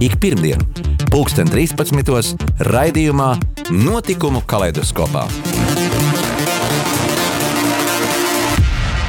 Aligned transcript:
ik 0.00 0.18
pirmdienu, 0.20 0.60
pulksten 1.08 1.48
13. 1.48 2.42
raidījumā 2.68 3.30
Notikumu 3.72 4.42
kaleidoskopā. 4.44 5.22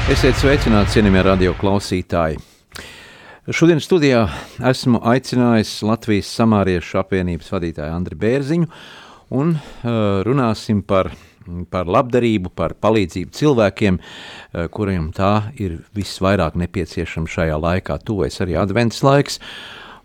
Esiet 0.07 0.37
sveicināti, 0.39 0.93
cienījamie 0.95 1.23
radio 1.27 1.55
klausītāji! 1.59 2.39
Šodien 3.51 3.81
studijā 3.83 4.25
esmu 4.69 5.01
aicinājis 5.07 5.73
Latvijas 5.87 6.29
samāriešu 6.39 7.01
apvienības 7.01 7.51
vadītāju 7.51 7.95
Andriu 7.95 8.19
Bērziņu 8.21 8.69
un 9.35 9.57
uh, 9.57 9.89
runāsim 10.27 10.85
par, 10.87 11.11
par 11.71 11.91
labdarību, 11.91 12.53
par 12.55 12.77
palīdzību 12.79 13.35
cilvēkiem, 13.35 13.99
uh, 13.99 14.69
kuriem 14.71 15.11
tā 15.15 15.49
ir 15.59 15.81
visvairāk 15.95 16.55
nepieciešama 16.63 17.31
šajā 17.31 17.59
laikā. 17.59 17.99
Tuvojas 18.07 18.39
arī 18.43 18.55
advents 18.59 19.03
laiks, 19.03 19.41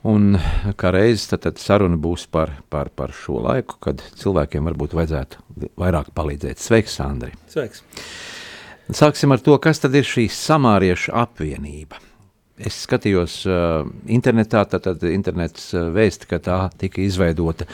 Un 0.09 0.35
kā 0.79 0.91
reizes 0.91 1.29
tad, 1.31 1.45
tad 1.45 1.61
saruna 1.63 1.99
būs 2.01 2.27
par, 2.33 2.57
par, 2.73 2.91
par 2.91 3.13
šo 3.15 3.39
laiku, 3.45 3.79
kad 3.83 4.03
cilvēkiem 4.19 4.67
varbūt 4.67 4.97
vajadzētu 4.99 5.69
vairāk 5.79 6.11
palīdzēt. 6.17 6.59
Sveiks, 6.59 6.97
Sandri! 6.99 7.31
Sveiks! 7.53 7.85
Sāksim 8.93 9.33
ar 9.33 9.41
to, 9.41 9.55
kas 9.63 9.79
tad 9.81 9.95
ir 9.95 10.05
šī 10.07 10.27
samāriešu 10.27 11.15
apvienība. 11.17 12.03
Es 12.63 12.77
skatījos 12.87 13.41
uh, 13.49 13.83
internetā, 14.11 14.65
tad, 14.71 14.83
tad 14.87 15.03
internets 15.11 15.75
uh, 15.75 15.81
vēsti, 15.95 16.27
ka 16.31 16.39
tā 16.43 16.59
tika 16.79 17.01
izveidota 17.03 17.65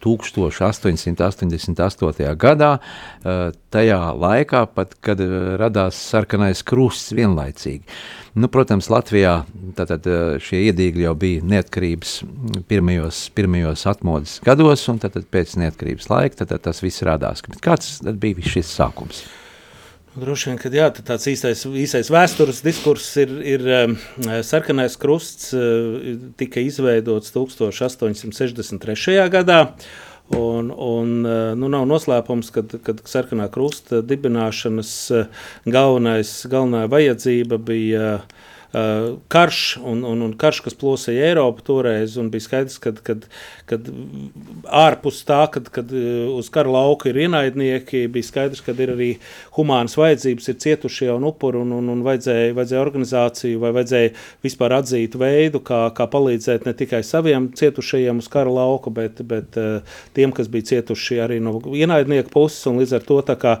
1888. 0.00 2.36
gadā, 2.40 2.70
uh, 2.80 3.52
tajā 3.74 4.00
laikā, 4.16 4.66
pat, 4.76 4.94
kad 5.04 5.20
uh, 5.20 5.28
radās 5.60 5.94
sarkanais 6.12 6.62
krusts 6.64 7.12
vienlaicīgi. 7.16 7.84
Nu, 8.40 8.46
protams, 8.52 8.88
Latvijā 8.92 9.34
tātad, 9.76 10.02
uh, 10.08 10.14
šie 10.40 10.58
iedīgļi 10.70 11.04
jau 11.04 11.14
bija 11.20 11.44
neatkarības 11.56 12.10
pirmajos, 12.70 13.16
pirmajos 13.36 13.80
atmodas 13.90 14.32
gados, 14.46 14.82
un 14.92 14.96
tad 15.02 15.12
pēc 15.28 15.48
neatkarības 15.60 16.06
laika 16.12 16.34
tad, 16.40 16.48
tad 16.54 16.60
tas 16.70 16.78
viss 16.84 17.04
radās. 17.04 17.38
Kāds 17.60 17.86
bija 18.22 18.40
šis 18.54 18.68
sākums? 18.78 19.18
Droši 20.10 20.48
vien, 20.50 20.58
ka 20.58 20.66
jā, 20.74 20.88
tāds 20.90 21.28
īstais, 21.30 21.60
īstais 21.70 22.08
vēstures 22.10 22.64
diskurss 22.66 23.12
ir, 23.22 23.30
ir 23.46 23.62
um, 23.62 23.92
sarkanais 24.42 24.96
krusts, 24.98 25.52
uh, 25.54 26.00
tika 26.40 26.58
izveidots 26.66 27.30
1863. 27.36 29.30
gadā. 29.30 29.60
Un, 30.34 30.70
un, 30.74 31.14
uh, 31.22 31.54
nu, 31.58 31.70
nav 31.70 31.86
noslēpums, 31.90 32.50
ka 32.50 32.62
sarkanā 33.06 33.46
krusta 33.54 34.02
dibināšanas 34.02 34.92
uh, 35.14 35.30
galvenais, 35.70 36.46
galvenā 36.50 36.90
vajadzība 36.90 37.58
bija 37.70 38.18
uh, 38.18 38.49
karš, 38.72 39.78
un, 39.82 40.04
un, 40.06 40.20
un 40.22 40.34
karš, 40.38 40.60
kas 40.62 40.76
plosīja 40.78 41.32
Eiropu 41.32 41.64
toreiz, 41.66 42.14
un 42.20 42.28
bija 42.30 42.44
skaidrs, 42.44 42.78
ka 42.78 42.92
kad, 43.02 43.24
kad 43.66 43.88
ārpus 44.70 45.24
tā, 45.26 45.40
kad, 45.50 45.66
kad 45.74 45.90
uh, 45.90 46.30
uz 46.36 46.50
kara 46.54 46.70
lauka 46.70 47.10
ir 47.10 47.18
ienaidnieki, 47.24 48.04
bija 48.14 48.28
skaidrs, 48.28 48.62
ka 48.62 48.74
ir 48.78 48.94
arī 48.94 49.10
humānas 49.56 49.96
vajadzības, 49.98 50.50
ir 50.52 50.58
cietušie 50.62 51.10
un 51.16 51.26
upuri, 51.32 51.58
un, 51.64 51.74
un, 51.80 51.90
un 51.96 52.04
vajadzēja, 52.06 52.54
vajadzēja 52.58 52.84
organizāciju, 52.84 53.62
vai 53.64 53.72
vajadzēja 53.80 54.12
vispār 54.46 54.76
atzīt 54.78 55.18
veidu, 55.18 55.62
kā, 55.66 55.82
kā 55.96 56.06
palīdzēt 56.10 56.68
ne 56.68 56.76
tikai 56.78 57.02
saviem 57.06 57.50
cietušajiem 57.58 58.22
uz 58.22 58.30
kara 58.30 58.54
lauka, 58.54 58.94
bet, 58.94 59.24
bet 59.26 59.58
uh, 59.58 59.98
tiem, 60.14 60.34
kas 60.36 60.50
bija 60.52 60.70
cietuši 60.74 61.18
arī 61.26 61.40
no 61.42 61.58
ienaidnieku 61.58 62.30
puses, 62.34 62.62
un 62.70 62.78
līdz 62.84 63.00
ar 63.00 63.08
to 63.10 63.18
tā 63.32 63.38
kā 63.40 63.58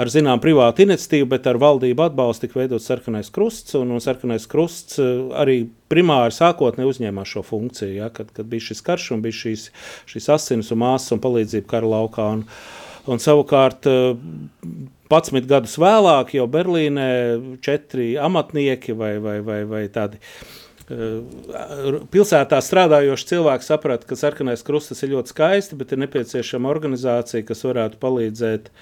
ar 0.00 0.12
zinām 0.12 0.40
privātu 0.40 0.84
iniciatīvu, 0.84 1.28
bet 1.32 1.48
ar 1.50 1.58
valdību 1.60 2.06
atbalstu 2.06 2.46
tika 2.46 2.60
veidots 2.62 2.88
sarkanais 2.88 3.28
krusts, 3.32 3.74
un, 3.78 3.92
un 3.96 4.04
sarkanais 4.04 4.46
krusts 4.50 5.00
eh, 5.02 5.10
arī 5.40 5.62
primāri 5.90 6.34
sākotnēji 6.34 6.92
uzņēmās 6.94 7.34
šo 7.34 7.44
funkciju, 7.46 7.96
ja, 8.02 8.10
kad, 8.14 8.30
kad 8.36 8.48
bija 8.50 8.70
šis 8.70 8.84
karš 8.86 9.10
un 9.16 9.24
bija 9.24 9.38
šīs, 9.40 9.66
šīs 10.10 10.30
asins 10.36 10.70
un 10.74 10.82
māsas 10.84 11.16
un 11.16 11.22
palīdzība 11.24 11.70
kara 11.70 11.90
laukā. 11.90 12.28
Un, 12.36 12.46
un 13.10 13.22
savukārt 13.22 13.88
11 13.88 15.38
eh, 15.40 15.50
gadus 15.50 15.76
vēlāk 15.80 16.34
jau 16.38 16.48
Berlīnē 16.50 17.10
četri 17.64 18.12
amatnieki 18.20 18.96
vai, 18.98 19.14
vai, 19.22 19.38
vai, 19.46 19.62
vai 19.68 19.84
tādi 19.92 20.20
pilsētā 20.90 22.58
strādājoši 22.64 23.28
cilvēki 23.30 23.66
saprata, 23.66 24.08
ka 24.08 24.18
sarkanais 24.18 24.64
krustas 24.66 25.04
ir 25.04 25.12
ļoti 25.14 25.34
skaisti, 25.34 25.78
bet 25.78 25.94
ir 25.94 26.02
nepieciešama 26.02 26.70
organizācija, 26.70 27.46
kas 27.46 27.62
varētu 27.66 28.00
palīdzēt 28.02 28.72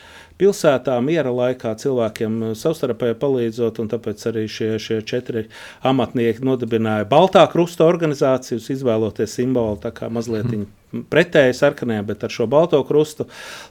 pilsētā 0.41 0.97
miera 1.04 1.34
laikā 1.34 1.74
cilvēkiem 1.82 2.41
uh, 2.41 2.56
savstarpēji 2.56 3.18
palīdzot, 3.20 3.82
tāpēc 3.92 4.26
arī 4.30 4.47
šie, 4.48 4.72
šie 4.82 5.02
četri 5.02 5.47
amatnieki 5.86 6.47
nodibināja 6.47 7.08
Baltā 7.10 7.44
krusta 7.52 7.88
organizāciju, 7.88 8.62
izvēloties 8.78 9.38
simbolu 9.41 9.80
tā 9.82 9.92
kā 9.94 10.08
mazliet 10.12 10.48
mm 10.48 10.78
pretēji 11.12 11.56
sarkanajam, 11.59 12.06
bet 12.09 12.25
ar 12.25 12.32
šo 12.32 12.47
balto 12.50 12.81
krustu, 12.88 13.26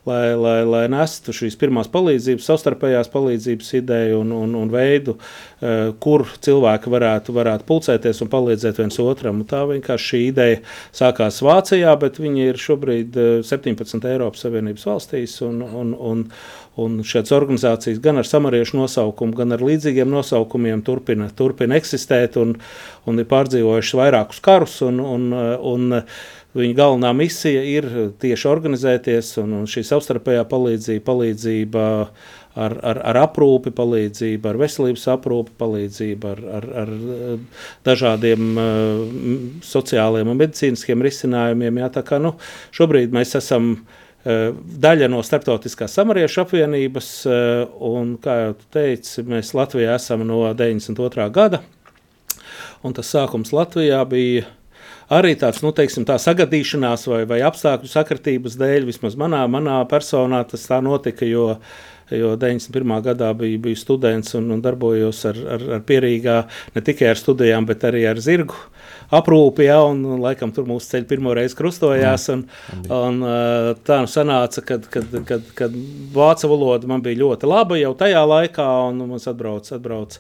lai, 0.08 0.36
lai, 0.38 0.60
lai 0.68 0.84
nestu 0.92 1.34
šīs 1.36 1.58
pirmās 1.60 1.90
palīdzības, 1.94 2.46
savstarpējās 2.52 3.10
palīdzības 3.14 3.74
ideju 3.80 4.22
un, 4.22 4.36
un, 4.38 4.54
un 4.60 4.74
veidu, 4.74 5.18
uh, 5.18 5.96
kur 6.04 6.28
cilvēki 6.46 6.94
varētu, 6.94 7.36
varētu 7.38 7.68
pulcēties 7.70 8.22
un 8.26 8.32
palīdzēt 8.34 8.84
viens 8.84 9.02
otram. 9.02 9.42
Un 9.42 9.50
tā 9.50 9.64
vienkārši 9.70 10.14
šī 10.14 10.22
ideja 10.30 10.62
sākās 10.96 11.42
Vācijā, 11.46 11.96
bet 12.02 12.22
viņi 12.22 12.48
ir 12.52 12.62
šobrīd 12.62 13.20
17 13.48 13.98
uh, 13.98 14.14
Eiropas 14.14 14.46
Savienības 14.46 14.88
valstīs 14.92 15.42
un, 15.48 15.62
un, 15.66 15.94
un, 15.98 16.26
Un 16.78 17.00
šādas 17.02 17.34
organizācijas 17.34 17.98
gan 18.04 18.22
ar 18.22 18.28
samariešu 18.30 18.78
nosaukumu, 18.78 19.34
gan 19.40 19.56
ar 19.56 19.64
līdzīgiem 19.66 20.12
nosaukumiem 20.14 20.84
turpina, 20.86 21.26
turpina 21.34 21.78
eksistēt 21.80 22.38
un, 22.38 22.54
un 23.10 23.18
ir 23.18 23.26
pārdzīvojušas 23.32 23.98
vairākus 23.98 24.44
karus. 24.46 24.76
Un, 24.86 25.02
un, 25.02 25.32
un 25.34 25.98
viņa 26.56 26.78
galvenā 26.78 27.12
misija 27.18 27.64
ir 27.68 27.88
tieši 28.22 28.50
organizēties 28.50 29.34
un, 29.44 29.60
un 29.60 29.68
šī 29.70 29.84
savstarpējā 29.90 30.46
palīdzība, 30.50 31.04
palīdzība 31.10 31.84
ar, 32.58 32.78
ar, 32.92 33.02
ar 33.12 33.22
aprūpi, 33.26 33.74
palīdzību, 33.76 34.50
ar 34.50 34.62
veselības 34.64 35.06
aprūpi, 35.18 35.54
palīdzību 35.60 36.32
ar, 36.32 36.42
ar, 36.62 36.68
ar 36.86 36.96
dažādiem 37.86 38.58
uh, 38.58 39.62
sociāliem 39.66 40.34
un 40.34 40.42
medicīniskiem 40.42 41.06
risinājumiem. 41.06 41.84
Jā, 41.84 41.92
tā 42.00 42.06
kā 42.08 42.22
nu, 42.24 42.34
šobrīd 42.80 43.14
mēs 43.14 43.38
esam 43.38 43.76
Eh, 44.28 44.50
daļa 44.84 45.08
no 45.08 45.22
Startautiskās 45.24 45.94
samariešu 45.96 46.42
apvienības, 46.42 47.10
eh, 47.32 47.68
un, 47.86 48.18
kā 48.20 48.34
jau 48.42 48.56
teicu, 48.74 49.24
mēs 49.24 49.54
Latvijā 49.56 49.94
esam 49.96 50.26
no 50.28 50.42
92. 50.54 51.30
gada, 51.32 51.62
un 52.84 52.94
tas 52.98 53.08
sākums 53.14 53.54
Latvijā 53.56 54.02
bija 54.10 54.44
arī 55.14 55.36
tāds, 55.40 55.64
nu, 55.66 55.74
teiksim, 55.76 56.06
tā 56.08 56.18
sagadīšanās 56.22 57.08
vai, 57.12 57.22
vai 57.30 57.42
apstākļu 57.48 57.92
sakritības 57.92 58.58
dēļ, 58.60 58.88
vismaz 58.90 59.18
manā, 59.20 59.44
manā 59.52 59.82
personā 59.90 60.44
tas 60.48 60.66
tā 60.70 60.82
notika, 60.84 61.28
jo 61.28 61.54
jo 62.16 62.36
91. 62.40 63.02
gadā 63.04 63.34
biju, 63.36 63.60
biju 63.60 63.76
students 63.76 64.36
un, 64.38 64.52
un 64.52 64.62
darbojos 64.64 65.26
ar, 65.28 65.40
ar, 65.58 65.66
ar 65.78 65.84
pierīgā 65.88 66.38
ne 66.76 66.84
tikai 66.86 67.10
ar 67.12 67.20
studijām, 67.20 67.68
bet 67.68 67.84
arī 67.88 68.06
ar 68.08 68.22
zirgu 68.24 68.56
aprūpi, 69.12 69.68
ja, 69.68 69.82
un, 69.88 70.04
un 70.08 70.22
laikam 70.24 70.52
tur 70.56 70.68
mūsu 70.70 70.92
ceļi 70.92 71.08
pirmo 71.10 71.34
reizi 71.36 71.56
krustojās. 71.60 72.30
Un, 72.34 72.46
un, 72.88 73.22
tā 73.88 74.02
nu 74.04 74.12
sanāca, 74.12 74.64
kad, 74.68 74.88
kad, 74.92 75.18
kad, 75.28 75.52
kad 75.58 75.80
vācu 76.16 76.52
valoda 76.52 76.92
man 76.92 77.04
bija 77.04 77.24
ļoti 77.24 77.50
laba 77.50 77.80
jau 77.80 77.94
tajā 78.00 78.24
laikā, 78.28 78.68
un 78.92 79.04
mums 79.08 79.28
atbrauc, 79.32 79.72
atbrauc 79.76 80.20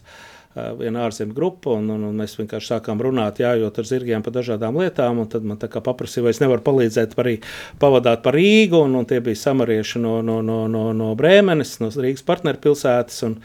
viena 0.55 1.05
ārzemju 1.05 1.35
grupa, 1.35 1.75
un, 1.77 1.89
un, 1.93 2.05
un 2.09 2.17
mēs 2.17 2.37
vienkārši 2.39 2.71
sākām 2.73 3.01
runāt, 3.03 3.41
jājot 3.43 3.77
ar 3.77 3.89
zirgiem 3.89 4.25
par 4.25 4.33
dažādām 4.37 4.79
lietām, 4.81 5.21
tad 5.29 5.45
man 5.47 5.59
tā 5.61 5.69
kā 5.71 5.81
paprasīja, 5.85 6.25
vai 6.25 6.33
es 6.35 6.41
nevaru 6.43 6.63
palīdzēt 6.65 7.13
arī 7.21 7.37
pavadāt 7.81 8.23
par 8.25 8.37
Rīgu, 8.37 8.81
un, 8.87 8.97
un 9.01 9.07
tie 9.09 9.21
bija 9.23 9.43
samarieši 9.43 10.01
no, 10.01 10.17
no, 10.25 10.39
no, 10.45 10.63
no, 10.71 10.89
no 10.97 11.13
Brēmenes, 11.19 11.77
no 11.83 11.91
Rīgas 11.93 12.25
partnerpilsētas, 12.27 13.21
un, 13.29 13.37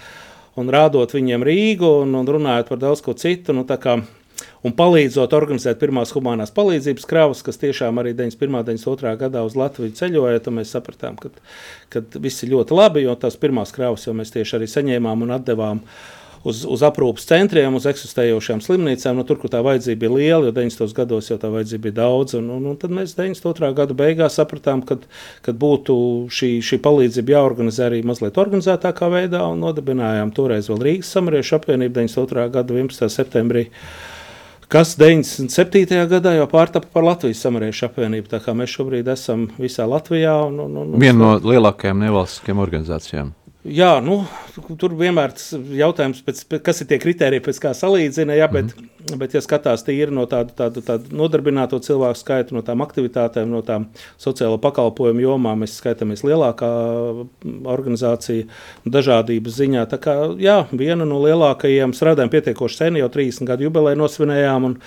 un 0.60 0.72
rādot 0.72 1.12
viņiem 1.16 1.44
Rīgu, 1.48 1.92
un, 2.06 2.16
un 2.20 2.34
runājot 2.38 2.72
par 2.72 2.82
daudz 2.86 3.04
ko 3.04 3.16
citu, 3.18 3.56
nu 3.56 3.66
un 4.66 4.74
palīdzot 4.78 5.34
organizēt 5.36 5.80
pirmās 5.80 6.12
humanās 6.14 6.52
palīdzības 6.54 7.06
kravas, 7.08 7.42
kas 7.46 7.60
tiešām 7.62 8.00
arī 8.02 8.14
91. 8.18 8.48
un 8.48 8.66
92. 8.66 9.14
gadā 9.20 9.44
uz 9.46 9.56
Latviju 9.58 9.94
ceļoja, 9.98 10.42
tad 10.44 10.56
mēs 10.56 10.72
sapratām, 10.74 11.18
ka, 11.20 11.32
ka 11.92 12.04
viss 12.22 12.44
ir 12.44 12.54
ļoti 12.54 12.78
labi, 12.78 13.04
jo 13.06 13.16
tās 13.18 13.38
pirmās 13.40 13.74
kravas 13.74 14.06
jau 14.06 14.14
mēs 14.16 14.34
tieši 14.34 14.58
arī 14.58 14.70
saņēmām 14.70 15.26
un 15.26 15.36
atdevām. 15.38 15.82
Uz, 16.48 16.62
uz 16.68 16.84
aprūpas 16.86 17.26
centriem, 17.28 17.74
uz 17.78 17.86
eksistējošām 17.90 18.62
slimnīcām. 18.64 19.18
Nu, 19.18 19.26
tur, 19.28 19.38
kur 19.42 19.52
tā 19.52 19.62
vajadzība 19.64 20.04
bija 20.04 20.14
liela, 20.14 20.48
jo 20.48 20.54
90. 20.56 20.94
gados 20.96 21.30
jau 21.30 21.38
tā 21.42 21.50
vajadzība 21.52 21.88
bija 21.88 21.98
daudz. 22.02 22.36
Un, 22.38 22.48
un, 22.56 22.70
un 22.72 22.78
tad 22.80 22.94
mēs 22.94 23.16
92. 23.18 23.72
gada 23.78 23.96
beigās 23.98 24.38
sapratām, 24.40 24.84
ka 24.86 25.56
būtu 25.64 25.96
šī, 26.32 26.54
šī 26.64 26.80
palīdzība 26.84 27.36
jāorganizē 27.36 27.88
arī 27.90 28.02
mazliet 28.06 28.40
organizētākā 28.40 29.10
veidā 29.12 29.44
un 29.50 29.62
nodibinājām 29.66 30.34
toreiz 30.36 30.70
vēl 30.72 30.82
Rīgas 30.88 31.12
samariešu 31.16 31.60
apvienību 31.60 32.00
92. 32.02 32.48
gada 32.56 32.82
11. 32.82 33.12
septembrī 33.12 33.68
kas 34.72 34.94
97. 34.96 35.98
gadā 36.08 36.32
jau 36.38 36.46
pārtapa 36.48 36.88
par 36.94 37.04
Latvijas 37.04 37.42
samariešu 37.44 37.90
apvienību. 37.90 38.30
Tā 38.30 38.40
kā 38.40 38.54
mēs 38.56 38.72
šobrīd 38.72 39.10
esam 39.12 39.50
visā 39.60 39.84
Latvijā. 39.88 40.32
Un, 40.48 40.62
un, 40.64 40.78
un, 40.80 40.94
Viena 41.02 41.18
no 41.18 41.32
lielākajām 41.44 42.00
nevalstiskajām 42.06 42.62
organizācijām. 42.64 43.34
Jā, 43.62 44.00
nu, 44.02 44.24
tur 44.74 44.96
vienmēr 44.98 45.30
ir 45.38 45.74
jautājums, 45.78 46.18
pēc, 46.26 46.40
kas 46.66 46.82
ir 46.82 46.88
tie 46.90 46.96
kriteriji, 46.98 47.44
pēc 47.44 47.60
kā 47.62 47.70
salīdzina. 47.78 48.34
Jā, 48.34 48.48
bet, 48.50 48.72
mm 48.74 48.88
-hmm. 48.88 49.18
bet, 49.20 49.36
ja 49.36 49.42
skatās 49.44 49.86
tīri 49.86 50.10
no 50.10 50.24
tādu, 50.26 50.50
tādu, 50.58 50.82
tādu 50.82 51.14
nodarbināto 51.14 51.78
cilvēku 51.78 52.18
skaita, 52.18 52.54
no 52.54 52.62
tām 52.66 52.82
aktivitātēm, 52.82 53.46
no 53.46 53.62
tām 53.62 53.86
sociālo 54.18 54.58
pakalpojumu 54.58 55.20
jomām, 55.20 55.62
mēs 55.62 55.78
skaitāmies 55.78 56.26
lielākā 56.26 56.72
organizācija 57.64 58.50
dažādības 58.84 59.54
ziņā. 59.62 59.86
Tā 59.86 59.98
kā 59.98 60.18
jā, 60.42 60.66
viena 60.72 61.04
no 61.04 61.22
lielākajiem 61.22 61.94
strādājam 61.94 62.30
pietiekoši 62.30 62.76
sen, 62.76 62.96
jau 62.96 63.08
30 63.08 63.46
gadu 63.46 63.62
jubileju 63.62 63.96
nosvinējām. 63.96 64.64
Un, 64.64 64.78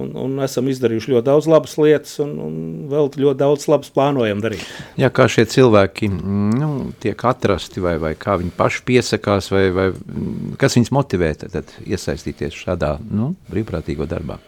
un, 0.00 0.14
un 0.18 0.38
esam 0.44 0.68
izdarījuši 0.70 1.12
ļoti 1.14 1.26
daudz 1.28 1.48
labas 1.50 1.76
lietas, 1.80 2.16
un, 2.24 2.32
un 2.42 2.56
vēl 2.90 3.10
ļoti 3.14 3.40
daudz 3.40 3.66
labas 3.70 3.92
plānojam 3.94 4.42
darīt. 4.44 4.64
Jā, 5.00 5.10
kā 5.14 5.28
šie 5.30 5.46
cilvēki 5.50 6.10
nu, 6.14 6.70
tiek 7.02 7.26
atrasti, 7.30 7.82
vai, 7.84 7.96
vai 8.02 8.14
kā 8.18 8.38
viņi 8.40 8.54
paši 8.56 8.82
piesakās, 8.88 9.52
vai, 9.54 9.68
vai 9.74 9.90
kas 10.60 10.78
viņus 10.78 10.94
motivē 10.94 11.34
tad 11.44 11.76
iesaistīties 11.84 12.58
šādā 12.64 12.96
nu, 13.10 13.34
brīvprātīgo 13.52 14.08
darbā? 14.10 14.40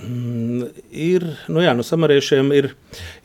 Mm, 0.00 0.70
ir, 0.96 1.26
nu 1.52 1.60
jā, 1.60 1.74
no 1.76 1.84
samariešiem 1.84 2.50
ir, 2.56 2.70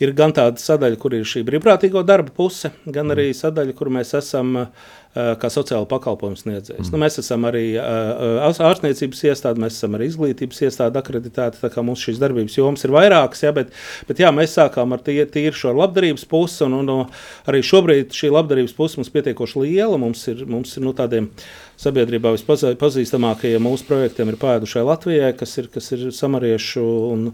ir 0.01 0.11
gan 0.17 0.33
tāda 0.35 0.59
sadaļa, 0.59 0.99
kur 0.99 1.15
ir 1.15 1.27
šī 1.27 1.45
brīvprātīgo 1.47 2.03
darba 2.05 2.33
puse, 2.35 2.73
gan 2.85 3.13
arī 3.15 3.29
mm. 3.29 3.39
sadaļa, 3.39 3.75
kur 3.77 3.91
mēs 3.95 4.11
esam 4.17 4.55
uh, 4.59 4.91
kā 5.15 5.49
sociāla 5.51 5.87
pakalpojumu 5.87 6.35
sniedzējs. 6.39 6.89
Mm. 6.89 6.91
Nu, 6.91 6.99
mēs 6.99 7.19
esam 7.21 7.47
arī 7.47 7.63
uh, 7.79 8.49
ārstniecības 8.51 9.21
iestāde, 9.29 9.61
mēs 9.63 9.77
esam 9.77 9.95
arī 9.95 10.09
izglītības 10.11 10.59
iestāde 10.67 10.99
akreditēta. 10.99 11.61
Tā 11.61 11.71
kā 11.71 11.83
mums 11.85 12.03
šīs 12.03 12.19
darbības 12.19 12.57
jomas 12.57 12.83
ir 12.83 12.91
vairākas, 12.95 13.45
ja, 13.45 13.53
bet, 13.55 13.71
bet 14.09 14.19
jā, 14.19 14.31
mēs 14.35 14.57
sākām 14.57 14.95
ar 14.95 15.03
tie, 15.05 15.21
tīri 15.31 15.55
šo 15.55 15.71
labdarības 15.77 16.27
pusi, 16.31 16.65
un, 16.67 16.75
un 16.83 17.05
arī 17.47 17.63
šobrīd 17.63 18.15
šī 18.15 18.33
labdarības 18.35 18.75
puse 18.75 18.99
mums 18.99 19.13
pietiekoši 19.15 19.63
liela. 19.63 19.99
Mums 20.01 20.25
ir, 20.31 20.43
mums 20.51 20.75
ir 20.75 20.83
nu, 20.83 20.91
tādiem 20.97 21.31
sabiedrībā 21.81 22.31
vispazīstamākajiem 22.35 23.63
mūsu 23.65 23.87
projektiem 23.89 24.31
ir 24.31 24.37
pēdušai 24.41 24.83
Latvijai, 24.87 25.31
kas 25.37 25.57
ir, 25.61 25.69
kas 25.73 25.91
ir 25.95 26.07
samariešu, 26.15 26.83
un, 27.11 27.25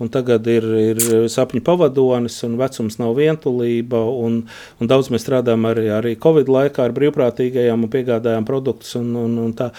un 0.00 0.12
tagad 0.12 0.46
ir, 0.50 0.66
ir 0.94 1.02
sapņu 1.32 1.62
pavadonis, 1.66 2.38
un 2.46 2.56
vecums 2.60 2.98
nav 3.00 3.14
vientulība, 3.18 4.00
un, 4.00 4.42
un 4.80 4.90
daudz 4.90 5.10
mēs 5.12 5.24
strādājam 5.26 5.68
arī, 5.70 5.86
arī 5.94 6.14
Covid 6.20 6.50
laikā 6.50 6.86
ar 6.86 6.94
brīvprātīgajiem 6.96 7.86
un 7.86 7.92
piegādājām 7.92 8.46
produktus. 8.48 8.94
Un, 9.00 9.12
un, 9.18 9.36
un 9.44 9.52
tā. 9.56 9.70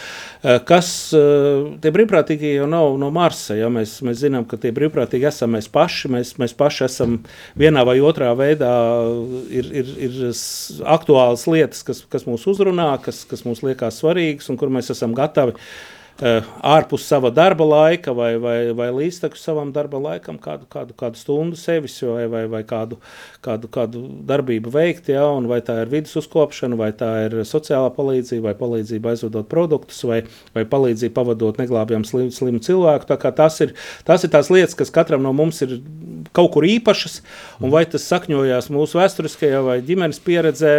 Eh, 0.43 0.59
kas 0.67 0.91
eh, 1.17 1.65
tie 1.81 1.93
brīvprātīgie 1.93 2.53
jau 2.57 2.67
nav 2.71 2.95
no 3.01 3.11
Marsa? 3.13 3.57
Ja? 3.59 3.71
Mēs, 3.73 3.97
mēs 4.05 4.21
zinām, 4.23 4.45
ka 4.49 4.59
tie 4.61 4.73
brīvprātīgi 4.75 5.29
esam 5.31 5.55
mēs 5.57 5.69
paši. 5.71 6.11
Mēs, 6.15 6.35
mēs 6.41 6.55
paši 6.57 6.85
esam 6.87 7.19
vienā 7.59 7.83
vai 7.87 7.97
otrā 8.03 8.31
veidā, 8.37 8.71
ir, 9.51 9.71
ir, 9.81 9.91
ir 10.07 10.19
aktuālas 10.89 11.47
lietas, 11.49 11.83
kas, 11.87 12.03
kas 12.11 12.27
mūs 12.29 12.45
uzrunā, 12.51 12.89
kas, 13.03 13.23
kas 13.29 13.45
mums 13.47 13.63
liekas 13.65 14.01
svarīgas 14.11 14.51
un 14.51 14.59
kur 14.59 14.71
mēs 14.73 14.91
esam 14.93 15.15
gatavi 15.17 15.55
ārpus 16.21 17.05
sava 17.09 17.31
darba 17.33 17.65
laika 17.65 18.13
vai, 18.13 18.35
vai, 18.41 18.57
vai 18.77 18.89
līdztekus 18.93 19.41
savam 19.41 19.71
darba 19.73 19.99
laikam 20.01 20.37
kādu, 20.41 20.67
kādu, 20.69 20.95
kādu 20.97 21.17
stundu 21.17 21.57
sevis 21.57 21.97
vai, 22.05 22.27
vai, 22.29 22.43
vai 22.51 22.61
kādu, 22.67 22.99
kādu, 23.41 23.69
kādu 23.71 24.03
darbību 24.29 24.73
veikt. 24.73 25.09
Ja, 25.13 25.25
vai 25.49 25.61
tā 25.65 25.79
ir 25.81 25.91
vidas 25.91 26.13
uzkopšana, 26.21 26.77
vai 26.79 26.91
tā 26.97 27.09
ir 27.25 27.39
sociālā 27.47 27.89
palīdzība, 27.95 28.51
vai 28.51 28.55
palīdzība 28.59 29.15
aizvedot 29.15 29.49
produktus, 29.51 30.03
vai, 30.07 30.21
vai 30.55 30.65
palīdzība 30.69 31.15
pavadot 31.17 31.61
neglābjamu 31.61 32.07
slimu, 32.07 32.35
slimu 32.35 32.61
cilvēku. 32.65 33.09
Tas, 33.09 33.59
ir, 33.65 33.75
tas 34.07 34.25
ir 34.25 34.33
tās 34.33 34.53
lietas, 34.53 34.77
kas 34.77 34.93
katram 34.93 35.25
no 35.25 35.33
mums 35.35 35.63
ir 35.65 35.79
kaut 36.35 36.51
kur 36.53 36.65
īpašas, 36.67 37.19
un 37.63 37.73
vai 37.73 37.83
tas 37.89 38.05
sakņojās 38.07 38.69
mūsu 38.73 38.99
vēsturiskajā 38.99 39.61
vai 39.65 39.77
ģimenes 39.85 40.21
pieredzē, 40.23 40.73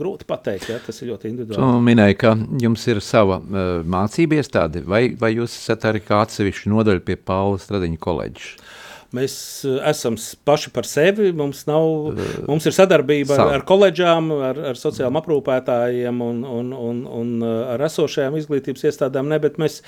grūti 0.00 0.26
pateikt. 0.28 0.68
Ja, 0.72 0.80
tas 0.84 1.00
ir 1.00 1.12
ļoti 1.12 1.30
individuāli. 1.30 1.62
Tu 1.62 1.84
minēji, 1.86 2.18
ka 2.20 2.34
jums 2.62 2.86
ir 2.90 3.00
sava 3.04 3.38
uh, 3.40 3.70
mācība 3.86 4.40
iestāde, 4.40 4.79
vai, 4.86 5.02
vai 5.20 5.34
jūs 5.36 5.56
esat 5.58 5.88
arī 5.90 6.02
kā 6.04 6.22
atsevišķa 6.24 6.72
nodaļa 6.72 7.04
pie 7.06 7.18
Paula 7.18 7.60
Stradiņa 7.60 8.00
koledžas? 8.00 8.54
Mēs 9.14 9.32
eh, 9.66 9.78
esam 9.90 10.14
paši 10.46 10.70
par 10.74 10.86
sevi. 10.86 11.32
Mums, 11.34 11.64
nav, 11.66 12.18
mums 12.46 12.66
ir 12.68 12.74
sadarbība 12.76 13.34
ar, 13.34 13.54
ar 13.56 13.64
koledžām, 13.66 14.30
ar, 14.50 14.60
ar 14.70 14.78
sociālām 14.78 15.18
aprūpētājiem 15.18 16.20
un, 16.22 16.44
un, 16.46 16.70
un, 16.76 17.00
un 17.20 17.32
eh, 17.42 17.54
ar 17.74 17.82
esošajām 17.88 18.38
izglītības 18.38 18.86
iestādēm. 18.90 19.32
Ne, 19.32 19.40
mēs, 19.62 19.80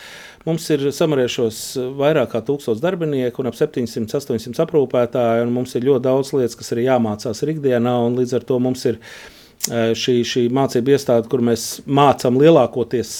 mums 0.49 0.67
ir 0.75 0.89
samariešos 0.95 1.61
vairāk 2.01 2.33
kā 2.35 2.43
tūkstoš 2.49 2.83
darbinieku 2.83 3.45
un 3.45 3.53
ap 3.53 3.59
700-800 3.61 4.65
aprūpētāju. 4.67 5.47
Mums 5.55 5.77
ir 5.79 5.87
ļoti 5.87 6.07
daudz 6.09 6.35
lietas, 6.35 6.59
kas 6.59 6.75
ir 6.75 6.83
jāmācās 6.89 7.47
ikdienā, 7.47 7.95
un 8.09 8.19
līdz 8.19 8.41
ar 8.41 8.51
to 8.51 8.59
mums 8.63 8.83
ir 8.91 8.99
ielikās 8.99 9.42
šī, 9.71 10.15
šī 10.27 10.41
mācība 10.51 10.97
iestāde, 10.97 11.29
kur 11.31 11.43
mēs 11.47 11.85
mācām 11.87 12.35
lielākoties 12.41 13.13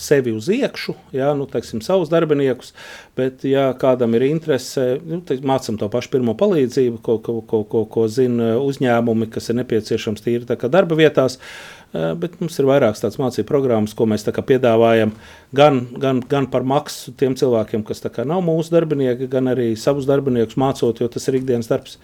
sevi 0.00 0.32
uz 0.34 0.48
iekšu, 0.50 0.96
ja, 1.14 1.28
nu, 1.38 1.46
teiksim, 1.50 1.84
savus 1.86 2.10
darbiniekus, 2.10 2.72
bet, 3.18 3.44
ja 3.46 3.68
kādam 3.78 4.16
ir 4.18 4.26
interese, 4.26 4.96
nu, 5.06 5.20
teiksim, 5.22 5.46
mācām 5.52 5.78
to 5.78 5.86
pašu 5.92 6.10
pirmo 6.16 6.34
palīdzību, 6.40 6.98
ko, 7.04 7.20
ko, 7.22 7.38
ko, 7.46 7.62
ko, 7.70 7.84
ko 7.86 8.08
zina 8.10 8.56
uzņēmumi, 8.58 9.30
kas 9.30 9.52
ir 9.52 9.60
nepieciešams 9.62 10.26
tīri 10.26 10.58
darba 10.66 10.98
vietās. 10.98 11.38
Bet 11.94 12.40
mums 12.40 12.56
ir 12.58 12.66
vairākas 12.66 13.04
tādas 13.04 13.20
mācību 13.22 13.46
programmas, 13.46 13.92
ko 13.94 14.08
mēs 14.10 14.26
piedāvājam 14.26 15.12
gan, 15.54 15.84
gan, 16.02 16.24
gan 16.26 16.48
par 16.50 16.66
maksu 16.66 17.14
tiem 17.14 17.36
cilvēkiem, 17.38 17.84
kas 17.86 18.02
nav 18.26 18.42
mūsu 18.42 18.74
darbinieki, 18.74 19.30
gan 19.30 19.46
arī 19.52 19.76
savus 19.78 20.08
darbiniekus 20.10 20.58
mācot, 20.58 20.98
jo 20.98 21.06
tas 21.06 21.30
ir 21.30 21.38
ikdienas 21.38 21.70
darbs. 21.70 22.00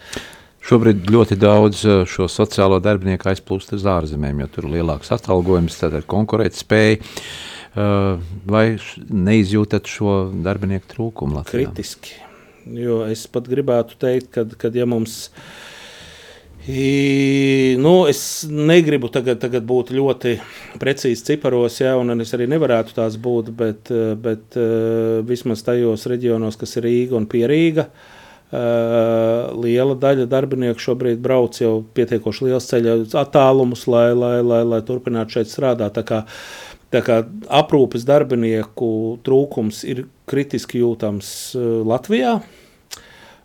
Šobrīd 0.61 1.09
ļoti 1.09 1.39
daudz 1.41 1.85
eh, 1.89 2.03
šo 2.09 2.29
sociālo 2.31 2.81
darbinieku 2.85 3.31
aizplūst 3.33 3.73
uz 3.79 3.87
ārzemēm, 3.89 4.43
jo 4.45 4.51
tur 4.53 4.69
ir 4.69 4.77
lielāks 4.79 5.13
atalgojums, 5.17 5.79
tad 5.81 5.97
ir 5.97 6.05
konkurētspēja. 6.11 7.01
Eh, 7.01 8.29
vai 8.51 8.65
neizjūtat 9.09 9.89
šo 9.89 10.19
darbinieku 10.45 10.93
trūkumu 10.93 11.41
Latvijā? 11.41 11.71
Kritiski. 11.71 12.19
Jo 12.77 13.01
es 13.09 13.25
pat 13.33 13.49
gribētu 13.49 13.97
teikt, 14.01 14.31
ka, 14.37 14.45
kad 14.61 14.77
ja 14.77 14.87
mums 14.89 15.31
I, 16.69 17.73
nu, 17.81 18.05
es 18.05 18.45
negribu 18.45 19.09
tagad, 19.09 19.39
tagad 19.41 19.65
būt 19.65 19.95
ļoti 19.97 20.35
precīzi 20.79 21.25
ciparos, 21.31 21.79
ja, 21.81 21.95
un 21.97 22.21
es 22.21 22.35
arī 22.37 22.45
nevarētu 22.53 22.99
tās 22.99 23.17
būt, 23.17 23.49
bet, 23.57 23.89
bet 24.21 24.59
uh, 24.61 25.25
vismaz 25.25 25.65
tajos 25.65 26.05
reģionos, 26.13 26.61
kas 26.61 26.77
ir 26.77 26.85
Rīga 26.85 27.17
un 27.17 27.25
Pierīga, 27.33 27.89
Uh, 27.89 28.20
liela 28.51 29.95
daļa 29.95 30.27
darbinieku 30.27 30.83
šobrīd 30.83 31.21
brauc 31.23 31.61
jau 31.61 31.85
pietiekoši 31.95 32.49
liels 32.49 32.67
ceļa 32.71 32.97
attālumus, 33.21 33.87
lai, 33.87 34.11
lai, 34.17 34.41
lai, 34.43 34.63
lai 34.67 34.81
turpinātu 34.87 35.39
šeit 35.39 35.53
strādāt. 35.53 35.95
Tā 35.95 36.03
kā, 36.07 36.23
tā 36.91 37.05
kā 37.07 37.21
aprūpes 37.61 38.07
darbinieku 38.09 39.21
trūkums 39.27 39.85
ir 39.87 40.09
kritiski 40.31 40.83
jūtams 40.83 41.35
uh, 41.55 41.69
Latvijā. 41.87 42.41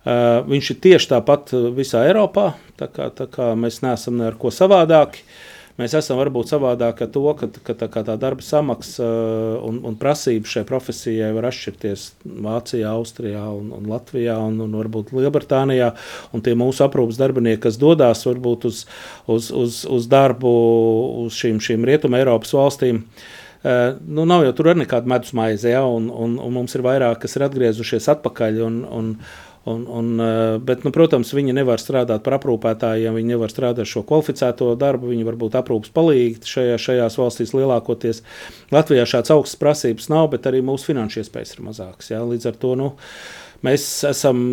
Uh, 0.06 0.42
viņš 0.46 0.72
ir 0.74 0.82
tieši 0.82 1.12
tāpat 1.16 1.54
visā 1.78 2.04
Eiropā, 2.10 2.56
tā 2.78 2.90
kā, 2.94 3.10
tā 3.14 3.30
kā 3.30 3.54
mēs 3.58 3.82
neesam 3.86 4.18
ne 4.18 4.30
ar 4.30 4.40
ko 4.42 4.54
savādāki. 4.54 5.22
Uh, 5.22 5.55
Mēs 5.76 5.92
esam 6.00 6.16
varbūt 6.22 6.54
savādāk 6.54 7.02
ar 7.04 7.10
to, 7.12 7.24
ka, 7.36 7.50
ka 7.68 7.74
tā, 7.76 7.90
tā 7.92 8.14
darba 8.20 8.44
samaksa 8.46 9.04
uh, 9.04 9.56
un, 9.68 9.82
un 9.84 9.98
prasības 10.00 10.54
šai 10.56 10.64
profesijai 10.70 11.34
var 11.36 11.50
atšķirties 11.50 12.06
Vācijā, 12.46 12.94
Austrijā 12.96 13.44
un, 13.52 13.74
un 13.76 13.90
Latvijā 13.92 14.38
un, 14.40 14.62
un 14.64 14.78
varbūt 14.80 15.12
Lielbritānijā. 15.12 15.92
Un 16.32 16.46
tie 16.46 16.56
mūsu 16.56 16.86
aprūpas 16.88 17.20
darbinieki, 17.20 17.66
kas 17.68 17.80
dodas 17.82 18.24
varbūt 18.24 18.70
uz, 18.72 18.86
uz, 19.28 19.52
uz, 19.52 19.82
uz 19.84 20.08
darbu 20.12 20.54
uz 21.26 21.36
šīm, 21.44 21.60
šīm 21.60 21.84
Rietumē 21.92 22.24
Eiropas 22.24 22.56
valstīm, 22.56 23.04
Uh, 23.66 23.96
nu, 24.06 24.28
nav 24.30 24.44
jau 24.46 24.52
tur 24.54 24.68
nekāda 24.78 25.10
medus 25.10 25.32
maize, 25.34 25.66
ja, 25.72 25.80
un, 25.90 26.06
un, 26.14 26.36
un 26.38 26.52
mums 26.54 26.76
ir 26.78 26.84
vairāk, 26.86 27.24
kas 27.24 27.34
ir 27.34 27.48
atgriezušies 27.48 28.06
atpakaļ. 28.14 28.60
Un, 28.62 28.76
un, 28.94 29.08
Un, 29.66 29.86
un, 29.90 30.20
eh, 30.20 30.58
bet, 30.62 30.84
nu, 30.86 30.92
protams, 30.94 31.32
viņi 31.34 31.56
nevar 31.58 31.82
strādāt 31.82 32.22
par 32.26 32.36
aprūpētājiem, 32.38 33.16
viņi 33.18 33.32
nevar 33.34 33.50
strādāt 33.50 33.90
šo 33.90 34.04
kvalificēto 34.06 34.68
darbu, 34.78 35.10
viņi 35.10 35.26
var 35.26 35.40
būt 35.42 35.58
aprūpas 35.58 35.90
palīgi 35.96 36.46
šajā, 36.46 36.76
šajās 36.84 37.18
valstīs 37.18 37.56
lielākoties. 37.58 38.22
Latvijā 38.76 39.08
šāds 39.10 39.34
augsts 39.34 39.58
prasības 39.58 40.12
nav, 40.14 40.30
bet 40.36 40.46
arī 40.46 40.62
mūsu 40.62 40.92
finanšu 40.92 41.24
iespējas 41.24 41.56
ir 41.56 41.66
mazākas. 41.66 42.12
Jā. 42.14 42.22
Līdz 42.22 42.52
ar 42.52 42.62
to 42.62 42.76
nu, 42.78 42.92
mēs 43.66 43.88
esam 44.06 44.46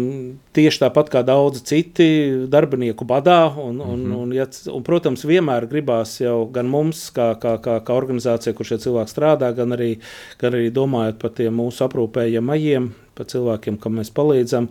tieši 0.57 0.81
tāpat 0.87 1.12
kā 1.12 1.25
daudzi 1.28 1.61
citi 1.69 2.09
darbinieku 2.49 3.04
badā. 3.04 3.52
Un, 3.52 3.85
un, 3.85 4.00
mm 4.00 4.09
-hmm. 4.09 4.16
un, 4.16 4.33
ja, 4.33 4.49
un, 4.73 4.83
protams, 4.83 5.26
vienmēr 5.28 5.69
gribās 5.69 6.21
jau 6.25 6.49
gan 6.49 6.66
mums, 6.66 7.11
kā, 7.12 7.35
kā, 7.37 7.59
kā, 7.61 7.83
kā 7.85 7.92
organizācija, 7.92 8.57
kur 8.57 8.64
šie 8.66 8.78
cilvēki 8.78 9.12
strādā, 9.12 9.52
gan 9.52 9.76
arī, 9.76 9.99
gan 10.38 10.52
arī 10.52 10.73
domājot 10.73 11.19
par 11.19 11.31
tiem 11.31 11.52
mūsu 11.52 11.85
aprūpējamajiem, 11.85 12.92
par 13.19 13.28
cilvēkiem, 13.33 13.78
kam 13.83 13.99
mēs 14.00 14.12
palīdzam, 14.14 14.71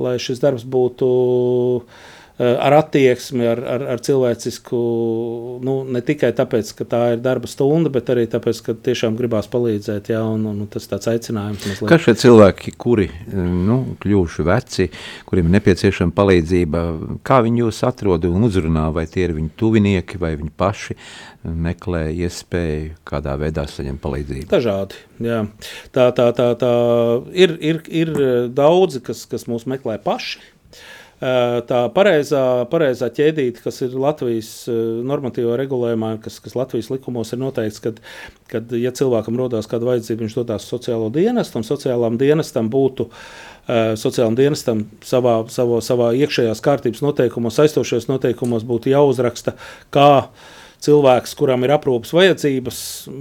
lai 0.00 0.16
šis 0.22 0.42
darbs 0.42 0.66
būtu 0.68 1.10
ar 2.40 2.72
attieksmi, 2.72 3.44
ar, 3.44 3.60
ar, 3.68 3.82
ar 3.94 4.00
cilvēcisku, 4.04 4.78
nu, 5.66 5.74
ne 5.92 6.00
tikai 6.04 6.30
tāpēc, 6.36 6.72
ka 6.78 6.86
tā 6.88 7.00
ir 7.14 7.22
darba 7.24 7.48
stunda, 7.50 7.90
bet 7.92 8.08
arī 8.12 8.24
tāpēc, 8.32 8.62
ka 8.64 8.74
tiešām 8.88 9.18
gribās 9.18 9.50
palīdzēt. 9.52 10.08
Jā, 10.14 10.22
un, 10.24 10.46
un 10.48 10.62
tas 10.72 10.86
ir 10.86 10.94
tāds 10.94 11.10
aicinājums. 11.12 11.66
Mazliet. 11.68 11.90
Kas 11.90 12.06
šie 12.06 12.14
cilvēki, 12.22 12.72
kuri 12.80 13.10
nu, 13.34 13.80
kļuvuši 14.00 14.46
veci, 14.48 14.88
kuriem 15.28 15.50
ir 15.50 15.58
nepieciešama 15.58 16.16
palīdzība, 16.16 16.84
kā 17.28 17.42
viņi 17.44 17.64
jūs 17.66 17.82
atrod 17.90 18.24
un 18.30 18.48
uzrunā, 18.48 18.86
vai 18.94 19.04
tie 19.10 19.26
ir 19.26 19.36
viņu 19.36 19.52
tuvinieki, 19.60 20.20
vai 20.22 20.32
viņi 20.40 20.54
paši 20.60 20.96
meklē 21.44 22.06
iespēju 22.24 22.94
kādā 23.08 23.34
veidā 23.40 23.66
saņemt 23.68 24.00
palīdzību? 24.00 24.48
Dažādi. 24.52 24.96
Jā. 25.24 25.42
Tā, 25.92 26.08
tā, 26.16 26.30
tā, 26.36 26.48
tā 26.60 26.72
ir, 27.36 27.52
ir, 27.60 27.82
ir 27.88 28.14
daudzi, 28.56 29.04
kas, 29.04 29.26
kas 29.28 29.44
mūs 29.50 29.68
meklē 29.68 29.98
paši 30.04 30.40
tā 31.20 31.80
pareizā, 31.94 32.42
pareizā 32.72 33.10
ķēdīte, 33.12 33.60
kas 33.64 33.82
ir 33.84 33.96
Latvijas 34.00 34.50
normatīvā 34.68 35.58
regulējumā, 35.60 36.14
kas, 36.24 36.38
kas 36.40 36.56
Latvijas 36.56 36.90
likumos 36.92 37.34
ir 37.34 37.42
noteikts, 37.42 37.82
kad, 37.84 38.00
kad 38.50 38.72
ja 38.76 38.92
cilvēkam 38.96 39.36
rodas 39.40 39.68
kāda 39.70 39.90
vajadzība, 39.90 40.24
viņš 40.24 40.38
dodas 40.40 40.68
sociālo 40.70 41.10
dienestu, 41.12 41.60
un 41.60 41.68
sociālām 41.68 42.16
dienestam 42.20 42.70
būtu 42.72 43.10
sociālajam 43.70 44.38
dienestam 44.38 44.86
savā, 45.06 45.42
savā, 45.52 45.82
savā 45.84 46.14
iekšējās 46.18 46.64
kārtības 46.64 47.04
noteikumos, 47.04 47.60
aizstošajos 47.62 48.08
noteikumos 48.10 48.64
būtu 48.66 48.90
jāuzraksta, 48.90 49.54
kā 49.94 50.08
uh, 50.24 50.48
cilvēks, 50.84 51.34
kuram 51.36 51.64
ir 51.66 51.74
aprūpas 51.74 52.12
vajadzības, 52.16 52.78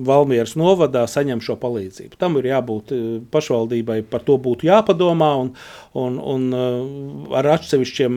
Valmieras 0.08 0.56
novadā 0.60 1.04
saņem 1.10 1.42
šo 1.44 1.56
palīdzību. 1.60 2.18
Tam 2.20 2.38
ir 2.40 2.46
jābūt 2.52 2.94
eh, 2.96 3.02
pašvaldībai, 3.34 4.00
par 4.10 4.24
to 4.28 4.38
būtu 4.42 4.70
jāpadomā, 4.70 5.32
un, 5.44 5.52
un, 6.00 6.18
un 6.34 6.48
eh, 6.56 7.36
ar 7.40 7.52
atsevišķiem 7.58 8.12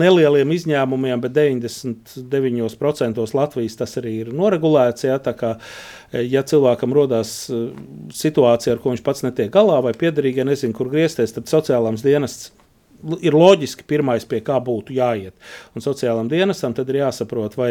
nelieliem 0.00 0.54
izņēmumiem, 0.56 1.22
bet 1.24 1.36
99% 1.36 3.24
Latvijas 3.36 3.80
tas 3.80 3.96
arī 4.00 4.12
ir 4.24 4.34
noregulēts. 4.36 5.08
Ja, 5.08 5.20
kā, 5.20 5.56
eh, 6.12 6.24
ja 6.24 6.42
cilvēkam 6.46 6.96
rodas 6.96 7.38
situācija, 8.16 8.76
ar 8.76 8.80
ko 8.82 8.94
viņš 8.94 9.04
pats 9.04 9.26
netiek 9.26 9.52
galā, 9.52 9.82
vai 9.84 9.92
piederīgie 9.96 10.44
nezina, 10.48 10.76
kur 10.76 10.88
griezties, 10.92 11.36
tad 11.36 11.52
sociālās 11.52 12.04
dienests 12.06 12.52
ir 13.24 13.36
loģiski 13.36 13.86
pirmais, 13.88 14.26
pie 14.28 14.40
kā 14.44 14.58
būtu 14.62 14.94
jāiet. 14.96 15.34
Un 15.76 15.84
sociālam 15.84 16.30
dienestam 16.30 16.74
tad 16.76 16.90
ir 16.92 17.00
jāsaprot, 17.02 17.56
vai, 17.58 17.70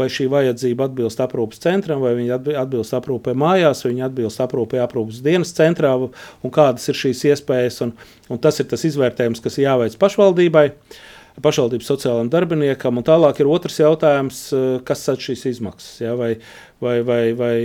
vai 0.00 0.08
šī 0.12 0.28
vajadzība 0.32 0.90
atbilst 0.90 1.22
aprūpes 1.24 1.62
centram, 1.62 2.02
vai 2.04 2.14
viņa 2.18 2.40
atbilst 2.62 2.96
aprūpē 2.98 3.36
mājās, 3.38 3.84
vai 3.84 3.94
viņa 3.94 4.08
atbilst 4.10 4.44
aprūpē 4.44 4.82
aprūpes 4.84 5.22
dienas 5.24 5.54
centrā, 5.56 5.94
un 5.96 6.54
kādas 6.54 6.88
ir 6.92 7.00
šīs 7.02 7.26
iespējas. 7.32 7.82
Un, 7.86 7.96
un 8.30 8.40
tas 8.42 8.60
ir 8.62 8.70
tas 8.70 8.84
izvērtējums, 8.88 9.42
kas 9.44 9.60
jāveic 9.62 9.98
pašvaldībai. 10.00 10.70
Pašvaldības 11.42 11.90
sociālajiem 11.90 12.30
darbiniekam, 12.32 12.96
un 12.96 13.04
tālāk 13.04 13.42
ir 13.42 13.50
otrs 13.52 13.76
jautājums, 13.82 14.38
kas 14.88 15.02
sadz 15.04 15.26
šīs 15.26 15.42
izmaksas. 15.50 15.98
Ja, 16.00 16.14
vai, 16.16 16.30
vai, 16.80 17.00
vai, 17.04 17.32
vai, 17.36 17.58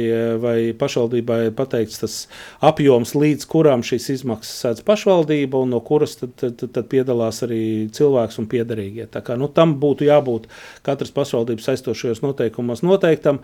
vai 0.43 0.55
pašvaldībai 0.77 1.53
pateikts 1.55 2.01
tas 2.01 2.15
apjoms, 2.67 3.13
līdz 3.15 3.47
kuram 3.51 3.83
šīs 3.87 4.09
izmaksas 4.17 4.59
sēdz 4.65 4.83
pašvaldība, 4.87 5.61
un 5.63 5.71
no 5.75 5.79
kuras 5.87 6.17
tad, 6.19 6.33
tad, 6.39 6.57
tad, 6.59 6.73
tad 6.75 6.89
piedalās 6.91 7.39
arī 7.47 7.61
cilvēks 7.95 8.41
un 8.43 8.49
piederīgie. 8.51 9.07
Tā 9.11 9.23
kā, 9.23 9.39
nu, 9.39 9.47
tam 9.47 9.77
būtu 9.79 10.07
jābūt 10.07 10.47
katras 10.83 11.15
pašvaldības 11.15 11.71
aizstošajos 11.71 12.23
noteikumos 12.25 12.83
noteiktam. 12.83 13.41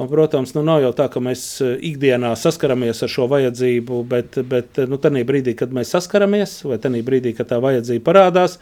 Un, 0.00 0.08
protams, 0.08 0.54
nu, 0.56 0.64
nav 0.64 0.80
jau 0.80 0.94
tā, 0.96 1.10
ka 1.12 1.20
mēs 1.24 1.42
ikdienā 1.60 2.32
saskaramies 2.40 3.02
ar 3.04 3.12
šo 3.12 3.28
vajadzību, 3.32 4.04
bet, 4.08 4.40
bet 4.48 4.80
nu, 4.88 5.00
tajā 5.00 5.26
brīdī, 5.28 5.56
kad 5.56 5.72
mēs 5.76 5.92
saskaramies, 5.92 6.62
vai 6.68 6.80
tajā 6.80 7.04
brīdī, 7.04 7.34
kad 7.36 7.50
tā 7.52 7.60
vajadzība 7.60 8.06
parādās, 8.06 8.56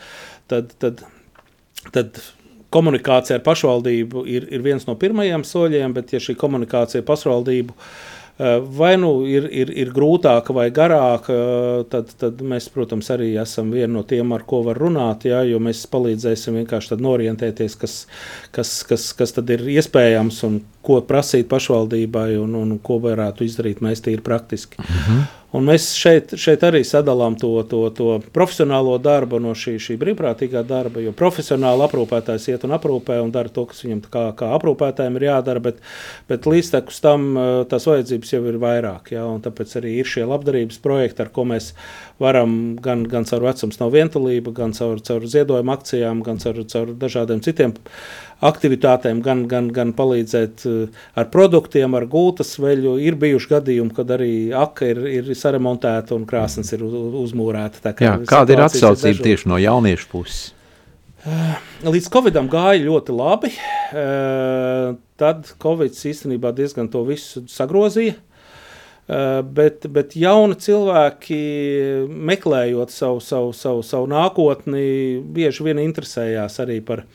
tad, 0.48 0.74
tad, 0.82 1.04
tad 1.94 2.20
komunikācija 2.74 3.38
ar 3.38 3.44
pašvaldību 3.46 4.26
ir, 4.28 4.46
ir 4.52 4.64
viens 4.64 4.86
no 4.88 4.96
pirmajiem 5.00 5.44
soļiem, 5.46 5.96
bet 5.96 6.14
ja 6.14 6.20
šī 6.22 6.36
komunikācija 6.38 7.00
ar 7.00 7.06
pašvaldību 7.08 7.74
eh, 7.74 8.58
vai 8.80 8.92
nu 9.00 9.12
ir, 9.28 9.48
ir, 9.48 9.72
ir 9.84 9.92
grūtāka 9.94 10.54
vai 10.56 10.68
garāka, 10.74 11.32
eh, 11.32 11.84
tad, 11.92 12.12
tad 12.20 12.42
mēs, 12.44 12.68
protams, 12.74 13.08
arī 13.14 13.30
esam 13.40 13.72
vieni 13.72 13.94
no 13.94 14.04
tiem, 14.08 14.34
ar 14.36 14.44
ko 14.48 14.62
var 14.68 14.80
runāt, 14.80 15.28
ja, 15.30 15.40
jo 15.48 15.60
mēs 15.64 15.86
palīdzēsim 15.92 16.60
vienkārši 16.60 17.00
norientēties, 17.00 17.78
kas, 17.80 17.98
kas, 18.52 18.82
kas, 18.88 19.12
kas 19.16 19.36
tad 19.38 19.56
ir 19.56 19.64
iespējams 19.78 20.42
un 20.48 20.60
ko 20.82 21.00
prasīt 21.06 21.48
pašvaldībai 21.50 22.36
un, 22.38 22.54
un 22.54 22.78
ko 22.82 23.00
varētu 23.02 23.44
izdarīt 23.44 23.82
mēs 23.84 24.04
tīri 24.04 24.24
praktiski. 24.24 24.78
Mm 24.78 25.02
-hmm. 25.06 25.26
Un 25.56 25.64
mēs 25.64 25.86
šeit, 25.96 26.34
šeit 26.36 26.60
arī 26.66 26.82
sadalām 26.84 27.32
to, 27.40 27.48
to, 27.70 27.78
to 27.96 28.18
profesionālo 28.36 28.98
darbu 29.00 29.38
no 29.40 29.54
šī, 29.56 29.78
šī 29.80 29.94
brīvprātīgā 29.96 30.60
darba. 30.68 31.00
Jo 31.00 31.14
profesionāli 31.16 31.86
aprūpētājs 31.86 32.50
iet 32.52 32.66
un 32.68 32.74
aprūpē 32.76 33.16
un 33.24 33.32
dara 33.32 33.48
to, 33.48 33.64
kas 33.70 33.80
viņam 33.86 34.02
kā, 34.12 34.24
kā 34.36 34.50
aprūpētājiem 34.58 35.16
ir 35.16 35.24
jādara, 35.30 35.62
bet, 35.64 35.80
bet 36.28 36.44
līdztekus 36.44 37.00
tam 37.00 37.30
eh, 37.32 37.48
tās 37.70 37.88
vajadzības 37.88 38.34
jau 38.34 38.42
ir 38.44 38.60
vairāk. 38.60 39.14
Ja, 39.16 39.24
tāpēc 39.48 39.72
arī 39.80 39.94
ir 40.02 40.12
šie 40.12 40.26
labdarības 40.28 40.82
projekti, 40.84 41.24
ar 41.24 41.32
ko 41.32 41.46
mēs 41.48 41.72
varam 42.22 42.52
gan, 42.82 43.04
gan 43.08 43.26
caur 43.28 43.44
vecums 43.46 43.78
nav 43.80 43.92
vientulība, 43.94 44.52
gan 44.56 44.74
caur, 44.76 44.98
caur 45.04 45.26
ziedojuma 45.30 45.76
akcijām, 45.78 46.22
gan 46.26 46.40
caur, 46.42 46.58
caur 46.70 46.90
dažādiem 46.98 47.42
citiem 47.44 47.76
aktivitātēm, 48.44 49.22
gan, 49.22 49.44
gan, 49.50 49.70
gan 49.74 49.94
palīdzēt 49.98 50.66
eh, 50.68 51.00
ar 51.18 51.30
produktiem, 51.32 51.94
ar 51.98 52.06
gultas 52.10 52.54
veļu. 52.62 52.96
Ir 53.02 53.18
bijuši 53.20 53.52
gadījumi, 53.54 53.94
kad 53.96 54.12
arī 54.18 54.32
aka 54.54 54.92
ir, 54.92 55.02
ir 55.20 55.32
saremontēta 55.38 56.16
un 56.18 56.26
krāsnes 56.28 56.74
ir 56.76 56.84
uzmūrēta. 56.84 57.94
Kā 57.94 58.06
Jā, 58.06 58.14
kāda 58.28 58.54
ir 58.54 58.64
atsaucība 58.66 59.30
tieši 59.30 59.50
no 59.50 59.58
jauniešu 59.62 60.10
puses? 60.12 60.46
Eh, 61.26 61.58
līdz 61.82 62.06
Covidam 62.14 62.46
gāja 62.50 62.84
ļoti 62.84 63.14
labi. 63.14 63.50
Eh, 63.52 64.94
tad 65.18 65.50
Covid 65.62 65.94
īstenībā 65.94 66.54
diezgan 66.54 66.90
to 66.92 67.02
visu 67.06 67.42
sagrozīja. 67.50 68.14
Bet, 69.08 69.86
bet 69.88 70.12
jauni 70.20 70.52
cilvēki, 70.60 71.38
meklējot 72.28 72.92
savu, 72.92 73.22
savu, 73.24 73.54
savu, 73.56 73.80
savu 73.80 74.08
nākotni, 74.12 74.82
bieži 75.32 75.64
vien 75.64 75.80
interesējās 75.80 76.60
arī 76.60 76.82
par, 76.84 77.06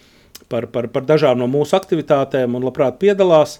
par, 0.50 0.65
par, 0.73 0.88
par 0.89 1.05
dažām 1.05 1.38
no 1.38 1.45
mūsu 1.53 1.77
aktivitātēm 1.77 2.57
un 2.57 2.65
labprāt 2.65 2.97
piedalās. 3.03 3.59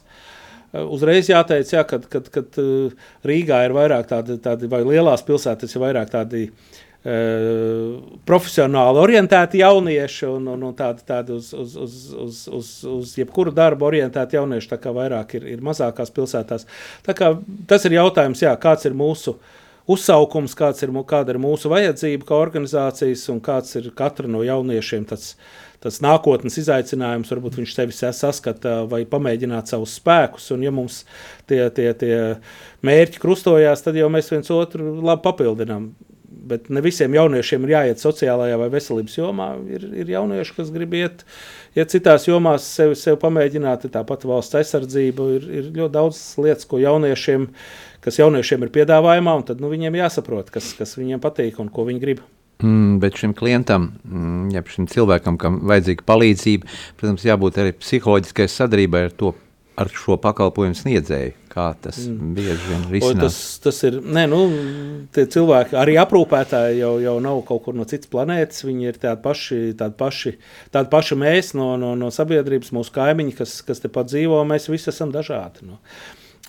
Uh, 0.74 0.88
uzreiz 0.90 1.30
jāteic, 1.30 1.70
jā, 1.75 1.84
kad 1.86 2.58
uh, 2.58 3.06
Rīgā 3.30 3.60
ir 3.68 3.75
vairāk 3.78 4.10
tādi, 4.10 4.40
tādi 4.42 4.70
vai 4.72 4.82
lielās 4.88 5.22
pilsētas 5.28 5.75
ir 5.75 5.84
vairāk 5.86 6.10
tādi 6.16 6.48
uh, 6.48 6.74
profesionāli 7.04 9.02
orientēti 9.02 9.60
jaunieši 9.60 10.28
un, 10.30 10.46
un, 10.54 10.62
un 10.70 10.76
tādi, 10.78 11.04
tādi 11.08 11.34
uz, 11.36 11.50
uz, 11.52 11.74
uz, 11.76 11.96
uz, 12.16 12.38
uz, 12.48 12.70
uz 12.88 13.16
jebkuru 13.20 13.52
darbu 13.52 13.90
orientēti 13.90 14.38
jaunieši, 14.38 14.70
tā 14.72 14.80
kā 14.80 14.94
vairāk 14.96 15.36
ir, 15.36 15.50
ir 15.52 15.66
mazākās 15.68 16.14
pilsētās. 16.16 16.64
Tā 17.04 17.16
kā 17.18 17.34
tas 17.68 17.84
ir 17.90 17.98
jautājums, 17.98 18.46
jā, 18.46 18.54
kāds 18.62 18.88
ir 18.88 18.96
mūsu 18.96 19.36
uzsaukums, 19.92 20.56
kāds 20.56 20.86
ir, 20.86 20.94
kāda 21.10 21.36
ir 21.36 21.42
mūsu 21.44 21.72
vajadzība 21.74 22.30
kā 22.30 22.40
organizācijas 22.40 23.26
un 23.34 23.44
kāds 23.44 23.76
ir 23.82 23.92
katra 24.00 24.32
no 24.32 24.46
jauniešiem 24.48 25.04
tas, 25.10 25.34
tas 25.84 26.00
nākotnes 26.00 26.56
izaicinājums, 26.62 27.34
varbūt 27.36 27.60
viņš 27.60 27.76
sevi 27.76 27.98
saskata 28.00 28.78
vai 28.88 29.04
pamēģināt 29.04 29.76
savus 29.76 29.98
spēkus. 30.00 30.48
Un, 30.56 30.64
ja 30.64 30.72
mums 30.72 31.04
tie, 31.52 31.66
tie, 31.76 31.92
tie 32.00 32.16
mērķi 32.88 33.20
krustojās, 33.20 33.84
tad 33.84 34.00
jau 34.00 34.08
mēs 34.08 34.32
viens 34.32 34.56
otru 34.56 34.96
labi 35.04 35.28
papildinām. 35.28 35.92
Bet 36.34 36.70
ne 36.74 36.82
visiem 36.84 37.13
jauniešiem 37.13 37.66
ir 37.68 37.74
jāiet 37.75 38.02
sociālajā 38.02 38.58
vai 38.60 38.70
veselības 38.74 39.18
jomā. 39.18 39.50
Ir, 39.70 39.86
ir 40.04 40.13
jaunieši, 40.16 40.56
kas 40.58 40.72
grib 40.74 40.96
iet, 40.98 41.24
iet 41.78 41.94
citās 41.94 42.28
jomās, 42.28 42.66
sevi, 42.78 42.98
sevi 43.00 43.20
pamēģināt. 43.22 43.88
Tāpat 43.94 44.28
valsts 44.30 44.58
aizsardzība 44.60 45.30
ir, 45.38 45.50
ir 45.62 45.72
ļoti 45.78 45.94
daudz 45.94 46.22
lietas, 46.42 46.68
ko 46.70 46.82
jauniešiem, 46.82 47.50
kas 48.04 48.20
jauniešiem 48.20 48.66
ir 48.66 48.74
piedāvājumā, 48.80 49.38
un 49.40 49.48
tad 49.48 49.63
nu, 49.63 49.72
viņiem 49.72 50.02
jāsaprot, 50.02 50.52
kas, 50.54 50.74
kas 50.80 50.98
viņiem 51.00 51.22
patīk 51.24 51.62
un 51.63 51.72
ko 51.74 51.88
viņi 51.90 52.04
grib. 52.04 52.24
Mm, 52.63 53.00
bet 53.04 53.18
šim 53.20 53.34
klientam, 53.36 53.90
mm, 54.08 54.52
ja 54.54 54.62
šim 54.72 54.86
cilvēkam, 54.88 55.36
kam 55.42 55.58
vajadzīga 55.68 56.06
palīdzība, 56.08 56.70
protams, 57.00 57.25
jābūt 57.28 57.58
arī 57.60 57.74
psiholoģiskai 57.75 58.46
sadarbībai 58.48 59.02
ar 59.10 59.16
to, 59.20 59.34
ar 59.80 59.89
šo 59.89 60.18
pakalpojumu 60.22 60.77
sniedzēju. 60.77 61.34
Kā 61.53 61.68
tas 61.77 62.00
mm. 62.10 62.32
bieži 62.34 62.70
vien 62.70 62.86
risinās? 62.89 63.20
Tas, 63.22 63.38
tas 63.62 63.82
ir, 63.86 64.00
nē, 64.01 64.24
nu, 64.32 64.39
tie 65.13 65.27
cilvēki, 65.30 65.77
arī 65.77 66.00
aprūpētāji 66.01 66.80
jau, 66.80 66.96
jau 67.03 67.13
nav 67.22 67.44
kaut 67.46 67.62
kur 67.68 67.77
no 67.77 67.86
citas 67.89 68.10
planētas, 68.10 68.63
viņi 68.65 68.89
ir 68.89 68.98
tādi 69.01 69.22
paši, 69.22 69.60
tādi 69.77 69.98
paši, 70.00 70.34
tādi 70.74 70.89
paši 70.94 71.20
mēs 71.22 71.53
no, 71.58 71.74
no, 71.82 71.94
no 72.00 72.10
sabiedrības, 72.13 72.74
mūsu 72.74 72.96
kaimiņi, 72.96 73.38
kas, 73.38 73.60
kas 73.68 73.84
te 73.84 73.94
pat 73.94 74.10
dzīvo, 74.10 74.42
mēs 74.50 74.65
visi 74.72 74.89
esam 74.94 75.13
dažādi. 75.13 75.68
Nu. 75.70 75.77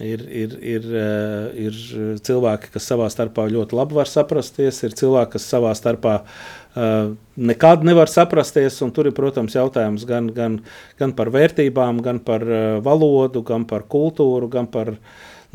Ir, 0.02 0.24
ir, 0.26 0.54
ir, 0.58 0.86
eh, 0.90 1.68
ir 1.68 1.76
cilvēki, 2.26 2.72
kas 2.74 2.88
savā 2.90 3.06
starpā 3.14 3.44
ļoti 3.46 3.76
labi 3.78 3.94
var 3.94 4.08
saprasties, 4.10 4.80
ir 4.82 4.96
cilvēki, 4.98 5.36
kas 5.36 5.46
savā 5.46 5.70
starpā 5.78 6.14
uh, 6.24 7.12
nekad 7.38 7.84
nevar 7.86 8.10
saprasties. 8.10 8.80
Tur 8.96 9.06
ir, 9.06 9.14
protams, 9.14 9.54
jautājums 9.54 10.02
gan, 10.08 10.32
gan, 10.34 10.56
gan 10.98 11.14
par 11.14 11.30
vērtībām, 11.30 12.02
gan 12.02 12.18
par 12.26 12.42
valodu, 12.82 13.44
gan 13.46 13.68
par 13.70 13.86
kultūru, 13.86 14.50
gan 14.50 14.66
par 14.66 14.96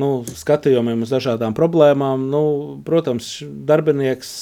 nu, 0.00 0.08
skatījumiem 0.24 1.04
uz 1.04 1.12
dažādām 1.12 1.52
problēmām. 1.52 2.24
Nu, 2.32 2.42
protams, 2.88 3.42
darbinieks 3.44 4.32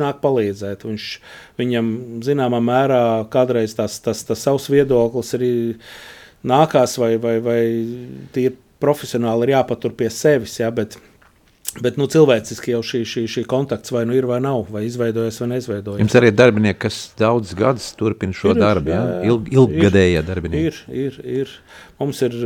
nāk 0.00 0.24
palīdzēt. 0.24 0.88
Viņš, 0.88 1.12
viņam 1.60 1.94
zināmā 2.24 2.64
mērā 2.64 3.04
kādreiz 3.28 3.76
tas, 3.76 4.00
tas, 4.00 4.24
tas 4.24 4.48
savs 4.48 4.72
viedoklis 4.72 5.36
arī 5.36 5.54
nākās 6.40 6.96
vai, 6.98 7.18
vai, 7.20 7.36
vai 7.44 7.62
tīri 8.32 8.61
profesionāli 8.82 9.48
ir 9.48 9.56
jāpatur 9.56 9.94
pie 9.96 10.10
sevis. 10.12 10.58
Ja, 10.60 10.70
bet, 10.74 10.98
Bet 11.80 11.96
nu, 11.96 12.04
cilvēciski 12.10 12.74
jau 12.74 12.82
šī, 12.84 12.98
šī, 13.08 13.22
šī 13.32 13.42
kontakts 13.48 13.94
vai 13.94 14.02
nu 14.04 14.12
ir 14.12 14.26
vai 14.28 14.42
nav, 14.44 14.66
vai 14.68 14.82
izveidojas 14.84 15.38
vai 15.40 15.46
neizveidojas. 15.54 16.02
Jums 16.02 16.16
arī 16.18 16.28
ir 16.28 16.34
darbinieki, 16.36 16.78
kas 16.82 16.96
daudzus 17.16 17.56
gadus 17.56 17.86
turpina 17.96 18.36
šo 18.36 18.50
ir, 18.52 18.60
darbu, 18.60 18.92
jā, 18.92 18.98
jā, 19.08 19.30
Ilg, 19.30 19.48
ilggadējie 19.54 20.24
darbinieki. 20.26 20.66
Ir, 20.66 21.06
ir, 21.06 21.16
ir. 21.40 21.54
Mums 22.02 22.20
ir 22.26 22.36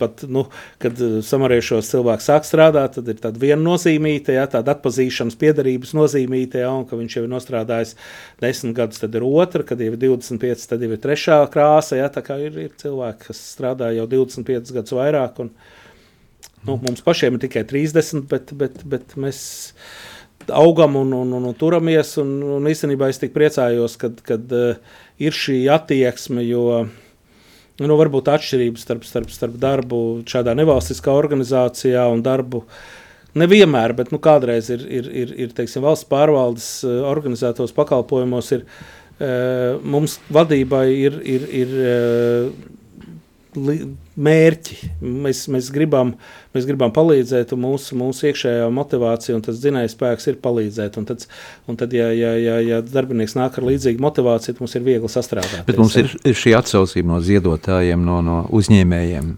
pat, 0.00 0.24
nu, 0.26 0.46
kad 0.82 0.98
samariešos 1.28 1.92
cilvēks 1.92 2.26
sāk 2.32 2.48
strādāt, 2.48 2.96
tad 2.96 3.12
ir 3.12 3.20
tāda 3.22 3.38
viena 3.44 3.60
nozīmīte, 3.62 4.34
jā, 4.34 4.48
tāda 4.56 4.74
atpazīšanas 4.74 5.38
piedarības 5.38 5.94
nozīmīte, 5.94 6.64
jā, 6.64 6.72
un 6.74 6.88
ka 6.90 6.98
viņš 6.98 7.18
jau 7.20 7.24
ir 7.28 7.30
nostrādājis 7.30 7.94
desmit 8.42 8.74
gadus, 8.80 9.04
tad 9.04 9.14
ir 9.14 9.28
otra, 9.28 9.62
kad 9.68 9.78
jau 9.78 9.92
ir 9.92 10.00
25, 10.02 10.66
tad 10.72 10.82
jau 10.82 10.90
ir 10.90 11.02
trešā 11.04 11.38
krāsa, 11.54 12.00
jā, 12.00 12.10
tā 12.10 12.26
kā 12.26 12.40
ir, 12.42 12.58
ir 12.66 12.74
cilvēki, 12.82 13.28
kas 13.28 13.46
strādā 13.54 13.94
jau 13.94 14.10
25 14.16 14.74
gadus 14.80 14.98
vairāk, 14.98 15.42
un, 15.46 15.54
Nu, 16.64 16.78
mums 16.80 17.04
pašiem 17.04 17.36
ir 17.36 17.44
tikai 17.44 17.64
30, 17.68 18.24
bet, 18.30 18.52
bet, 18.56 18.80
bet 18.88 19.14
mēs 19.20 19.38
augam 20.48 20.96
un, 20.96 21.12
un, 21.12 21.32
un, 21.36 21.44
un 21.50 21.56
turamies. 21.60 22.14
Un, 22.22 22.36
un 22.56 22.68
īstenībā 22.70 23.10
es 23.12 23.20
tik 23.20 23.34
priecājos, 23.36 23.98
kad, 24.00 24.20
kad 24.24 24.52
uh, 24.56 25.00
ir 25.20 25.36
šī 25.36 25.64
attieksme, 25.74 26.44
jo 26.46 26.84
nu, 27.82 27.96
varbūt 28.00 28.30
atšķirības 28.32 28.84
starp, 28.86 29.06
starp, 29.08 29.32
starp 29.34 29.56
darbu 29.60 30.00
šādā 30.30 30.54
nevalstiskā 30.56 31.12
organizācijā 31.12 32.06
un 32.12 32.24
darbu. 32.24 32.64
Nevienmēr, 33.34 33.96
bet 33.98 34.12
nu, 34.14 34.20
kādreiz 34.22 34.68
ir, 34.70 34.84
ir, 34.86 35.08
ir, 35.10 35.32
ir 35.44 35.54
teiksim, 35.56 35.84
valsts 35.84 36.08
pārvaldes 36.08 36.68
uh, 36.86 37.02
organizētos 37.10 37.74
pakalpojumos, 37.76 38.52
ir, 38.56 38.64
uh, 39.18 39.82
mums 39.84 40.16
vadībai 40.32 40.86
ir, 40.94 41.20
ir, 41.28 41.46
ir 41.64 41.76
mērķi. 43.56 44.76
Mēs, 45.02 45.44
mēs, 45.52 45.70
gribam, 45.74 46.14
mēs 46.56 46.66
gribam 46.68 46.92
palīdzēt, 46.94 47.54
un 47.56 47.62
mūsu, 47.64 47.96
mūsu 47.98 48.28
iekšējā 48.30 48.68
motivācija 48.74 49.38
un 49.38 49.44
tas 49.46 49.60
dzinējs 49.62 49.96
spēks 49.96 50.30
ir 50.32 50.38
palīdzēt. 50.44 50.98
Un 51.00 51.08
tad, 51.08 51.26
un 51.70 51.80
tad 51.80 51.94
ja, 51.96 52.10
ja, 52.14 52.34
ja, 52.40 52.58
ja 52.64 52.80
darbinieks 52.84 53.36
nāk 53.38 53.58
ar 53.60 53.68
līdzīgu 53.70 54.02
motivāciju, 54.04 54.56
tad 54.56 54.64
mums 54.64 54.78
ir 54.78 54.86
viegli 54.86 55.10
sastrādāt. 55.12 55.64
Bet 55.68 55.80
mums 55.80 55.96
ir, 56.00 56.10
ir 56.24 56.38
šī 56.38 56.56
atsaucība 56.58 57.14
no 57.14 57.20
ziedotājiem, 57.24 58.04
no, 58.06 58.20
no 58.24 58.42
uzņēmējiem. 58.54 59.34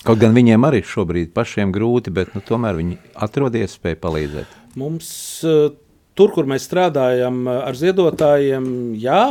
Kaut 0.00 0.20
gan 0.22 0.32
viņiem 0.32 0.64
arī 0.64 0.80
šobrīd 0.86 1.34
pašiem 1.36 1.72
grūti, 1.74 2.12
bet 2.16 2.32
nu, 2.32 2.40
tomēr 2.44 2.78
viņi 2.78 2.96
atrod 3.20 3.56
iespēju 3.60 4.00
palīdzēt. 4.00 4.58
Mums 4.80 5.10
eh, 5.44 5.72
tur, 6.16 6.32
kur 6.32 6.48
mēs 6.48 6.64
strādājam 6.68 7.42
eh, 7.44 7.58
ar 7.68 7.76
ziedotājiem, 7.76 8.70
jā, 9.00 9.24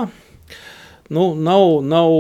Nu, 1.09 1.35
nav, 1.35 1.79
nav, 1.81 2.11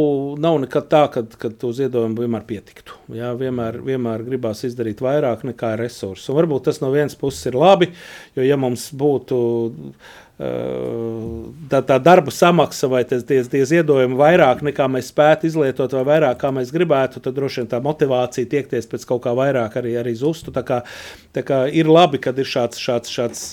nav 0.41 0.55
nekad 0.63 0.87
tā, 0.89 1.03
ka, 1.13 1.51
to 1.61 1.69
ziedojumu 1.77 2.23
vienmēr 2.23 2.45
pietiktu. 2.49 2.95
Jā, 3.13 3.35
vienmēr, 3.37 3.77
vienmēr 3.85 4.23
gribās 4.25 4.63
izdarīt 4.65 5.03
vairāk 5.05 5.43
nekā 5.45 5.75
resursu. 5.77 6.31
Un 6.31 6.39
varbūt 6.39 6.65
tas 6.69 6.81
no 6.81 6.89
vienas 6.93 7.17
puses 7.19 7.45
ir 7.51 7.57
labi, 7.59 7.91
jo 8.33 8.47
ja 8.47 8.57
mums 8.57 8.87
būtu 8.97 9.37
tā, 10.39 11.81
tā 11.83 11.97
darba 11.99 12.31
samaksa 12.31 12.87
vai 12.87 13.01
tie, 13.03 13.19
tie, 13.27 13.63
ziedojumi 13.67 14.15
vairāk 14.15 14.61
nekā 14.63 14.85
mēs 14.87 15.09
spētu 15.11 15.49
izlietot, 15.49 15.91
vai 15.97 16.05
vairāk 16.13 16.39
kā 16.39 16.53
mēs 16.55 16.71
gribētu, 16.71 17.19
tad 17.19 17.35
droši 17.35 17.61
vien 17.61 17.71
tā 17.73 17.81
motivācija 17.83 18.47
tiekties 18.47 18.87
pēc 18.87 19.03
kaut 19.09 19.25
kā 19.25 19.35
vairāk 19.35 19.75
arī, 19.81 19.97
arī 19.99 20.15
zustu. 20.15 20.53
Tā 20.55 20.63
kā, 20.63 20.79
tā 21.35 21.43
kā 21.43 21.65
ir 21.67 21.91
labi, 21.91 22.21
kad 22.23 22.39
ir 22.39 22.47
šāds, 22.47 22.79
šāds, 22.79 23.11
šāds 23.11 23.43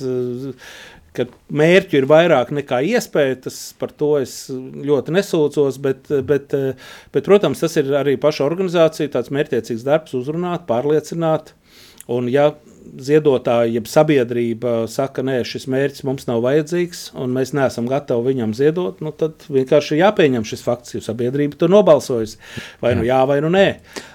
ka 1.16 1.26
mērķu 1.60 2.00
ir 2.00 2.08
vairāk 2.10 2.52
nekā 2.54 2.82
iespēja. 2.92 3.40
Tas 3.46 3.58
par 3.80 3.92
to 3.96 4.12
es 4.20 4.36
ļoti 4.52 5.14
nesūdzos, 5.16 5.80
bet, 5.82 6.12
bet, 6.28 6.54
bet, 7.14 7.26
protams, 7.26 7.62
tas 7.64 7.76
ir 7.80 7.92
arī 7.98 8.16
paša 8.20 8.46
organizācija, 8.46 9.12
tāds 9.16 9.32
mērķiecīgs 9.34 9.86
darbs, 9.86 10.16
uzrunāt, 10.18 10.66
pārliecināt. 10.68 11.54
Un, 12.12 12.30
ja 12.30 12.52
ziedotāji, 13.06 13.76
jeb 13.76 13.88
sabiedrība 13.90 14.74
saka, 14.90 15.24
nē, 15.26 15.40
šis 15.46 15.66
mērķis 15.72 16.04
mums 16.06 16.26
nav 16.28 16.42
vajadzīgs, 16.44 17.10
un 17.18 17.34
mēs 17.36 17.52
neesam 17.56 17.88
gatavi 17.90 18.32
viņam 18.32 18.54
ziedot, 18.56 19.02
nu, 19.04 19.12
tad 19.16 19.46
vienkārši 19.52 20.00
jāpieņem 20.00 20.46
šis 20.48 20.64
fakts, 20.66 20.96
jo 20.96 21.02
sabiedrība 21.04 21.58
to 21.60 21.68
nobalsojas. 21.70 22.36
Vai 22.82 22.94
nu 22.98 23.06
jā, 23.06 23.20
vai 23.28 23.40
nu 23.44 23.50
nē. 23.52 23.66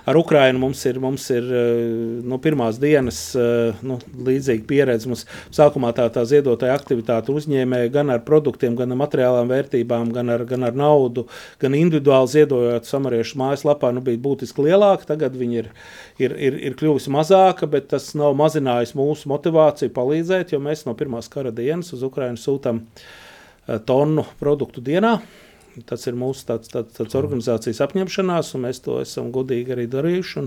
Ar 0.10 0.18
Ukrajinu 0.18 0.60
mums 0.64 0.82
ir, 0.90 0.98
mums 1.02 1.28
ir 1.30 1.46
eh, 1.46 1.82
no 2.24 2.36
nu, 2.36 2.40
pirmās 2.42 2.80
dienas 2.82 3.20
eh, 3.38 3.78
nu, 3.86 4.00
līdzīga 4.28 4.66
pieredze. 4.68 5.10
Mums 5.12 5.28
sākumā 5.54 5.92
tā, 5.98 6.08
tā 6.14 6.24
ziedotāja 6.28 6.74
aktivitāte 6.80 7.34
uzņēmēja 7.36 7.92
gan 7.94 8.14
ar 8.16 8.24
produktiem, 8.26 8.76
gan 8.80 8.96
ar 8.96 9.02
materiālām 9.04 9.52
vērtībām, 9.52 10.10
gan 10.16 10.34
ar, 10.34 10.46
gan 10.50 10.66
ar 10.66 10.78
naudu, 10.78 11.28
gan 11.62 11.78
individuāli 11.78 12.34
ziedojot 12.34 12.90
samariešu 12.90 13.38
mājaslapā, 13.42 13.94
nu, 13.94 14.04
bija 14.06 14.22
būtiski 14.26 14.66
lielāka. 14.66 15.12
Tagad 15.14 15.38
viņi 15.38 15.62
ir, 15.62 15.70
ir, 16.22 16.36
ir, 16.50 16.58
ir 16.72 16.78
kļuvusi 16.80 17.14
mazāka, 17.14 17.70
bet 17.70 17.92
tas 17.94 18.12
nav 18.18 18.34
mazinājums 18.40 18.61
mazinājis 18.62 18.96
mūsu 18.96 19.30
motivāciju 19.32 19.92
palīdzēt, 19.94 20.54
jo 20.54 20.60
mēs 20.62 20.86
no 20.86 20.94
pirmās 20.96 21.30
kara 21.30 21.52
dienas 21.52 21.94
uz 21.94 22.04
Ukrajinu 22.04 22.38
sūtām 22.38 22.82
eh, 22.86 23.80
tonu 23.86 24.26
produktu 24.40 24.82
dienā. 24.82 25.20
Tas 25.88 26.04
ir 26.04 26.18
mūsu 26.20 26.44
tāds, 26.50 26.68
tāds, 26.68 26.92
tāds 26.98 27.16
organizācijas 27.16 27.80
apņemšanās, 27.86 28.50
un 28.58 28.66
mēs 28.66 28.82
to 28.84 29.00
esam 29.00 29.30
godīgi 29.32 29.72
arī 29.72 29.86
darījuši. 29.88 30.44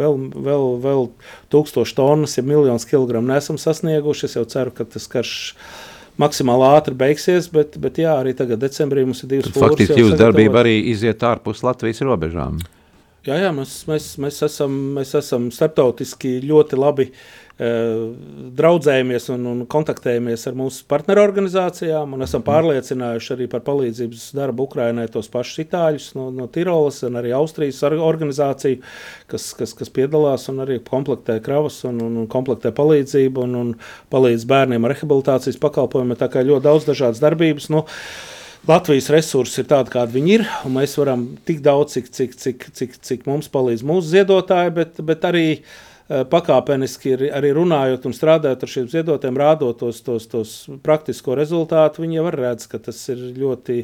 Vēl, 0.00 0.16
vēl, 0.32 0.64
vēl 0.80 1.10
tūkstoši 1.52 1.96
tonnas, 1.98 2.38
ja 2.38 2.42
miljonus 2.42 2.88
kilogramu 2.88 3.28
nesam 3.28 3.60
sasnieguši. 3.60 4.30
Es 4.30 4.38
jau 4.38 4.46
ceru, 4.48 4.72
ka 4.72 4.88
tas 4.88 5.10
karš 5.12 5.34
maksimāli 6.16 6.70
ātri 6.72 6.96
beigsies, 6.96 7.50
bet, 7.52 7.76
bet 7.84 8.00
jā, 8.00 8.16
arī 8.16 8.32
tagad 8.32 8.64
decembrī 8.64 9.04
mums 9.04 9.20
ir 9.26 9.34
divas 9.34 9.52
fūras. 9.52 9.74
Faktiski 9.74 10.06
jūsu 10.06 10.16
darbība 10.16 10.64
arī 10.64 10.78
iziet 10.88 11.20
ārpus 11.20 11.60
Latvijas 11.68 12.00
robežām. 12.08 12.62
Jā, 13.22 13.36
jā 13.38 13.52
mēs, 13.54 13.76
mēs, 13.86 14.06
mēs, 14.18 14.40
esam, 14.42 14.72
mēs 14.96 15.12
esam 15.14 15.44
starptautiski 15.54 16.40
ļoti 16.42 16.78
labi 16.80 17.04
uh, 17.06 17.20
draudzējamies 18.58 19.28
un, 19.30 19.44
un 19.46 19.60
kontaktējamies 19.70 20.48
ar 20.50 20.56
mūsu 20.58 20.82
partnerorganizācijām 20.90 22.16
esam 22.18 22.42
mhm. 22.42 22.48
pārliecinājuši 22.48 23.32
arī 23.36 23.46
par 23.52 23.62
palīdzības 23.68 24.26
darbu 24.40 24.66
Ukrainai 24.66 25.06
tos 25.12 25.30
pašus 25.30 25.62
itāļus 25.68 26.08
no, 26.18 26.26
no 26.34 26.48
Tirolas 26.50 26.98
un 27.06 27.20
arī 27.22 27.30
Austrijas 27.38 27.84
organizāciju, 27.86 28.82
kas, 29.30 29.52
kas, 29.54 29.76
kas 29.78 29.94
piedalās 29.94 30.48
un 30.50 30.58
arī 30.66 30.80
komplektē 30.82 31.38
kravas 31.46 31.78
un, 31.86 32.02
un, 32.02 32.18
un 32.24 32.28
komplektē 32.32 32.74
palīdzību 32.74 33.46
un, 33.46 33.58
un 33.62 33.74
palīdz 34.10 34.50
bērniem 34.50 34.82
ar 34.82 34.96
rehabilitācijas 34.96 35.62
pakalpojumiem. 35.62 36.18
Tā 36.18 36.32
kā 36.32 36.42
ļoti 36.42 36.66
daudz 36.66 36.90
dažādas 36.90 37.22
darbības. 37.22 37.70
Nu, 37.70 37.86
Latvijas 38.68 39.08
resursi 39.10 39.62
ir 39.62 39.70
tādi, 39.70 39.90
kādi 39.90 40.14
viņi 40.14 40.34
ir, 40.36 40.44
un 40.66 40.76
mēs 40.76 40.92
varam 41.00 41.24
tik 41.48 41.64
daudz, 41.64 41.96
cik, 41.96 42.12
cik, 42.14 42.36
cik, 42.38 42.68
cik, 42.78 43.00
cik 43.02 43.24
mums 43.26 43.50
palīdz 43.50 43.82
mūsu 43.86 44.12
ziedotāji, 44.12 44.74
bet, 44.76 45.00
bet 45.08 45.26
arī 45.26 45.46
uh, 45.56 45.72
pakāpeniski 46.08 47.14
arī 47.32 47.52
runājot 47.56 48.06
un 48.08 48.14
strādājot 48.16 48.64
ar 48.64 48.70
šiem 48.70 48.88
ziedotiem, 48.90 49.36
rādot 49.38 49.78
tos, 49.80 50.00
tos, 50.04 50.26
tos 50.30 50.54
praktisko 50.84 51.36
rezultātu, 51.38 52.02
viņi 52.02 52.18
jau 52.18 52.26
redz, 52.34 52.66
ka 52.70 52.80
tas 52.82 52.98
ir 53.12 53.22
ļoti, 53.38 53.78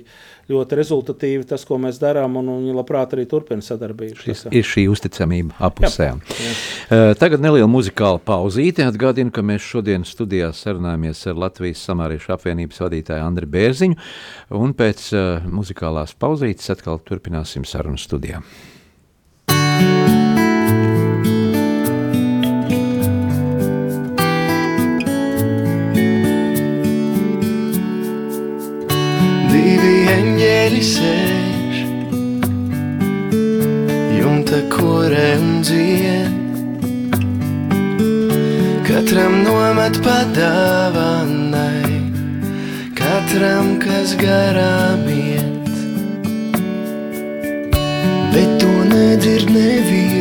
ļoti 0.51 0.79
rezultatīvi 0.79 1.47
tas, 1.49 1.65
ko 1.69 1.79
mēs 1.83 2.01
darām, 2.03 2.37
un 2.41 2.51
viņi 2.53 2.77
labprāt 2.77 3.15
arī 3.17 3.27
turpina 3.31 3.65
sadarbību. 3.65 4.19
Šis, 4.25 4.47
ir 4.51 4.67
šī 4.67 4.89
uzticamība 4.93 5.59
apusējām. 5.71 6.23
Uh, 6.23 7.13
tagad 7.21 7.45
neliela 7.45 7.69
muzikāla 7.71 8.21
pauzīte. 8.23 8.87
Atgādinu, 8.89 9.33
ka 9.35 9.45
mēs 9.47 9.65
šodien 9.65 10.07
studijā 10.09 10.51
sarunājamies 10.57 11.25
ar 11.31 11.39
Latvijas 11.47 11.85
samāriešu 11.89 12.35
apvienības 12.37 12.83
vadītāju 12.85 13.29
Andri 13.29 13.49
Bērziņu, 13.51 14.01
un 14.59 14.75
pēc 14.79 15.07
uh, 15.15 15.47
muzikālās 15.53 16.17
pauzītes 16.19 16.75
atkal 16.75 17.01
turpināsim 17.07 17.67
sarunu 17.69 18.01
studijā. 18.01 18.43
Sēž, 30.77 31.77
jumta 34.19 34.59
korē 34.69 35.31
un 35.41 35.63
dzied. 35.65 36.35
Katram 38.85 39.41
nomet 39.47 39.97
padāvanai, 40.05 41.95
katram, 42.99 43.79
kas 43.81 44.13
garām 44.21 45.09
iet. 45.09 45.73
Bet 48.35 48.51
to 48.61 48.73
nedzird 48.93 49.49
neviens, 49.49 50.18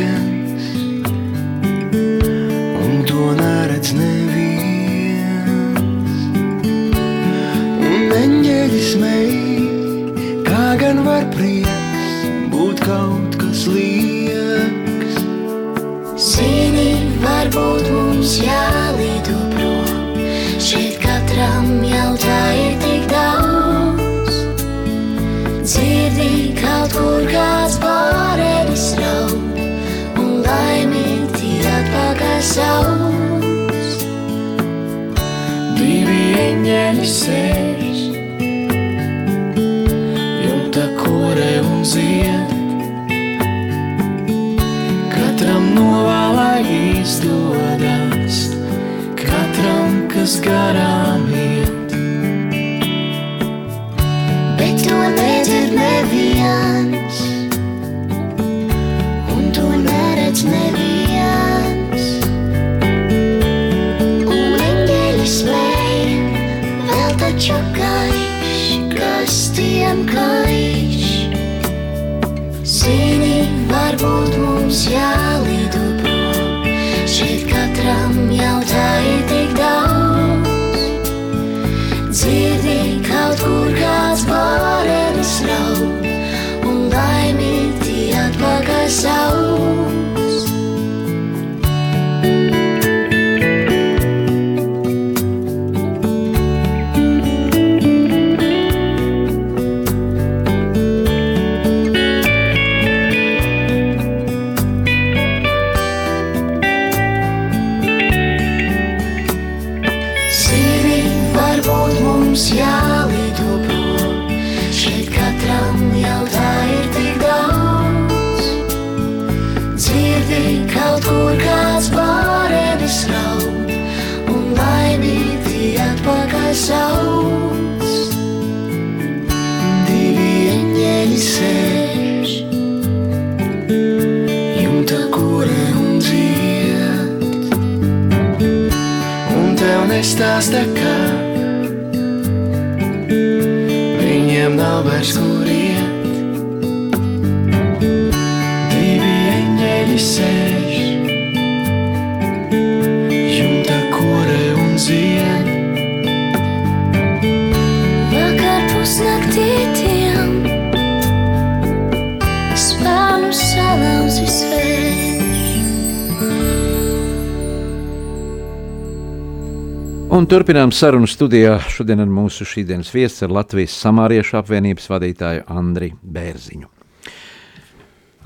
turpinām 170.28 170.72
sarunu 170.76 171.08
studijā. 171.08 171.54
Šodien 171.72 172.02
ar 172.02 172.08
mūsu 172.12 172.44
šīsdienas 172.44 172.90
viesu 172.92 173.24
ir 173.24 173.32
Latvijas 173.32 173.76
Samāriešu 173.80 174.36
apvienības 174.42 174.88
vadītāju 174.90 175.46
Andriu 175.48 175.96
Bērziņu. 176.04 176.68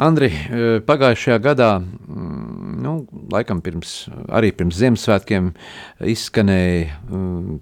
Andri, 0.02 0.32
eh, 0.32 0.80
pagājušajā 0.82 1.38
gadā, 1.44 1.70
mm, 1.78 2.82
nu, 2.82 2.94
laikam 3.30 3.60
pirms, 3.62 4.08
arī 4.26 4.50
pirms 4.50 4.80
Ziemassvētkiem, 4.80 5.52
izskanēja 6.00 6.98
mm, 7.06 7.60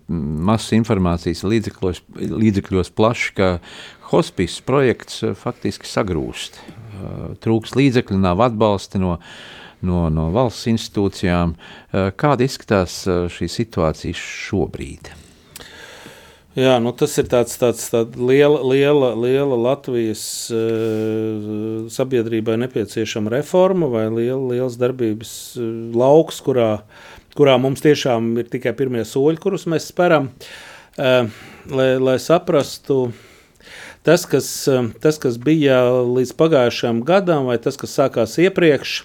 masu 0.49 0.79
informācijas 0.79 1.45
līdzekļos, 1.45 2.03
līdzekļos 2.17 2.95
plaši, 2.97 3.35
ka 3.37 3.51
hospice 4.15 4.63
projekts 4.65 5.23
eh, 5.23 5.35
faktiski 5.35 5.91
sagrūst. 5.91 6.57
Eh, 6.57 7.35
Trūks 7.45 7.77
līdzekļu, 7.77 8.23
nav 8.25 8.41
atbalsta 8.47 9.03
no, 9.03 9.19
no, 9.87 10.05
no 10.13 10.29
valsts 10.35 10.69
institūcijām. 10.71 11.57
Eh, 11.57 12.13
Kāda 12.21 12.47
izskatās 12.47 13.03
eh, 13.09 13.27
šī 13.33 13.51
situācija 13.61 14.17
šobrīd? 14.17 15.13
Jā, 16.59 16.81
nu 16.83 16.91
tas 16.99 17.13
ir 17.21 17.29
tāds, 17.31 17.53
tāds 17.61 17.85
tāda 17.93 18.19
liela, 18.27 18.59
liela, 18.67 19.13
liela 19.15 19.55
Latvijas 19.55 20.23
uh, 20.51 21.85
sabiedrībai 21.95 22.57
nepieciešama 22.65 23.31
reforma 23.31 23.87
vai 23.87 24.09
liela, 24.11 24.57
liels 24.57 24.75
darbības 24.81 25.31
uh, 25.63 25.69
lauks, 25.95 26.41
kurā, 26.43 26.81
kurā 27.39 27.55
mums 27.63 27.85
tiešām 27.85 28.33
ir 28.43 28.51
tikai 28.51 28.73
pirmie 28.75 29.05
soļi, 29.07 29.39
kurus 29.39 29.69
mēs 29.71 29.87
speram, 29.93 30.27
uh, 30.99 31.31
lai, 31.71 31.89
lai 32.03 32.17
saprastu. 32.19 33.13
Tas 34.03 34.27
kas, 34.27 34.51
uh, 34.67 34.91
tas, 34.99 35.23
kas 35.23 35.39
bija 35.39 35.85
līdz 36.03 36.35
pagājušajam 36.35 37.05
gadam, 37.07 37.47
vai 37.53 37.61
tas, 37.63 37.79
kas 37.79 37.95
sākās 37.95 38.35
iepriekš, 38.43 39.05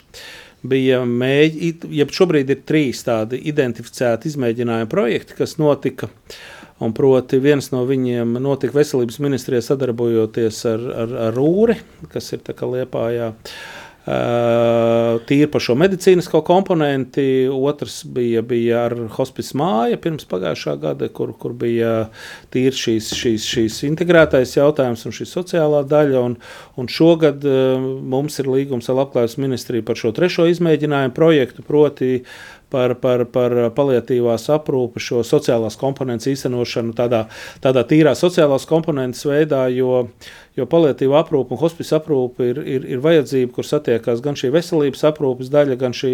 bija 0.69 1.03
mēģinājumi, 1.05 1.93
ja 1.99 2.07
šobrīd 2.17 2.51
ir 2.53 2.65
trīs 2.67 3.03
tādi 3.07 3.39
identificēti 3.51 4.31
izmēģinājumi 4.31 4.91
projekti, 4.91 5.37
kas 5.39 5.57
notika. 5.61 6.11
Un 6.83 6.91
proti, 6.91 7.39
viens 7.39 7.69
no 7.71 7.85
viņiem 7.87 8.35
notika 8.43 8.75
veselības 8.75 9.21
ministrijā 9.23 9.61
sadarbojoties 9.63 10.57
ar, 10.67 10.81
ar, 11.05 11.13
ar 11.29 11.37
Rūri, 11.37 11.77
kas 12.11 12.33
ir 12.35 12.43
Liepājā. 12.67 13.29
Uh, 13.31 13.84
tīri 14.05 15.47
par 15.49 15.63
šo 15.65 15.73
medicīnisko 15.81 16.43
komponenti, 16.45 17.47
otrs 17.49 18.03
bija, 18.05 18.43
bija 18.45 18.83
ar 18.85 18.93
hospice 19.15 19.57
māju 19.57 19.97
pirms 20.03 20.27
pagājušā 20.29 20.75
gada, 20.81 21.09
kur, 21.09 21.33
kur 21.41 21.55
bija 21.57 22.11
tīri 22.53 22.75
šīs, 22.77 23.09
šīs, 23.17 23.47
šīs 23.49 23.79
integrētais 23.89 24.57
jautājums 24.59 25.07
un 25.09 25.15
šī 25.15 25.25
sociālā 25.31 25.81
daļa. 25.89 26.21
Un, 26.21 26.37
un 26.77 26.91
šogad 26.91 27.45
uh, 27.49 27.81
mums 27.81 28.37
ir 28.41 28.51
līgums 28.51 28.91
ar 28.91 29.01
Labklājības 29.01 29.39
ministriju 29.41 29.87
par 29.87 29.97
šo 29.97 30.13
trešo 30.13 30.45
izmēģinājumu 30.53 31.17
projektu, 31.17 31.65
proti 31.65 32.19
par, 32.69 32.95
par, 33.01 33.25
par 33.31 33.55
paliatīvās 33.75 34.49
aprūpes, 34.53 35.05
šo 35.09 35.21
sociālās 35.25 35.77
komponentes 35.79 36.29
īstenošanu 36.33 36.95
tādā, 36.97 37.25
tādā 37.63 37.85
tīrā 37.87 38.15
sociālās 38.17 38.67
komponentes 38.69 39.25
veidā, 39.27 39.65
jo, 39.73 40.05
jo 40.55 40.65
paliatīva 40.69 41.19
aprūpe 41.19 41.51
un 41.51 41.59
hospice 41.59 41.95
aprūpe 41.97 42.45
ir, 42.47 42.59
ir, 42.63 42.85
ir 42.95 43.01
vajadzība, 43.03 43.51
kur 43.55 43.67
satiekās 43.67 44.21
gan 44.23 44.37
šī 44.39 44.51
veselības 44.53 45.03
aprūpes 45.09 45.49
daļa, 45.51 45.75
gan 45.81 45.95
šī 45.95 46.11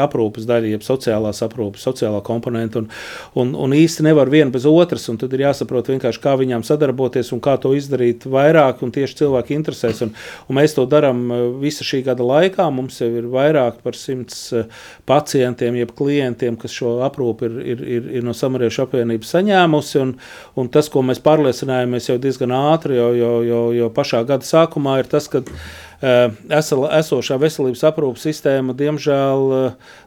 aprūpes 0.00 0.46
daļa, 0.48 0.70
jeb 0.72 0.86
sociālās 0.86 1.42
aprūpes, 1.44 1.84
sociālā 1.84 2.22
komponente. 2.24 2.80
Un, 2.80 2.88
un, 3.36 3.52
un 3.66 3.76
īsti 3.76 4.06
nevar 4.06 4.32
viena 4.32 4.52
bez 4.54 4.64
otras, 4.70 5.04
un 5.12 5.20
tad 5.20 5.34
ir 5.36 5.44
jāsaprot 5.44 5.90
vienkārši, 5.92 6.22
kā 6.24 6.36
viņām 6.40 6.64
sadarboties 6.66 7.32
un 7.36 7.42
kā 7.44 7.58
to 7.60 7.74
izdarīt 7.76 8.24
vairāk, 8.24 8.80
un 8.86 8.94
tieši 8.94 9.20
cilvēki 9.20 9.56
interesēs. 9.58 10.00
Un, 10.06 10.14
un 10.48 10.60
mēs 10.60 10.76
to 10.76 10.86
darām 10.88 11.26
visa 11.60 11.84
šī 11.86 12.00
gada 12.06 12.24
laikā. 12.24 12.70
Mums 12.72 13.02
jau 13.02 13.10
ir 13.20 13.28
vairāk 13.32 13.82
par 13.84 13.98
simts 13.98 14.48
pacientiem, 15.08 15.76
jeb 15.82 15.92
klientiem, 15.96 16.56
kas 16.60 16.72
šo 16.76 16.96
aprūpi 17.06 17.50
ir, 17.50 17.60
ir, 17.74 17.84
ir, 17.98 18.10
ir 18.20 18.26
no 18.26 18.32
samariešu 18.36 18.86
apvienības 18.86 19.36
saņēmusi. 19.36 20.00
Un, 20.00 20.16
un 20.56 20.72
tas, 20.72 20.88
ko 20.92 21.04
mēs 21.04 21.20
pārliecinājāmies 21.24 22.08
jau 22.08 22.18
diezgan 22.22 22.56
ātri, 22.56 22.96
jo, 22.96 23.12
jo, 23.16 23.32
jo, 23.44 23.62
jo 23.74 23.90
pašā 23.94 24.22
gada 24.28 24.46
sākumā 24.46 25.00
ir 25.02 25.10
tas, 25.10 25.28
ka 25.32 25.42
esošā 26.02 27.38
veselības 27.40 27.84
aprūpes 27.88 28.26
sistēma, 28.26 28.74
diemžēl, 28.76 29.54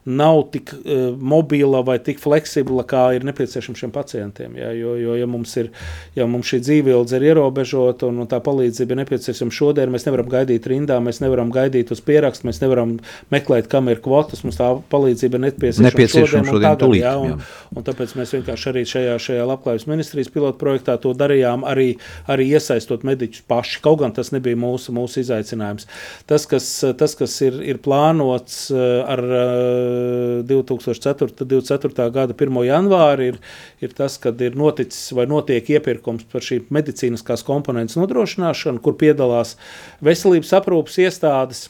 nav 0.10 0.41
tik 0.54 0.73
mobila 1.17 1.82
vai 1.86 1.97
tik 2.04 2.21
fleksibla, 2.21 2.86
kā 2.89 3.10
ir 3.17 3.25
nepieciešams 3.28 3.84
šiem 3.84 3.93
pacientiem. 3.93 4.58
Ja, 4.60 4.71
jo, 4.75 4.95
jo 4.99 5.15
ja, 5.17 5.28
mums 5.30 5.56
ir, 5.58 5.71
ja 6.17 6.28
mums 6.30 6.49
šī 6.52 6.62
dzīveildze 6.65 7.19
ir 7.19 7.30
ierobežota 7.32 8.10
un, 8.10 8.21
un 8.23 8.30
tā 8.30 8.41
palīdzība 8.43 8.95
ir 8.95 9.02
nepieciešama 9.04 9.54
šodien, 9.54 9.93
mēs 9.93 10.06
nevaram 10.08 10.30
gaidīt 10.32 10.67
rindā, 10.69 10.99
mēs 11.04 11.21
nevaram 11.23 11.54
gaidīt 11.54 11.93
uz 11.95 12.04
pierakstu, 12.06 12.47
mēs 12.49 12.62
nevaram 12.63 12.97
meklēt, 13.34 13.69
kam 13.71 13.89
ir 13.89 14.02
kvotas. 14.04 14.43
Mums 14.45 14.60
tā 14.60 14.71
palīdzība 14.91 15.39
ir 15.39 15.45
nepieciešama, 15.47 15.89
nepieciešama 15.89 16.30
šodien, 16.30 16.49
šodien 16.54 16.67
tagad, 16.67 16.84
tulīt, 16.84 17.04
ja, 17.04 17.15
un, 17.17 17.38
un 17.75 17.88
tāpēc 17.88 18.15
mēs 18.19 18.36
vienkārši 18.38 18.71
arī 18.73 18.86
šajā, 18.93 19.17
šajā 19.25 19.47
labklājības 19.49 19.88
ministrijas 19.89 20.32
pilotu 20.34 20.60
projektā 20.62 20.97
to 21.02 21.13
darījām, 21.17 21.65
arī, 21.67 21.89
arī 22.30 22.49
iesaistot 22.54 23.06
mediķus 23.08 23.45
paši. 23.49 23.82
Kaut 23.86 24.02
gan 24.04 24.15
tas 24.15 24.34
nebija 24.36 24.60
mūsu, 24.60 24.93
mūsu 24.95 25.23
izaicinājums. 25.23 25.78
Risinājums. 25.79 26.25
Tas, 26.27 26.45
kas, 26.45 26.67
tas, 26.97 27.15
kas 27.15 27.41
ir, 27.41 27.59
ir 27.63 27.79
plānots 27.79 28.71
ar 28.71 29.21
2004. 30.45 31.45
24. 31.49 32.11
gada 32.11 32.33
1. 32.33 32.63
janvāri, 32.65 33.33
ir, 33.33 33.39
ir 33.81 33.93
tas, 33.93 34.17
kad 34.17 34.39
ir 34.41 34.55
noticis 34.55 35.11
vai 35.13 35.27
notiek 35.27 35.67
iepirkums 35.69 36.25
par 36.29 36.41
šīm 36.41 36.69
medicīniskās 36.69 37.43
komponentes 37.43 37.97
nodrošināšanu, 37.97 38.81
kur 38.81 38.97
piedalās 38.99 39.57
veselības 40.01 40.53
aprūpas 40.59 40.99
iestādes 40.99 41.69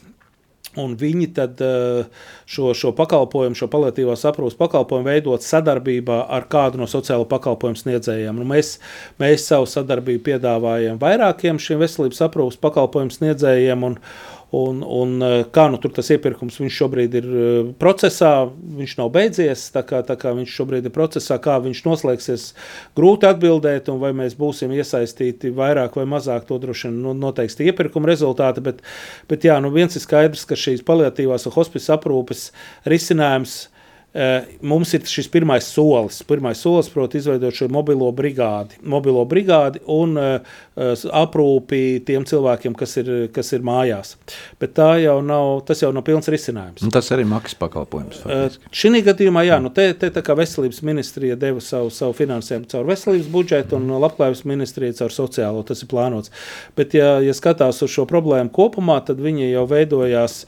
Un 0.80 0.96
viņi 1.00 1.30
tad 1.38 1.62
eh, 1.66 2.08
šo, 2.50 2.74
šo 2.78 2.94
pakalpojumu, 2.98 3.58
šo 3.58 3.70
paliatīvās 3.72 4.26
aprūpas 4.30 4.58
pakalpojumu 4.60 5.10
veidot 5.10 5.46
sadarbībā 5.46 6.22
ar 6.32 6.48
kādu 6.52 6.82
no 6.82 6.90
sociālo 6.90 7.28
pakalpojumu 7.30 7.80
sniedzējiem. 7.82 8.40
Nu, 8.40 8.48
mēs, 8.50 8.78
mēs 9.22 9.48
savu 9.52 9.70
sadarbību 9.70 10.26
piedāvājam 10.32 11.00
vairākiem 11.02 11.62
šiem 11.62 11.84
veselības 11.84 12.26
aprūpas 12.30 12.60
pakalpojumu 12.64 13.16
sniedzējiem. 13.16 13.88
Un, 13.90 14.00
Un, 14.56 14.80
un 14.82 15.22
eh, 15.22 15.44
kā 15.54 15.68
nu 15.70 15.78
tur 15.78 15.92
tas 15.94 16.08
iepirkums, 16.10 16.56
šobrīd 16.74 17.18
ir 17.20 17.28
eh, 17.30 17.70
procesā, 17.82 18.32
viņš 18.50 18.96
nav 18.98 19.12
beidzies, 19.14 19.68
tā 19.76 19.84
kā, 19.86 20.02
tā 20.06 20.18
kā 20.18 20.34
viņš 20.34 20.56
šobrīd 20.58 20.90
ir 20.90 20.94
procesā, 20.96 21.38
kā 21.38 21.60
viņš 21.62 21.84
noslēgsies, 21.86 22.48
grūti 22.98 23.30
atbildēt, 23.30 23.94
vai 24.02 24.10
mēs 24.18 24.34
būsim 24.40 24.74
iesaistīti 24.74 25.54
vairāk 25.54 26.00
vai 26.02 26.08
mazāk, 26.10 26.48
to 26.50 26.58
droši 26.62 26.90
vien 26.90 27.02
nu, 27.06 27.14
noteiks 27.14 27.60
iepirkuma 27.62 28.10
rezultāti, 28.10 28.66
bet, 28.66 28.82
bet 29.30 29.46
jā, 29.46 29.60
nu 29.62 29.70
viens 29.76 29.94
ir 29.94 30.02
skaidrs, 30.02 30.48
ka 30.50 30.58
šīs 30.58 30.82
paliatīvās 30.88 31.46
un 31.46 31.60
hospice 31.60 31.94
aprūpes 31.94 32.50
risinājums– 32.90 33.60
Eh, 33.70 33.79
mums 34.66 34.94
ir 34.98 35.06
šis 35.06 35.28
pirmais 35.30 35.68
solis. 35.70 36.24
Pirmais 36.26 36.58
solis, 36.58 36.90
proti, 36.90 37.20
izveidot 37.22 37.54
šo 37.54 37.68
mobilo 37.70 38.10
brigādi, 38.16 38.80
mobilo 38.82 39.22
brigādi 39.30 39.82
un 39.86 40.18
uh, 40.18 40.58
aprūpi 41.14 42.02
tiem 42.08 42.26
cilvēkiem, 42.26 42.74
kas 42.78 42.98
ir, 43.02 43.12
kas 43.36 43.54
ir 43.54 43.66
mājās. 43.66 44.16
Bet 44.62 44.74
tā 44.80 44.96
jau 45.04 45.20
nav, 45.26 45.62
tas 45.68 45.84
jau 45.84 45.92
nav 45.94 46.06
pilns 46.08 46.30
risinājums. 46.32 46.82
Un 46.86 46.94
tas 46.94 47.12
arī 47.14 47.28
maksas 47.30 47.60
pakalpojums. 47.60 48.24
Uh, 48.26 48.58
Šī 48.74 49.04
gadījumā, 49.06 49.46
jā, 49.46 49.60
nu 49.62 49.70
te, 49.74 49.92
te 50.00 50.10
tā 50.14 50.24
kā 50.26 50.34
veselības 50.40 50.82
ministrija 50.86 51.38
deva 51.40 51.62
savu, 51.64 51.92
savu 51.94 52.18
finansējumu 52.18 52.70
caur 52.72 52.90
veselības 52.90 53.30
budžetu 53.32 53.78
un 53.78 53.94
labklājības 54.02 54.44
ministrija 54.50 54.98
caur 55.04 55.14
sociālo, 55.14 55.62
tas 55.68 55.86
ir 55.86 55.92
plānots. 55.92 56.34
Bet, 56.78 56.98
ja, 56.98 57.18
ja 57.24 57.36
skatās 57.38 57.84
uz 57.86 57.94
šo 57.94 58.08
problēmu 58.10 58.52
kopumā, 58.56 59.00
tad 59.06 59.22
viņi 59.22 59.52
jau 59.52 59.66
veidojās 59.70 60.42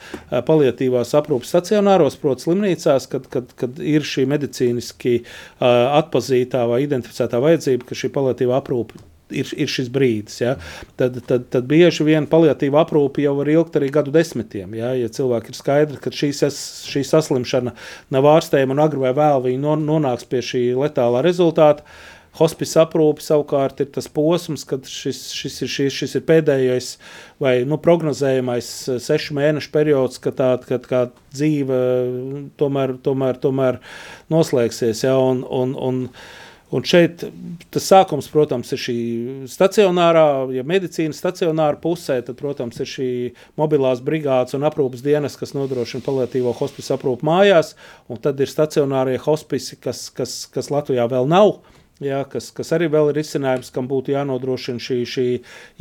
paliatīvās 0.50 1.14
aprūpas 1.20 1.54
stacionāros, 1.54 2.18
proti 2.22 2.48
slimnīcās, 2.48 3.08
kad, 3.12 3.30
kad 3.32 3.51
kad 3.60 3.80
ir 3.84 4.06
šī 4.08 4.28
medicīniski 4.32 5.22
uh, 5.22 5.98
atpazītā 6.02 6.66
vai 6.70 6.84
identificētā 6.88 7.42
vajadzība, 7.44 7.88
ka 7.88 7.98
šī 7.98 8.12
paliatīva 8.16 8.60
aprūpe 8.62 9.00
ir, 9.36 9.52
ir 9.58 9.72
šis 9.72 9.90
brīdis. 9.94 10.40
Ja? 10.44 10.56
Tad, 11.00 11.20
tad, 11.28 11.48
tad 11.54 11.68
bieži 11.70 12.06
vien 12.08 12.28
paliatīva 12.30 12.84
aprūpe 12.86 13.24
jau 13.24 13.36
var 13.40 13.52
ilgt 13.52 13.78
arī 13.80 13.92
gadu 13.94 14.14
desmitiem. 14.16 14.76
Ja, 14.78 14.94
ja 14.98 15.12
cilvēki 15.12 15.54
ir 15.54 15.60
skaidri, 15.60 16.00
ka 16.02 16.14
šī, 16.16 16.32
šī 16.92 17.04
saslimšana 17.08 17.76
nav 18.14 18.32
ārstējama 18.36 18.76
un 18.76 18.84
agri 18.86 19.04
vai 19.04 19.14
vēl 19.18 19.46
viņi 19.48 19.78
nonāks 19.86 20.28
pie 20.30 20.44
šī 20.46 20.66
letālā 20.80 21.24
rezultāta. 21.26 21.86
Hospice 22.40 22.80
aprūpe 22.80 23.24
savukārt 23.24 23.82
ir 23.84 23.90
tas 23.92 24.08
posms, 24.12 24.64
kad 24.68 24.88
šis, 24.88 25.20
šis, 25.36 25.58
ir, 25.66 25.72
šis, 25.72 25.96
šis 26.00 26.16
ir 26.16 26.24
pēdējais 26.30 26.94
vai 27.44 27.58
nu, 27.68 27.80
prognozējamais 27.82 28.70
eh, 28.88 29.02
sešu 29.04 29.36
mēnešu 29.40 29.74
periods, 29.74 30.22
kad 30.24 30.40
tā 30.40 30.54
kad, 30.68 30.88
kad 30.88 31.18
dzīve 31.36 31.82
mm, 31.82 32.46
tomēr, 32.62 32.96
tomēr, 33.04 33.42
tomēr 33.44 33.82
noslēgsies. 34.32 35.04
Ja, 35.08 35.18
un, 35.20 35.44
un, 35.44 35.76
un, 35.76 36.06
Un 36.72 36.86
šeit 36.88 37.26
tas 37.68 37.84
sākums, 37.84 38.30
protams, 38.32 38.70
ir 38.72 38.80
šī 38.80 38.94
stacionārā, 39.52 40.24
ja 40.56 40.64
medicīnas 40.64 41.20
stacionāra 41.20 41.76
pusē, 41.84 42.22
tad, 42.24 42.38
protams, 42.40 42.80
ir 42.80 42.88
šī 42.88 43.08
mobilās 43.60 44.00
brigādes 44.06 44.56
un 44.56 44.64
aprūpas 44.70 45.04
dienas, 45.04 45.36
kas 45.36 45.52
nodrošina 45.52 46.06
paliatīvo 46.06 46.56
hospisu 46.56 46.96
aprūpu 46.96 47.28
mājās, 47.28 47.74
un 48.08 48.24
tad 48.24 48.40
ir 48.40 48.48
stacionārie 48.48 49.20
hospisi, 49.20 49.76
kas, 49.84 50.06
kas, 50.16 50.46
kas 50.54 50.72
Latvijā 50.72 51.10
vēl 51.12 51.28
nav. 51.28 51.58
Jā, 52.02 52.24
kas, 52.26 52.50
kas 52.56 52.72
arī 52.74 52.88
ir 52.90 53.14
risinājums, 53.14 53.70
kam 53.74 53.86
būtu 53.90 54.16
jānodrošina 54.16 54.82
šī, 54.82 55.00
šī 55.06 55.26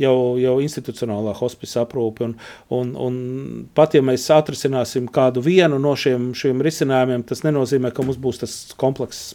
jau, 0.03 0.15
jau 0.37 0.55
institucionālā 0.61 1.33
hospisa 1.39 1.81
aprūpe. 1.81 2.27
Un, 2.27 2.35
un, 2.77 2.91
un 3.07 3.19
pat 3.77 3.97
ja 3.97 4.03
mēs 4.05 4.27
atrisināsim 4.35 5.09
kādu 5.09 5.41
no 5.81 5.95
šiem, 5.97 6.31
šiem 6.37 6.61
risinājumiem, 6.61 7.25
tas 7.25 7.41
nenozīmē, 7.47 7.89
ka 7.89 8.05
mums 8.05 8.21
būs 8.21 8.43
tas 8.43 8.57
komplekss. 8.77 9.33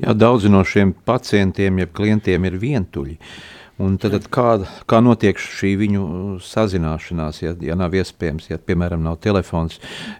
Daudzi 0.00 0.52
no 0.52 0.64
šiem 0.64 0.96
pacientiem, 1.04 1.84
jeb 1.84 1.92
klientiem 2.00 2.48
ir 2.48 2.60
vientuļi. 2.62 3.18
Uh, 3.18 3.51
Un 3.80 3.94
tad, 3.96 4.12
tad 4.12 4.26
kā, 4.32 4.46
kā 4.90 4.98
notiek 5.00 5.38
šī 5.40 5.72
viņu 5.80 6.02
sazināšanās, 6.44 7.40
ja, 7.40 7.54
ja 7.64 7.76
nav 7.78 7.94
iespējams, 7.96 8.50
ja, 8.50 8.58
piemēram, 8.60 9.00
nav 9.02 9.16
telefons, 9.24 9.78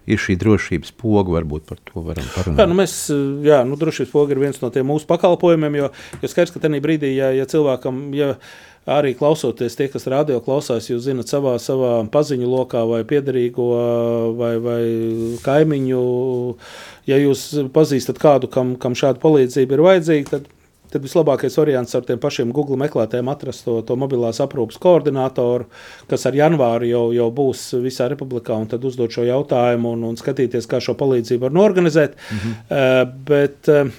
ir 0.09 0.21
šī 0.23 0.39
drošības 0.41 0.95
poga, 0.97 1.37
varbūt 1.37 1.69
par 1.69 1.81
to 1.85 2.01
varam 2.07 2.27
parunāt. 2.33 2.63
Jā, 2.63 2.67
nu 2.71 2.79
mēs, 2.79 2.97
jā, 3.45 3.61
nu 3.69 3.77
drošības 3.79 4.13
poga 4.15 4.33
ir 4.35 4.41
viens 4.41 4.59
no 4.63 4.73
tiem 4.73 4.89
mūsu 4.89 5.07
pakalpojumiem, 5.11 5.77
jo, 5.83 5.91
jo 6.23 6.31
skaidrs, 6.33 6.55
ka 6.55 6.63
tenī 6.65 6.81
brīdī, 6.85 7.13
ja, 7.19 7.29
ja 7.37 7.45
cilvēkam, 7.51 8.01
ja 8.17 8.33
arī 8.89 9.13
klausoties 9.15 9.77
tie, 9.79 9.87
kas 9.93 10.09
radio 10.11 10.41
klausās, 10.43 10.89
jūs 10.89 11.05
zinat 11.05 11.31
savā, 11.31 11.55
savā 11.63 12.01
paziņu 12.11 12.49
lokā 12.51 12.83
vai 12.89 13.03
piederīgo 13.07 13.69
vai, 14.41 14.57
vai 14.65 14.81
kaimiņu, 15.45 16.03
ja 17.13 17.21
jūs 17.21 17.45
pazīstat 17.77 18.19
kādu, 18.23 18.51
kam, 18.51 18.75
kam 18.81 18.99
šāda 18.99 19.23
palīdzība 19.23 19.79
ir 19.79 19.87
vajadzīga, 19.87 20.35
tad 20.35 20.51
tad 20.93 21.05
vislabākais 21.07 21.57
variants 21.59 21.97
ar 21.97 22.07
tiem 22.09 22.21
pašiem 22.23 22.53
Google 22.55 22.79
meklētājiem 22.83 23.31
atrast 23.33 23.67
to, 23.67 23.79
to 23.87 23.97
mobilās 24.01 24.43
aprūpas 24.45 24.81
koordinātoru, 24.83 25.69
kas 26.11 26.29
ar 26.29 26.39
janvāru 26.39 26.89
jau, 26.91 27.03
jau 27.17 27.29
būs 27.35 27.67
visā 27.83 28.11
republikā, 28.13 28.57
un 28.61 28.71
tad 28.71 28.85
uzdot 28.89 29.13
šo 29.15 29.27
jautājumu 29.29 29.97
un, 29.97 30.07
un 30.13 30.21
skatīties, 30.21 30.69
kā 30.71 30.83
šo 30.85 30.97
palīdzību 31.01 31.49
var 31.49 31.59
norganizēt. 31.59 32.17
Mhm. 32.37 32.57
Uh, 32.69 33.05
bet, 33.33 33.61
uh, 33.73 33.93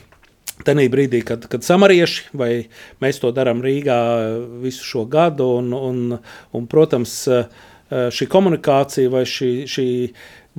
Tenī 0.64 0.86
brīdī, 0.88 1.24
kad, 1.26 1.44
kad 1.50 1.66
samarieši, 1.66 2.28
vai 2.38 2.52
mēs 3.04 3.18
to 3.20 3.32
darām 3.36 3.64
Rīgā 3.66 3.98
visu 4.62 4.86
šo 4.86 5.02
gadu, 5.12 5.48
un, 5.60 5.74
un, 5.74 6.20
un 6.54 6.68
protams, 6.70 7.16
šī 7.90 8.28
komunikācija 8.32 9.12
vai 9.12 9.24
šī, 9.28 9.50
šī 9.70 9.88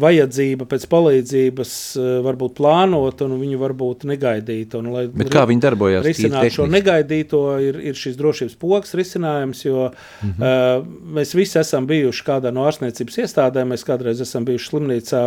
vajadzība 0.01 0.67
pēc 0.67 0.87
palīdzības 0.91 1.73
eh, 1.99 2.09
varbūt 2.25 2.57
plānot, 2.59 3.23
un 3.27 3.37
viņu 3.39 3.61
varbūt 3.61 4.07
negaidīt. 4.11 4.75
Un, 4.79 4.91
lai, 4.95 5.05
Bet 5.15 5.31
kā 5.33 5.45
viņi 5.47 5.63
darbojas? 5.63 6.07
Risināt 6.07 6.51
šo 6.55 6.67
negaidīto 6.71 7.43
ir, 7.63 7.79
ir 7.93 7.99
šis 7.99 8.19
drošības 8.19 8.57
pogas 8.59 8.95
risinājums, 8.99 9.63
jo 9.65 9.91
mm 9.91 10.33
-hmm. 10.33 10.43
uh, 10.43 11.15
mēs 11.19 11.35
visi 11.39 11.59
esam 11.63 11.87
bijuši 11.87 12.25
kādā 12.27 12.51
no 12.55 12.67
ārstniecības 12.67 13.21
iestādēm, 13.25 13.71
mēs 13.71 13.87
kādreiz 13.87 14.21
esam 14.21 14.45
bijuši 14.45 14.71
slimnīcā 14.71 15.23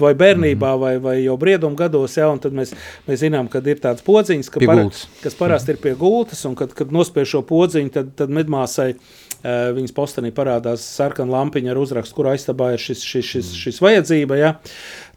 vai 0.00 0.14
bērnībā 0.14 0.74
mm 0.74 0.76
-hmm. 0.76 0.80
vai, 0.80 0.98
vai 0.98 1.16
jau 1.24 1.36
brieduma 1.36 1.76
gados, 1.76 2.16
ja, 2.16 2.28
un 2.30 2.38
tad 2.38 2.52
mēs, 2.52 2.74
mēs 3.08 3.24
zinām, 3.24 3.48
kad 3.48 3.66
ir 3.66 3.80
tāds 3.80 4.04
podziņš, 4.04 4.50
ka 4.50 4.60
para, 4.66 4.88
kas 5.22 5.34
parasti 5.34 5.72
mm 5.72 5.74
-hmm. 5.74 5.78
ir 5.78 5.82
pie 5.82 5.94
gultas, 5.94 6.44
un 6.44 6.54
kad, 6.54 6.72
kad 6.74 6.92
nospiež 6.92 7.28
šo 7.28 7.42
podziņu, 7.42 7.90
tad, 7.90 8.14
tad 8.14 8.30
medmāsai 8.30 8.94
Eh, 8.94 9.25
viņas 9.46 9.94
postenī 9.96 10.32
parādās 10.34 10.84
sarkana 10.96 11.38
lampiņa 11.38 11.72
ar 11.72 11.80
uzrakstu, 11.80 12.16
kur 12.18 12.32
aizstāvā 12.32 12.72
ir 12.74 12.82
šis, 12.82 13.04
šis, 13.06 13.32
šis, 13.34 13.52
šis 13.60 13.82
vajadzība. 13.84 14.38
Ja? 14.40 14.54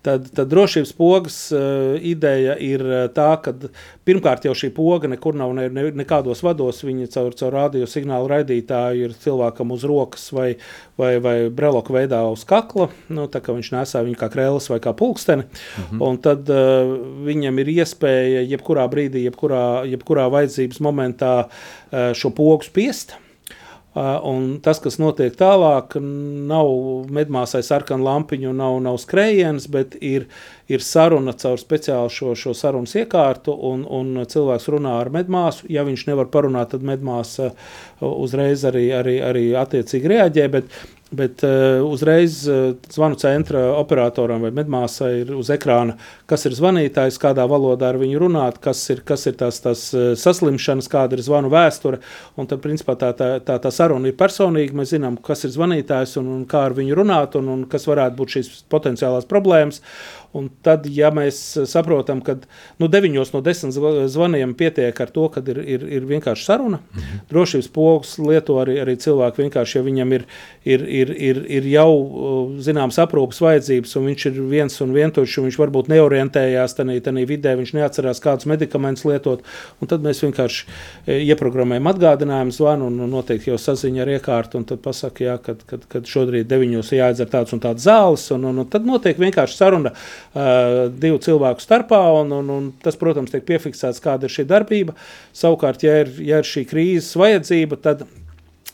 Tad, 0.01 0.29
tad 0.31 0.47
drošības 0.47 0.93
pogas 0.95 1.37
uh, 1.51 1.97
ideja 1.99 2.53
ir 2.63 2.79
eh, 2.87 3.01
tā, 3.11 3.33
ka 3.43 3.51
pirmkārt 4.07 4.45
jau 4.47 4.53
šī 4.55 4.69
poga 4.71 5.09
nekur 5.11 5.35
nav 5.35 5.51
ne, 5.57 5.65
ne, 5.75 5.89
nekādos 5.91 6.39
vados. 6.45 6.79
Viņa 6.87 7.09
caur, 7.11 7.35
caur 7.35 7.51
radio 7.57 7.87
signālu 7.89 8.29
raidītāju 8.31 9.09
ir 9.09 9.17
cilvēkam 9.19 9.75
uz 9.75 9.83
rokas 9.83 10.29
vai, 10.31 10.53
vai, 10.95 11.17
vai 11.19 11.35
breloka 11.51 11.91
veidā 11.91 12.21
uz 12.31 12.47
kakla. 12.47 12.87
Nu, 13.11 13.27
tā 13.27 13.43
kā 13.43 13.51
viņš 13.57 13.73
nesā 13.75 14.07
viņu 14.07 14.21
kā 14.21 14.31
krēsls 14.31 14.71
vai 14.71 14.79
kā 14.79 14.95
pulksteni. 14.95 15.49
-hmm. 15.51 15.99
Un 16.07 16.23
tad 16.23 16.47
uh, 16.47 16.95
viņam 17.27 17.59
ir 17.59 17.75
iespēja 17.81 18.47
jebkurā 18.55 18.87
brīdī, 18.87 19.27
jebkurā, 19.27 19.83
jebkurā 19.83 20.29
vajadzības 20.31 20.79
momentā 20.79 21.33
uh, 21.43 22.13
šo 22.15 22.31
pogu 22.31 22.63
spiest. 22.63 23.17
Un 23.97 24.60
tas, 24.62 24.78
kas 24.78 24.99
notiek 25.02 25.34
tālāk, 25.34 25.95
nav 25.99 26.67
medmāsai 27.10 27.63
sarkana 27.65 28.06
lampiņa, 28.06 28.52
nav, 28.54 28.78
nav 28.86 28.99
skrējiens, 29.02 29.65
bet 29.73 29.95
ir, 30.06 30.28
ir 30.69 30.86
saruna 30.86 31.34
caur 31.34 31.58
speciālu 31.58 32.12
šo, 32.13 32.36
šo 32.38 32.54
sarunas 32.54 32.93
iekārtu, 33.02 33.56
un, 33.71 33.82
un 33.89 34.21
cilvēks 34.30 34.69
runā 34.69 34.93
ar 35.02 35.10
medmāsu. 35.13 35.65
Ja 35.73 35.88
viņš 35.88 36.06
nevar 36.12 36.30
parunāt, 36.30 36.75
tad 36.75 36.86
medmāsa 36.86 37.49
uzreiz 38.06 38.67
arī, 38.69 38.86
arī, 38.93 39.17
arī 39.25 39.45
attiecīgi 39.58 40.13
reaģē. 40.13 40.47
Bet, 40.54 40.80
Bet 41.10 41.41
uh, 41.41 41.82
uzreiz 41.89 42.43
uh, 42.48 42.76
zvanu 42.93 43.17
centra 43.17 43.63
operatoram 43.80 44.43
vai 44.45 44.52
medmāsai 44.54 45.24
ir 45.24 45.32
uz 45.34 45.48
ekrāna, 45.50 45.95
kas 46.30 46.45
ir 46.45 46.54
zvanītājs, 46.54 47.17
kādā 47.17 47.48
valodā 47.50 47.88
ar 47.89 47.98
viņu 47.98 48.19
runāt, 48.22 48.60
kas 48.62 48.84
ir, 48.93 49.02
kas 49.02 49.26
ir 49.26 49.34
tās, 49.39 49.58
tās 49.63 49.88
uh, 49.98 50.12
saslimšanas, 50.13 50.89
kāda 50.91 51.17
ir 51.17 51.24
zvanu 51.26 51.50
vēsture. 51.50 51.98
Un 52.38 52.45
tad, 52.52 52.62
principā, 52.62 52.93
tā, 53.02 53.10
tā, 53.17 53.32
tā, 53.41 53.58
tā 53.63 53.72
saruna 53.74 54.12
ir 54.12 54.19
personīga. 54.19 54.78
Mēs 54.78 54.93
zinām, 54.93 55.17
kas 55.26 55.48
ir 55.50 55.56
zvanītājs 55.56 56.13
un, 56.22 56.30
un 56.36 56.45
kā 56.50 56.67
ar 56.67 56.78
viņu 56.78 57.02
runāt, 57.02 57.39
un, 57.41 57.50
un 57.56 57.65
kas 57.72 57.89
varētu 57.89 58.19
būt 58.22 58.38
šīs 58.38 58.52
potenciālās 58.69 59.26
problēmas. 59.30 59.82
Un 60.37 60.45
tad, 60.61 60.85
ja 60.93 61.09
mēs 61.09 61.39
saprotam, 61.65 62.19
ka 62.21 62.35
nu, 62.77 62.85
9 62.85 63.15
no 63.33 63.39
10 63.41 63.73
zvaniem 64.13 64.51
pietiek 64.53 64.99
ar 65.01 65.09
to, 65.09 65.23
ka 65.33 65.41
ir, 65.41 65.57
ir, 65.65 65.85
ir 65.97 66.03
vienkārši 66.05 66.45
saruna, 66.45 66.77
mm 66.77 66.99
-hmm. 66.99 67.21
drošības 67.31 67.67
pogas 67.73 68.11
lieto 68.21 68.59
arī, 68.61 68.75
arī 68.83 68.93
cilvēki 69.01 69.41
vienkārši, 69.41 69.77
ja 69.77 69.83
viņam 69.83 70.13
ir, 70.13 70.25
ir, 70.65 70.85
ir, 70.85 71.13
ir, 71.17 71.39
ir 71.49 71.63
jau 71.65 71.93
zināms 72.61 72.99
aprūpas 73.01 73.41
vajadzības, 73.41 73.95
un 73.95 74.05
viņš 74.05 74.25
ir 74.25 74.41
viens 74.51 74.81
un 74.81 74.93
vientuļš, 74.93 75.37
un 75.39 75.47
viņš 75.47 75.57
varbūt 75.63 75.89
neorientējās 75.89 76.77
tajā 76.77 77.25
vidē, 77.25 77.55
viņš 77.55 77.73
neatcerās, 77.73 78.21
kādus 78.21 78.45
medikamentus 78.45 79.05
lietot, 79.05 79.41
un 79.81 79.87
tad 79.87 80.05
mēs 80.05 80.21
vienkārši 80.21 80.65
e, 81.07 81.19
ieprogrammējam 81.25 81.89
atgādinājumu 81.89 82.51
zvanu, 82.51 82.87
un, 82.87 83.09
noteikti 83.09 83.49
jau 83.49 83.57
saziņa 83.57 84.01
ar 84.01 84.13
iekārtu, 84.13 84.57
un 84.61 84.65
tad 84.65 84.79
pasaka, 84.85 85.23
jā, 85.23 85.37
kad, 85.41 85.65
kad, 85.65 85.85
kad 85.89 86.05
šodien 86.05 86.45
9 86.45 86.93
jāizdzer 86.93 87.29
tāds 87.29 87.53
un 87.53 87.59
tāds 87.59 87.83
zāles, 87.83 88.29
un, 88.31 88.45
un, 88.45 88.59
un 88.59 88.69
tad 88.69 88.85
notiek 88.85 89.17
vienkārši 89.17 89.57
saruna 89.57 89.93
divu 90.33 91.19
cilvēku 91.25 91.63
starpā, 91.63 92.01
un, 92.21 92.33
un, 92.39 92.53
un 92.53 92.71
tas, 92.83 92.97
protams, 92.99 93.33
tiek 93.33 93.45
piefiksēts, 93.47 94.01
kāda 94.03 94.29
ir 94.29 94.35
šī 94.35 94.45
darbība. 94.49 94.97
Savukārt, 95.35 95.85
ja 95.85 96.01
ir, 96.03 96.13
ja 96.21 96.41
ir 96.43 96.49
šī 96.49 96.65
krīzes 96.69 97.17
vajadzība, 97.19 97.79
tad 97.81 98.07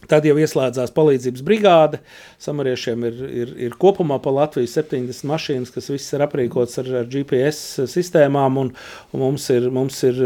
Tad 0.10 0.26
jau 0.28 0.36
ieslēdzās 0.38 0.94
palīdzības 0.94 1.44
brigāde. 1.46 2.00
Samariešiem 2.42 3.06
ir, 3.08 3.22
ir, 3.26 3.54
ir 3.68 3.78
kopumā 3.82 4.20
pa 4.22 4.34
Latviju 4.36 4.70
70 4.70 5.26
mašīnas, 5.30 5.72
kas 5.74 5.90
visas 5.90 6.14
ir 6.14 6.24
aprīkotas 6.26 6.78
ar, 6.84 6.92
ar 7.02 7.10
GPS 7.10 7.88
sistēmām. 7.90 8.60
Un, 8.62 8.72
un 9.14 9.24
mums, 9.24 9.48
ir, 9.54 9.66
mums 9.74 10.02
ir 10.06 10.22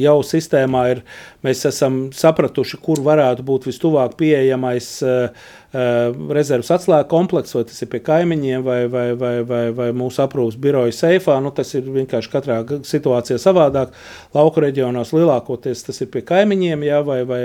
jau 0.00 0.16
sistēmā, 0.26 0.84
ir, 0.96 1.04
mēs 1.46 1.62
esam 1.70 2.08
sapratuši, 2.16 2.80
kur 2.82 3.02
varētu 3.06 3.46
būt 3.46 3.70
vistuvāk 3.70 4.18
pieejamais 4.18 4.96
Uh, 4.98 5.30
rezerves 5.72 6.70
atslēgu 6.72 7.08
komplekss, 7.10 7.56
vai 7.56 7.64
tas 7.68 7.82
ir 7.84 7.90
pie 7.92 8.00
kaimiņiem, 8.04 8.62
vai, 8.64 8.78
vai, 8.88 9.08
vai, 9.20 9.34
vai, 9.44 9.64
vai 9.76 9.88
mūsu 9.96 10.22
aprūpas 10.24 10.56
biroja 10.60 10.94
seifā. 10.96 11.36
Nu, 11.44 11.52
tas 11.52 11.74
ir 11.76 11.90
vienkārši 11.92 12.32
katrā 12.32 12.62
situācijā 12.88 13.36
savādāk. 13.42 13.92
Lauku 14.36 14.64
reģionos 14.64 15.12
lielākoties 15.16 15.84
tas 15.90 16.00
ir 16.00 16.08
pie 16.14 16.24
kaimiņiem, 16.28 16.86
jā, 16.88 17.02
vai, 17.04 17.20
vai 17.28 17.42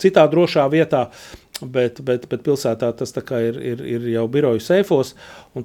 citā 0.00 0.26
drošā 0.28 0.66
vietā. 0.72 1.08
Bet, 1.60 2.00
bet, 2.00 2.24
bet 2.30 2.40
pilsētā 2.46 2.88
tas 2.96 3.12
ir, 3.12 3.58
ir, 3.60 3.80
ir 3.84 4.06
jau 4.14 4.24
biroju 4.32 4.62
seifos. 4.64 5.12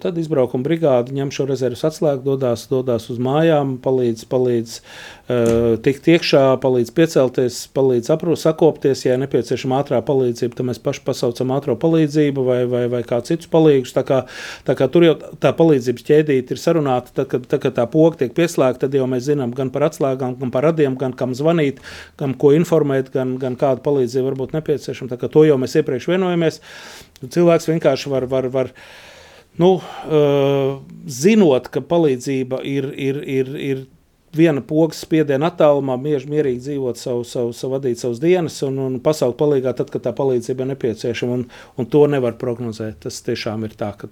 Tad 0.01 0.17
izbraukuma 0.19 0.65
brigāde 0.65 1.13
ņem 1.15 1.29
šo 1.31 1.45
rezerves 1.47 1.85
atslēgu, 1.87 2.23
dodas, 2.25 2.65
dodas 2.67 3.05
uz 3.13 3.19
mājām, 3.21 3.75
palīdz, 3.83 4.25
palīdz 4.31 4.73
uh, 4.79 5.75
tikt 5.85 6.09
iekšā, 6.15 6.43
palīdz 6.63 6.91
piecelties, 6.95 7.59
palīdz 7.75 8.11
aprūpēt, 8.15 8.41
sakopties. 8.41 9.05
Ja 9.05 9.15
nepieciešama 9.21 9.79
ātrā 9.83 10.01
palīdzība, 10.05 10.57
tad 10.57 10.69
mēs 10.71 10.81
paši 10.83 11.03
pasaucam 11.05 11.53
ātrā 11.55 11.77
palīdzību 11.79 12.45
vai, 12.47 12.59
vai, 12.71 12.83
vai 12.91 13.03
kā 13.07 13.21
citus 13.25 13.47
palīgus. 13.51 13.93
Tā 13.95 14.03
kā, 14.07 14.23
tā 14.67 14.75
kā 14.75 14.89
tur 14.91 15.07
jau 15.07 15.15
tā 15.39 15.53
palīdzības 15.55 16.07
ķēdīte 16.09 16.57
ir 16.57 16.61
sarunāta, 16.61 17.13
tad, 17.21 17.29
kad, 17.31 17.47
tad, 17.47 17.61
kad 17.63 17.77
tā 17.77 17.87
poga 17.91 18.23
tiek 18.23 18.35
pieslēgta, 18.35 18.87
tad 18.87 18.97
jau 18.97 19.07
mēs 19.11 19.29
zinām 19.29 19.53
gan 19.55 19.71
par 19.73 19.87
atslēgām, 19.91 20.35
gan 20.41 20.51
par 20.53 20.67
radiem, 20.71 20.97
gan 20.99 21.15
kam 21.15 21.37
zvanīt, 21.37 21.79
gan 22.19 22.35
ko 22.41 22.51
informēt, 22.57 23.13
gan, 23.13 23.37
gan 23.41 23.55
kāda 23.59 23.85
palīdzība 23.85 24.31
var 24.31 24.39
būt 24.41 24.57
nepieciešama. 24.57 25.13
Tā 25.13 25.21
kā 25.21 25.29
to 25.31 25.45
jau 25.47 25.61
mēs 25.61 25.77
iepriekš 25.77 25.84
vienojamies. 26.11 26.61
Cilvēks 27.23 27.69
vienkārši 27.71 28.11
var. 28.11 28.29
var, 28.31 28.49
var 28.53 28.71
nu, 29.61 29.75
uh, 29.79 30.79
zinot, 31.07 31.69
ka 31.71 31.83
palīdzība 31.85 32.59
ir, 32.67 32.89
ir, 32.99 33.21
ir, 33.23 33.51
ir 33.55 33.83
viena 34.35 34.59
pogas 34.65 34.99
spiediena 35.05 35.47
attālumā, 35.47 35.95
miež, 36.01 36.25
mierīgi 36.27 36.65
dzīvot 36.65 36.99
savu, 36.99 37.23
savu, 37.27 37.53
savu 37.55 37.77
vadīt 37.77 38.01
savas 38.01 38.19
dienas 38.19 38.57
un, 38.67 38.81
un 38.83 38.97
pasaukt 39.03 39.39
palīgā 39.39 39.71
tad, 39.77 39.93
kad 39.93 40.03
tā 40.03 40.11
palīdzība 40.17 40.65
ir 40.65 40.73
nepieciešama, 40.73 41.39
un, 41.39 41.47
un 41.79 41.87
to 41.91 42.03
nevar 42.11 42.35
prognozēt. 42.41 42.99
Tas 43.05 43.21
tiešām 43.23 43.63
ir 43.67 43.77
tā, 43.79 43.93
ka 43.95 44.11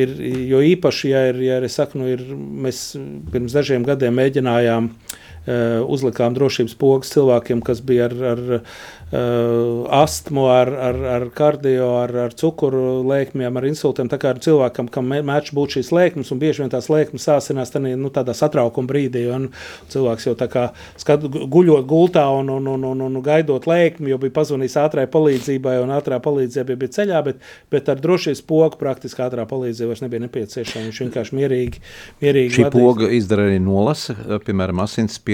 ir, 0.00 0.16
jo 0.48 0.62
īpaši, 0.64 1.12
ja 1.12 1.26
ir, 1.34 1.42
ja 1.44 1.60
ir, 1.60 1.68
saku, 1.72 2.00
nu 2.00 2.08
ir, 2.14 2.24
mēs 2.64 2.86
pirms 3.34 3.58
dažiem 3.58 3.84
gadiem 3.84 4.16
mēģinājām 4.16 4.88
uh, 4.88 5.20
uzlikām 5.44 6.36
drošības 6.36 6.76
pogas 6.80 7.12
cilvēkiem, 7.12 7.60
kas 7.64 7.82
bija 7.84 8.08
ar, 8.08 8.14
ar 8.32 8.44
uh, 8.54 9.84
astmu, 9.94 10.46
ar, 10.48 10.70
ar, 10.72 11.00
ar 11.16 11.26
kardio, 11.36 11.88
ar, 12.00 12.12
ar 12.26 12.34
cukuru 12.36 13.02
lēkmēm, 13.06 13.58
ar 13.58 13.66
insultiem. 13.68 14.08
Tā 14.10 14.18
kā 14.20 14.32
ar 14.32 14.40
cilvēkam, 14.42 14.88
kam 14.92 15.10
mēdz 15.12 15.52
būt 15.54 15.76
šīs 15.76 15.92
lēkmes, 15.94 16.32
un 16.32 16.40
bieži 16.40 16.64
vien 16.64 16.72
tās 16.72 16.88
lēkmes 16.92 17.26
sāsinās 17.28 17.72
tādā, 17.74 17.92
nu, 18.00 18.10
tādā 18.14 18.34
satraukuma 18.36 18.90
brīdī. 18.90 19.26
Un 19.34 19.50
cilvēks 19.92 20.28
jau 20.28 20.34
tā 20.38 20.48
kā 20.50 20.64
skat, 21.00 21.26
guļot 21.28 21.86
gultā 21.90 22.24
un, 22.38 22.50
un, 22.56 22.70
un, 22.74 22.88
un, 22.94 23.04
un 23.06 23.20
gaidot 23.24 23.68
lēkmi, 23.68 24.10
jo 24.12 24.20
bija 24.22 24.34
pazvanījis 24.40 24.78
ātrai 24.82 25.06
palīdzībai, 25.12 25.76
un 25.84 25.94
ātrā 25.94 26.18
palīdzība 26.24 26.78
bija 26.80 26.96
ceļā, 26.98 27.22
bet, 27.28 27.44
bet 27.72 27.92
ar 27.92 28.00
drošības 28.02 28.42
pogu 28.48 28.80
praktiski 28.80 29.22
ātrā 29.24 29.46
palīdzība 29.50 29.92
vairs 29.92 30.04
nebija 30.04 30.24
nepieciešama. 30.26 30.88
Viņš 30.88 31.02
vienkārši 31.04 31.38
mierīgi, 31.38 31.84
mierīgi 32.24 32.56
Šī 32.58 32.66
vadīs. 32.66 32.80
poga 32.80 33.10
izdara 33.14 33.46
arī 33.48 33.60
nolasa, 33.62 34.16
piemēram, 34.46 34.82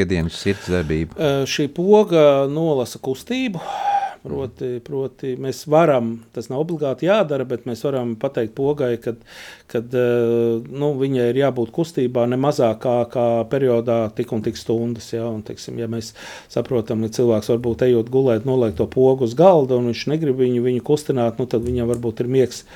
asinsspiedienu, 0.00 0.30
sirdsdarbību. 0.32 1.16
Uh, 1.16 1.42
šī 1.48 1.68
poga 1.74 2.46
nolasa 2.48 2.98
kustību. 2.98 3.60
Proti, 4.20 4.66
proti, 4.84 5.30
mēs 5.40 5.62
varam, 5.72 6.10
tas 6.36 6.50
nav 6.50 6.60
obligāti 6.60 7.06
jādara, 7.06 7.46
bet 7.48 7.62
mēs 7.64 7.80
varam 7.86 8.12
pateikt 8.20 8.52
pogai, 8.58 8.90
ka 9.00 9.14
nu, 9.80 10.90
viņai 11.00 11.28
ir 11.30 11.38
jābūt 11.40 11.70
kustībā 11.72 12.26
ne 12.28 12.36
mazāk 12.40 12.82
kā, 12.82 12.96
kā 13.08 13.24
periodā 13.48 14.02
tik 14.12 14.34
un 14.36 14.42
tik 14.44 14.60
stundas. 14.60 15.08
Ja, 15.14 15.24
un, 15.30 15.40
teiksim, 15.46 15.78
ja 15.80 15.88
mēs 15.88 16.12
saprotam, 16.52 17.00
ka 17.06 17.14
cilvēks 17.16 17.48
varbūt 17.54 17.86
ejot 17.86 18.10
gulēt, 18.12 18.44
noliek 18.48 18.76
to 18.76 18.84
pogu 18.92 19.24
uz 19.24 19.32
galda 19.38 19.78
un 19.80 19.88
viņš 19.88 20.02
negrib 20.12 20.36
viņu, 20.42 20.66
viņu 20.66 20.84
kustināt, 20.84 21.40
nu, 21.40 21.48
tad 21.48 21.64
viņam 21.64 21.88
varbūt 21.94 22.20
ir 22.20 22.28
miegs. 22.34 22.66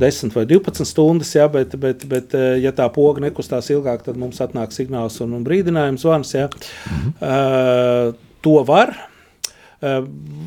10 0.00 0.34
vai 0.34 0.44
12 0.46 0.86
stundas, 0.86 1.32
ja, 1.34 1.48
bet, 1.50 1.72
bet, 1.82 2.04
bet, 2.06 2.34
ja 2.62 2.70
tā 2.74 2.86
poga 2.94 3.24
nekustās 3.24 3.72
ilgāk, 3.74 4.04
tad 4.06 4.18
mums 4.18 4.38
atnāk 4.42 4.74
signāls 4.74 5.18
un, 5.22 5.34
un 5.38 5.46
brīdinājums 5.46 6.06
zvans. 6.06 6.34
Mhm. 6.34 7.14
Uh, 7.18 8.28
to 8.40 8.54
var, 8.66 8.94
Eh, 8.94 9.09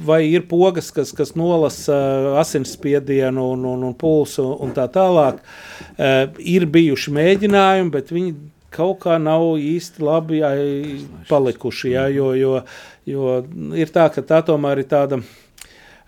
vai 0.06 0.20
ir 0.30 0.46
pogas, 0.50 0.92
kas, 0.94 1.12
kas 1.16 1.34
nolasa 1.36 1.94
eh, 1.94 2.40
asinsspiedienu 2.42 3.48
un, 3.56 3.66
un, 3.66 3.86
un 3.90 3.94
pulsu 3.98 4.46
un 4.62 4.74
tā 4.76 4.86
tālāk. 4.94 5.40
Eh, 5.98 6.26
ir 6.54 6.68
bijuši 6.70 7.14
mēģinājumi, 7.18 7.94
bet 7.94 8.14
viņi 8.14 8.36
kaut 8.74 9.04
kā 9.06 9.18
nav 9.22 9.56
īsti 9.62 10.06
labi 10.06 10.42
jā, 10.42 10.52
palikuši. 11.30 11.94
Jā, 11.96 12.08
jo, 12.14 12.34
jo, 12.38 12.60
jo 13.10 13.40
ir 13.78 13.94
tā, 13.94 14.08
ka 14.14 14.26
tā 14.26 14.44
tomēr 14.46 14.84
ir 14.84 14.90
tāda. 14.90 15.24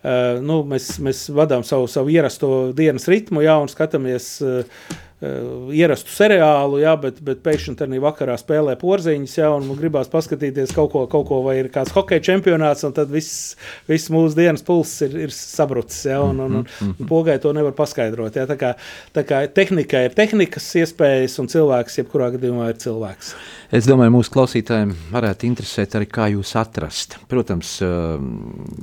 Uh, 0.05 0.37
nu, 0.37 0.59
mēs, 0.69 0.99
mēs 1.01 1.23
vadām 1.33 1.63
savu, 1.65 1.87
savu 1.89 2.11
ierasto 2.13 2.47
dienas 2.77 3.07
ritmu, 3.09 3.41
jā, 3.41 3.55
un 3.57 3.71
skatāmies 3.71 4.27
Uh, 4.45 4.91
ierastu 5.23 6.11
seriālu, 6.11 6.81
jā, 6.81 6.91
bet, 6.99 7.21
bet 7.23 7.39
pēkšņi 7.45 7.75
tur 7.79 7.93
vakarā 8.03 8.35
spēlē 8.39 8.75
porziņas, 8.79 9.35
jā, 9.37 9.47
un 9.55 9.69
gribās 9.79 10.09
paskatīties 10.11 10.73
kaut 10.75 10.91
ko, 10.91 11.05
kaut 11.11 11.27
ko 11.29 11.39
vai 11.45 11.55
ir 11.61 11.69
kāds 11.71 11.93
hokeja 11.95 12.23
čempionāts, 12.27 12.83
un 12.83 12.91
tad 12.95 13.13
viss, 13.13 13.53
viss 13.87 14.11
mūsu 14.11 14.35
dienas 14.35 14.65
pulss 14.65 15.05
ir, 15.05 15.15
ir 15.25 15.33
sabrucis, 15.33 16.01
jā, 16.11 16.19
un, 16.19 16.41
un, 16.43 16.57
un, 16.59 16.65
un 16.67 16.91
mhm. 16.91 17.07
pogai 17.07 17.37
to 17.39 17.53
nevar 17.55 17.71
paskaidrot. 17.77 18.35
Jā, 18.35 18.43
tā 18.49 18.57
kā, 18.59 18.73
tā 19.15 19.23
kā 19.27 19.45
tehnika 19.55 20.03
ir 20.05 20.17
tehnikas 20.17 20.67
iespējas, 20.83 21.37
un 21.39 21.47
cilvēks 21.53 22.01
jebkurā 22.01 22.33
gadījumā 22.35 22.73
ir 22.73 22.81
cilvēks. 22.83 23.31
Es 23.75 23.87
domāju, 23.87 24.17
mūsu 24.17 24.33
klausītājiem 24.35 24.91
varētu 25.15 25.47
interesēt 25.47 25.95
arī, 25.95 26.09
kā 26.11 26.27
jūs 26.35 26.51
atrast. 26.59 27.17
Protams, 27.31 27.77
uh, 27.85 28.19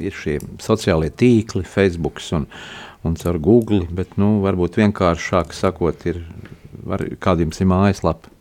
ir 0.01 0.16
šie 0.16 0.40
sociālie 0.64 1.12
tīkli, 1.12 1.68
Facebook 1.68 2.25
un 2.33 2.49
un 3.05 3.19
caur 3.19 3.38
Google, 3.43 3.87
bet 3.91 4.17
nu, 4.21 4.37
varbūt 4.45 4.79
vienkāršāk 4.83 5.55
sakot, 5.57 6.07
ir 6.11 6.23
var, 6.87 7.05
kāda 7.23 7.47
jums 7.47 7.61
ir 7.62 7.71
mājaslapa. 7.73 8.33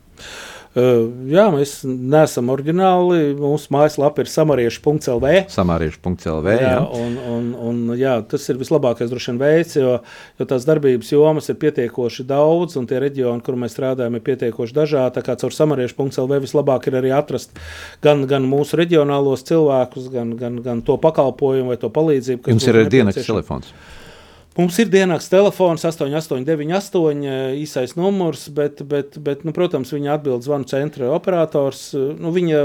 Uh, 0.72 1.10
jā, 1.28 1.42
mēs 1.52 1.82
neesam 1.84 2.48
oriģināli. 2.48 3.34
Mūsu 3.36 3.68
mājaslapa 3.74 4.22
ir 4.24 4.30
samariešu.lv. 4.32 5.32
Samariešu.lv. 5.52 6.48
Jā, 6.48 6.62
jā. 6.62 6.78
Un, 6.96 7.18
un, 7.28 7.50
un, 7.60 7.82
jā, 8.00 8.14
tas 8.24 8.48
ir 8.48 8.56
vislabākais 8.56 9.12
droši 9.12 9.34
vien 9.34 9.42
veids, 9.42 9.76
jo, 9.76 9.98
jo 10.40 10.48
tās 10.48 10.64
darbības 10.64 11.12
jomas 11.12 11.52
ir 11.52 11.60
pietiekoši 11.60 12.24
daudz, 12.30 12.78
un 12.80 12.88
tie 12.88 13.02
reģioni, 13.04 13.44
kur 13.44 13.60
mēs 13.60 13.76
strādājam, 13.76 14.16
ir 14.16 14.24
pietiekoši 14.24 14.78
dažādi. 14.80 15.18
Tā 15.18 15.26
kā 15.26 15.36
caur 15.44 15.52
samariešu.lv 15.52 16.40
vislabāk 16.46 16.88
ir 16.88 17.00
arī 17.02 17.12
atrast 17.20 17.52
gan, 18.00 18.24
gan 18.30 18.48
mūsu 18.48 18.80
reģionālos 18.80 19.44
cilvēkus, 19.52 20.08
gan, 20.14 20.38
gan, 20.40 20.62
gan 20.64 20.80
to 20.86 20.96
pakalpojumu 21.04 21.74
vai 21.74 21.82
to 21.84 21.92
palīdzību. 21.92 22.48
Jums 22.48 22.72
ir 22.72 22.86
dienas 22.88 23.20
telefons. 23.20 23.76
Mums 24.58 24.76
ir 24.82 24.90
dienas 24.92 25.30
telefons, 25.32 25.80
8898, 25.88 27.22
īsais 27.56 27.94
numurs, 27.96 28.44
bet, 28.52 28.82
bet, 28.84 29.16
bet 29.24 29.46
nu, 29.48 29.54
protams, 29.56 29.94
viņa 29.94 30.18
atbild 30.18 30.44
zvanu 30.44 30.68
centra 30.68 31.08
operators. 31.16 31.86
Nu, 31.96 32.34
viņa 32.34 32.60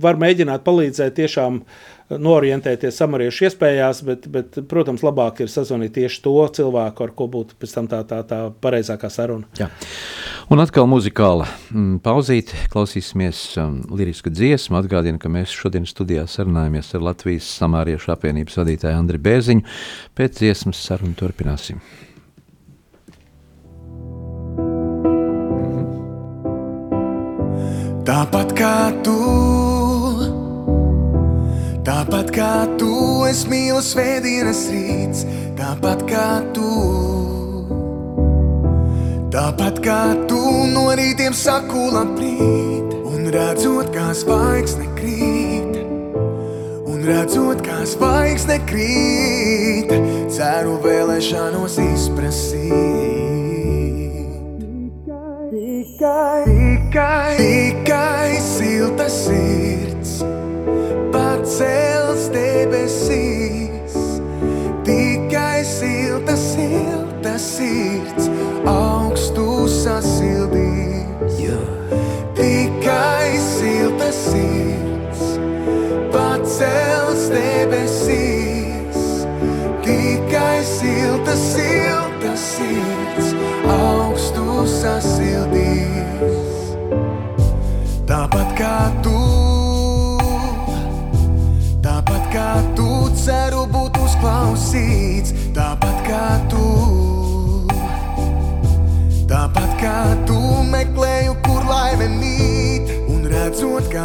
var 0.00 0.16
mēģināt 0.22 0.64
palīdzēt 0.64 1.18
tiešām 1.20 1.60
uh, 1.60 1.98
norientēties 2.08 2.96
samariešu 2.96 3.48
iespējās, 3.48 4.00
bet, 4.06 4.26
bet, 4.32 4.58
protams, 4.70 5.04
labāk 5.04 5.42
ir 5.44 5.52
sazvanīt 5.52 5.96
tieši 5.98 6.22
to 6.24 6.34
cilvēku, 6.58 7.04
ar 7.04 7.12
ko 7.16 7.28
būtu 7.30 7.58
pēc 7.60 7.74
tam 7.74 7.90
tā, 7.90 8.00
tā, 8.08 8.22
tā 8.28 8.40
pareizākā 8.64 9.10
saruna. 9.12 9.48
Jā. 9.60 9.68
Un 10.48 10.62
atkal 10.64 10.86
muzikāla 10.88 11.44
mm, 11.44 11.98
pauzīte, 12.00 12.56
klausīsimies 12.72 13.36
um, 13.60 13.82
lirisku 13.92 14.30
dziesmu. 14.32 14.78
Atgādinu, 14.78 15.20
ka 15.20 15.28
mēs 15.28 15.52
šodien 15.52 15.84
studijā 15.84 16.22
sarunājamies 16.24 16.88
ar 16.96 17.04
Latvijas 17.04 17.50
samāriešu 17.58 18.14
apvienības 18.14 18.56
vadītāju 18.56 18.96
Andri 18.96 19.20
Bēziņu. 19.20 19.66
Pēc 20.16 20.40
dziesmas 20.40 20.80
sarunu 20.80 21.12
turpināsim. 21.20 21.82
Tāpat 28.08 28.56
kā 28.56 28.72
tu, 29.04 29.18
tāpat 31.84 32.32
kā 32.32 32.54
tu, 32.80 32.96
es 33.28 33.44
mīlu 33.52 33.84
svētdienas 33.84 34.64
rīts, 34.72 35.28
tāpat 35.60 36.08
kā 36.08 36.28
tu. 36.56 37.17
Tāpat 39.28 39.82
kā 39.84 40.02
tu 40.24 40.38
no 40.72 40.86
rītiem 40.96 41.34
saku 41.36 41.90
labrīt, 41.92 42.94
un 43.10 43.26
redzot, 43.28 43.90
kā 43.92 44.06
zvaigzne 44.16 44.86
krīt, 44.96 45.74
un 46.88 47.02
redzot, 47.04 47.60
kā 47.66 47.82
zvaigzne 47.90 48.56
krīt, 48.70 49.92
ceru 50.32 50.78
vēlēšanos 50.80 51.76
izprasīt. 51.82 52.72
Tikai, 55.52 56.48
tikai, 56.48 57.36
tikai 57.36 58.40
silta 58.46 59.10
sirds 59.12 60.22
pacels 61.12 62.30
debesīs. 62.32 64.00
Tikai 64.88 65.60
silta, 65.68 66.40
silta 66.48 67.36
sirds 67.36 68.32
augstu 69.78 69.80
sasildīs. 69.84 71.06
Tikai 72.34 73.38
silta 73.38 74.10
sirds 74.12 75.38
pacels 76.12 77.30
debesīs. 77.30 79.26
Tikai 79.82 80.64
silta, 80.64 81.34
silta 81.36 82.36
sirds 82.36 83.34
augstu 83.66 84.66
sasildīs. 84.66 86.74
Tāpat 88.08 88.48
kā 88.58 88.90
tu, 89.02 89.18
tāpat 91.82 92.24
kā 92.32 92.50
tu 92.74 93.10
ceru 93.14 93.66
būt 93.70 93.98
uzklausīts, 94.00 95.32
tāpat 95.54 95.67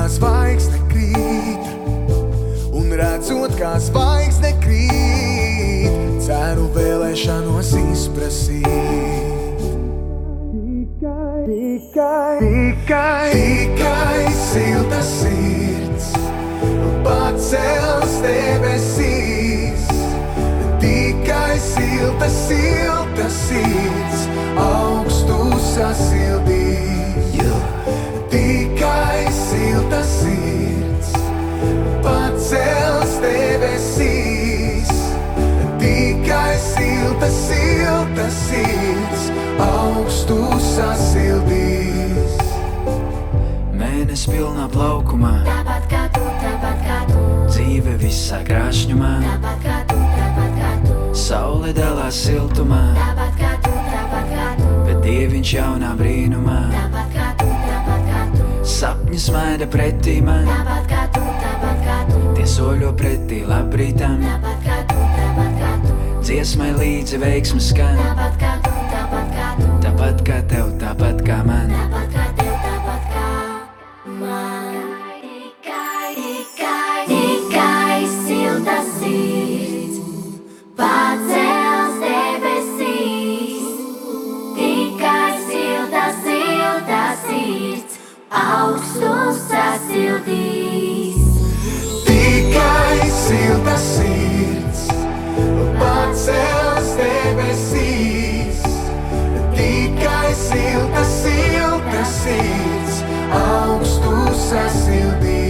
kā 0.04 0.10
zvaigzne 0.12 0.80
krīt, 0.92 1.68
un 2.76 2.90
redzot, 3.00 3.54
kā 3.56 3.78
zvaigzne 3.80 4.50
krīt, 4.60 5.94
ceru 6.26 6.66
vēlēšanos 6.76 7.70
izprasīt. 7.80 9.64
Tikai, 11.00 12.36
tikai, 12.42 13.30
tikai 13.32 14.20
silta 14.42 15.00
sirds 15.08 16.12
pacels 17.08 18.18
debesīs. 18.26 19.88
Tikai 20.84 21.56
silta, 21.64 22.28
silta 22.44 23.30
sirds 23.40 24.28
augstu 24.68 25.40
sasildīs. 25.72 26.84
Tikai 28.34 29.33
silta 29.74 30.02
sirds 30.06 31.12
pacels 32.04 33.14
debesīs. 33.24 34.92
Tikai 35.82 36.58
silta, 36.62 37.30
silta 37.34 38.28
sirds 38.30 39.26
augstu 39.64 40.38
sasildīs. 40.62 42.38
Mēnesis 43.74 44.30
pilnā 44.30 44.70
plaukumā, 44.70 45.34
Tāpat 45.48 45.90
kā 45.90 46.06
tu, 46.14 46.24
tāpat 46.44 46.86
kā 46.86 47.02
tu, 47.10 47.26
dzīve 47.50 47.98
visā 48.04 48.44
krāšņumā, 48.46 49.14
tāpat 49.26 49.66
kā 49.66 49.82
tu, 49.90 50.02
tāpat 50.20 50.58
kā 50.62 50.74
tu, 50.86 51.00
saule 51.18 51.74
dalās 51.74 52.22
siltumā, 52.28 52.84
tāpat 53.02 53.38
kā 53.42 53.56
tu, 53.66 53.78
tāpat 53.90 54.34
kā 54.38 54.50
tu, 54.62 54.74
bet 54.86 55.06
dieviņš 55.08 55.56
jaunā 55.58 55.96
brīnumā, 55.98 56.60
tāpat 56.76 56.93
tu, 58.84 58.90
sapņu 58.90 59.20
smaida 59.20 59.68
pretī 59.72 60.18
man, 60.24 60.44
tāpat 60.48 60.88
kā 60.90 61.04
tu, 61.16 61.22
tāpat 61.40 61.84
kā 61.86 61.98
tu, 62.10 62.22
tie 62.36 62.48
soļo 62.48 62.92
pretī 63.00 63.44
labrītam, 63.48 64.20
tāpat 64.26 64.66
kā 64.66 64.80
tu, 64.90 65.00
tāpat 65.16 65.54
kā 65.62 65.72
tu, 65.86 65.96
dziesmai 66.28 66.72
līdzi 66.76 67.20
veiksmes 67.24 67.70
skan, 67.72 67.96
tāpat 68.02 68.36
kā 68.42 68.52
tu, 68.66 68.74
tāpat 68.92 69.32
kā 69.38 69.50
tu, 69.60 69.70
tāpat 69.86 70.26
kā 70.28 70.42
tev, 70.52 70.74
tāpat 70.84 71.24
kā 71.24 71.40
man. 71.48 71.72
tāpat 71.72 72.03
sirds 102.06 103.04
augstu 103.40 104.18
sasildīs. 104.50 105.43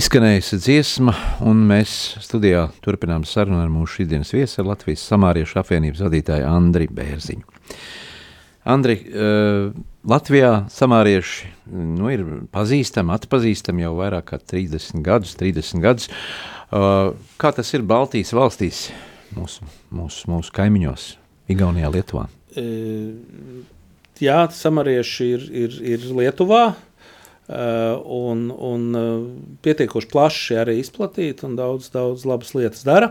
Izskanējusi 0.00 0.56
dziesma, 0.62 1.12
un 1.44 1.58
mēs 1.68 1.90
studijā 2.24 2.62
turpinām 2.80 3.26
sarunu 3.28 3.58
ar 3.60 3.68
mūsu 3.68 3.98
šīsdienas 3.98 4.30
viesu, 4.32 4.62
Latvijas 4.64 5.02
Samāriešu 5.10 5.58
apvienības 5.60 6.00
vadītāju 6.06 6.46
Andri 6.48 6.86
Bērziņu. 6.88 7.58
Andri, 8.72 8.96
uh, 9.10 9.74
Latvijā 10.08 10.54
samārieši 10.72 11.50
nu, 11.98 12.08
ir 12.14 12.24
pazīstami, 12.54 13.12
atpazīstami 13.18 13.84
jau 13.84 13.92
vairāk 13.98 14.30
kā 14.30 14.40
30 14.54 15.04
gadus. 15.04 15.34
30 15.42 15.84
gadus. 15.84 16.08
Uh, 16.70 17.12
kā 17.42 17.52
tas 17.58 17.74
ir 17.76 17.84
Baltijas 17.84 18.32
valstīs, 18.36 18.86
mūsu, 19.36 19.68
mūsu, 19.92 20.30
mūsu 20.32 20.54
kaimiņos, 20.56 21.10
Igaunijā, 21.52 21.92
Lietuvā? 21.98 22.28
E, 22.56 22.70
Jā, 24.20 24.44
samarieši 24.52 25.34
ir, 25.34 25.50
ir, 25.66 25.82
ir 25.96 26.02
Lietuvā. 26.12 26.70
Uh, 26.70 26.86
un, 27.50 28.44
un 28.54 28.84
uh, 28.94 29.22
pietiekoši 29.64 30.10
plaši 30.10 30.58
arī 30.60 30.76
izplatīti 30.80 31.48
un 31.48 31.56
daudz, 31.58 31.88
daudz 31.94 32.26
labas 32.28 32.54
lietas 32.54 32.84
dara. 32.86 33.10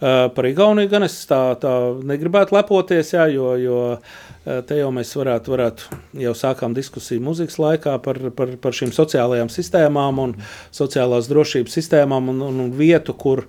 Uh, 0.00 0.28
par 0.34 0.48
Igauniju 0.48 0.88
gan 0.92 1.04
es 1.04 1.16
tā, 1.28 1.40
tā 1.60 1.72
negribētu 2.08 2.56
lepoties, 2.56 3.14
jā, 3.14 3.26
jo, 3.32 3.54
jo 3.60 3.80
uh, 3.96 4.60
te 4.68 4.78
jau 4.78 4.90
mēs 4.96 5.12
varētu, 5.16 5.54
varētu 5.54 6.00
jau 6.24 6.36
sākām 6.36 6.76
diskusiju 6.76 7.24
mūzikas 7.24 7.60
laikā 7.60 7.96
par, 8.04 8.20
par, 8.36 8.54
par 8.60 8.76
šīm 8.76 8.92
sociālajām 8.96 9.52
sistēmām 9.52 10.22
un 10.24 10.36
sociālās 10.76 11.28
drošības 11.32 11.80
sistēmām 11.80 12.32
un, 12.34 12.40
un, 12.48 12.64
un 12.66 12.72
vietu, 12.76 13.16
kur, 13.16 13.46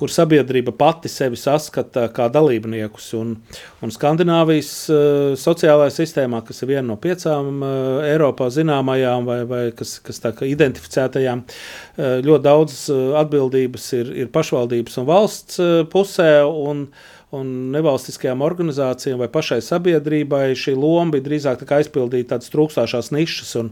kur 0.00 0.12
sabiedrība 0.12 0.72
pati 0.76 1.10
sevi 1.12 1.36
saskata 1.36 2.06
kā 2.16 2.30
dalībniekus. 2.32 3.10
Un, 3.18 3.34
un 3.84 3.92
Skandināvijas 3.92 4.72
uh, 4.88 5.02
sociālajā 5.40 5.92
sistēmā, 5.98 6.40
kas 6.46 6.64
ir 6.64 6.72
viena 6.72 6.86
no 6.88 6.96
piecām 7.00 7.60
uh, 7.60 8.08
Eiropā 8.08 8.48
zināmajām 8.54 9.28
vai, 9.28 9.38
vai 9.50 9.62
kas, 9.76 9.98
kas 10.04 10.22
tā 10.24 10.32
kā 10.36 10.48
identificētajām, 10.48 11.44
uh, 11.44 12.18
ļoti 12.24 12.46
daudz 12.48 12.82
uh, 12.94 13.06
atbildības 13.20 13.92
ir, 14.00 14.12
ir 14.24 14.32
pašvaldības 14.32 15.00
un 15.02 15.10
valsts 15.10 15.60
uh, 15.60 15.80
pusē. 15.92 16.32
Un, 16.48 16.86
un 17.36 17.50
nevalstiskajām 17.70 18.40
organizācijām 18.42 19.20
vai 19.22 19.28
pašai 19.30 19.60
sabiedrībai 19.62 20.50
šī 20.58 20.72
loma 20.74 21.14
bija 21.14 21.28
drīzāk 21.28 21.60
tā 21.62 21.76
aizpildīt 21.78 22.26
tādas 22.32 22.50
trūkstošās 22.50 23.12
nišas 23.14 23.52
un, 23.60 23.68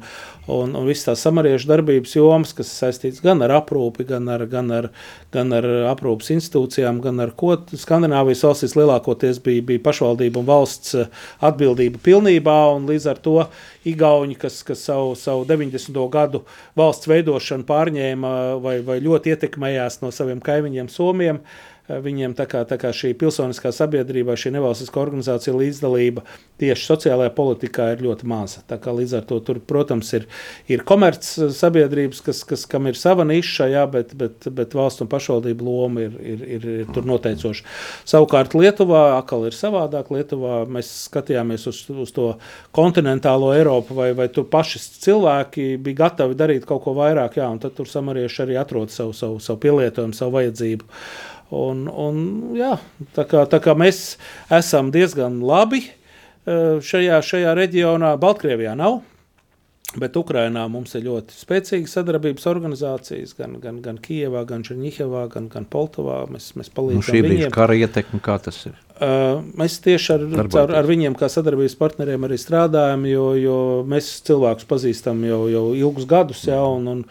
un, 0.47 0.77
un 0.79 0.87
visas 0.87 1.09
tās 1.09 1.25
samariešu 1.27 1.67
darbības 1.67 2.15
jomas, 2.15 2.53
kas 2.55 2.71
saistīts 2.71 3.23
gan 3.25 3.43
ar 3.43 3.57
aprūpi, 3.57 4.07
gan 4.07 4.31
ar, 4.31 4.45
gan 4.51 4.71
ar, 4.75 4.91
gan 5.35 5.51
ar 5.57 5.67
aprūpas 5.91 6.31
institūcijām, 6.37 7.01
gan 7.03 7.19
ar 7.25 7.35
ko 7.39 7.57
Skandināvijas 7.69 8.45
valstīs 8.47 8.77
lielākoties 8.79 9.41
bija, 9.43 9.65
bija 9.73 9.83
pašvaldība 9.89 10.39
un 10.39 10.47
valsts 10.47 10.95
atbildība 11.43 11.99
pilnībā, 12.05 12.59
un 12.77 12.87
līdz 12.91 13.09
ar 13.11 13.23
to 13.25 13.41
Igauni, 13.89 14.37
kas, 14.39 14.61
kas 14.67 14.85
savu, 14.87 15.17
savu 15.19 15.43
90. 15.49 15.99
gadu 16.13 16.45
valsts 16.79 17.11
veidošanu 17.11 17.67
pārņēma 17.67 18.33
vai, 18.63 18.77
vai 18.87 19.01
ļoti 19.03 19.35
ietekmējās 19.35 19.99
no 20.05 20.13
saviem 20.15 20.43
kaimiņiem 20.45 20.91
Somiem, 20.93 21.43
Viņiem 21.89 22.35
tā 22.37 22.45
kā, 22.45 22.61
tā 22.69 22.77
kā 22.77 22.91
šī 22.93 23.15
pilsoniskā 23.17 23.71
sabiedrība, 23.73 24.35
šī 24.37 24.51
nevalstiskā 24.59 25.01
organizācija 25.01 25.55
līdzdalība 25.57 26.21
tieši 26.61 26.85
sociālajā 26.85 27.33
politikā 27.33 27.87
ir 27.95 28.03
ļoti 28.05 28.27
maza. 28.29 28.61
Tā 28.69 28.77
kā 28.83 28.93
līdz 28.93 29.15
ar 29.17 29.25
to 29.31 29.39
tur, 29.47 29.61
protams, 29.65 30.11
ir, 30.19 30.27
ir 30.69 30.85
komerc 30.89 31.25
sabiedrības, 31.25 32.21
kas, 32.27 32.43
kas, 32.49 32.67
kam 32.69 32.91
ir 32.91 32.99
sava 33.01 33.25
niša, 33.29 33.71
jā, 33.73 33.85
bet, 33.89 34.13
bet, 34.21 34.51
bet 34.53 34.77
valsts 34.77 35.05
un 35.05 35.09
pašvaldību 35.09 35.65
loma 35.65 36.05
ir, 36.05 36.19
ir, 36.21 36.43
ir, 36.59 36.67
ir 36.83 36.91
tur 36.93 37.09
noteicoša. 37.09 37.65
Savukārt 38.13 38.59
Lietuvā 38.59 39.07
atkal 39.17 39.49
ir 39.49 39.57
savādāk. 39.57 40.13
Lietuvā 40.13 40.61
mēs 40.69 40.93
skatījāmies 41.07 41.65
uz, 41.73 41.81
uz 41.89 42.13
to 42.13 42.35
kontinentālo 42.77 43.55
Eiropu, 43.57 43.97
vai, 43.97 44.11
vai 44.19 44.29
tur 44.29 44.45
paši 44.53 44.83
cilvēki 45.07 45.71
bija 45.81 46.03
gatavi 46.05 46.37
darīt 46.37 46.69
kaut 46.69 46.85
ko 46.85 46.93
vairāk, 47.01 47.41
jā, 47.41 47.49
un 47.49 47.65
tad 47.65 47.79
tur 47.81 47.89
samarieši 47.89 48.45
arī 48.45 48.61
atrod 48.61 48.93
savu, 48.93 49.17
savu, 49.17 49.41
savu 49.41 49.65
pielietojumu, 49.65 50.21
savu 50.21 50.37
vajadzību. 50.37 50.93
Un, 51.55 51.87
un, 51.89 52.17
jā, 52.59 52.75
tā, 53.17 53.25
kā, 53.29 53.47
tā 53.49 53.61
kā 53.65 53.73
mēs 53.79 54.19
esam 54.53 54.91
diezgan 54.93 55.41
labi 55.41 55.87
eh, 55.87 56.81
šajā, 56.85 57.23
šajā 57.25 57.55
reģionā, 57.57 58.17
Baltkrievijā 58.21 58.75
nav. 58.77 59.01
Bet 59.97 60.19
Ukrainā 60.21 60.67
mums 60.69 60.93
ir 60.99 61.07
ļoti 61.07 61.33
spēcīgas 61.33 61.95
sadarbības 61.97 62.45
organizācijas, 62.51 63.33
gan, 63.39 63.55
gan, 63.63 63.79
gan 63.81 63.97
Kijavā, 64.05 64.43
gan 64.51 64.61
Černiņķevā, 64.67 65.23
gan, 65.33 65.47
gan 65.49 65.65
Poltavā. 65.65 66.19
Mēs, 66.29 66.51
mēs 66.61 66.69
palīdzam 66.77 67.01
nu, 67.01 67.07
šī 67.07 67.23
brīža 67.25 67.49
kara 67.55 67.79
ietekme, 67.79 68.21
kā 68.21 68.37
tas 68.45 68.61
ir? 68.69 68.77
Mēs 68.99 69.79
tieši 69.85 70.13
ar, 70.15 70.23
ar, 70.43 70.73
ar 70.81 70.87
viņiem, 70.89 71.15
kā 71.19 71.29
sadarbības 71.31 71.77
partneriem, 71.79 72.25
arī 72.27 72.39
strādājam, 72.41 73.05
jo, 73.07 73.27
jo 73.39 73.59
mēs 73.89 74.09
cilvēkus 74.27 74.67
pazīstam 74.69 75.21
jau, 75.27 75.45
jau 75.53 75.65
ilgus 75.79 76.09
gadus. 76.11 76.41
Jā, 76.49 76.59
un, 76.59 76.89
un, 76.91 77.05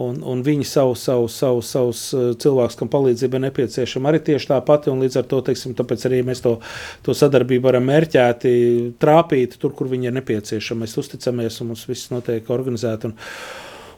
un, 0.00 0.20
un 0.32 0.44
viņi 0.46 0.64
savu, 0.68 0.94
savu, 0.96 1.28
savu, 1.32 1.60
savus 1.66 2.06
cilvēkus, 2.40 2.78
kam 2.80 2.92
palīdzība 2.92 3.40
ir 3.40 3.44
nepieciešama, 3.48 4.08
arī 4.10 4.22
tieši 4.30 4.50
tā 4.54 4.60
pati. 4.64 4.94
Līdz 5.04 5.20
ar 5.20 5.28
to 5.28 5.42
teiksim, 5.50 5.76
arī 5.76 6.22
mēs 6.24 6.40
to, 6.44 6.56
to 7.04 7.16
sadarbību 7.18 7.68
varam 7.68 7.86
mērķēti, 7.92 8.54
trāpīt 9.02 9.58
tur, 9.60 9.76
kur 9.76 9.92
viņi 9.92 10.08
ir 10.08 10.18
nepieciešami. 10.22 10.86
Mēs 10.86 10.98
uzticamies 11.04 11.60
un 11.60 11.74
mums 11.74 11.84
viss 11.90 12.12
notiek 12.14 12.48
organizēti. 12.56 13.12
Un, 13.12 13.18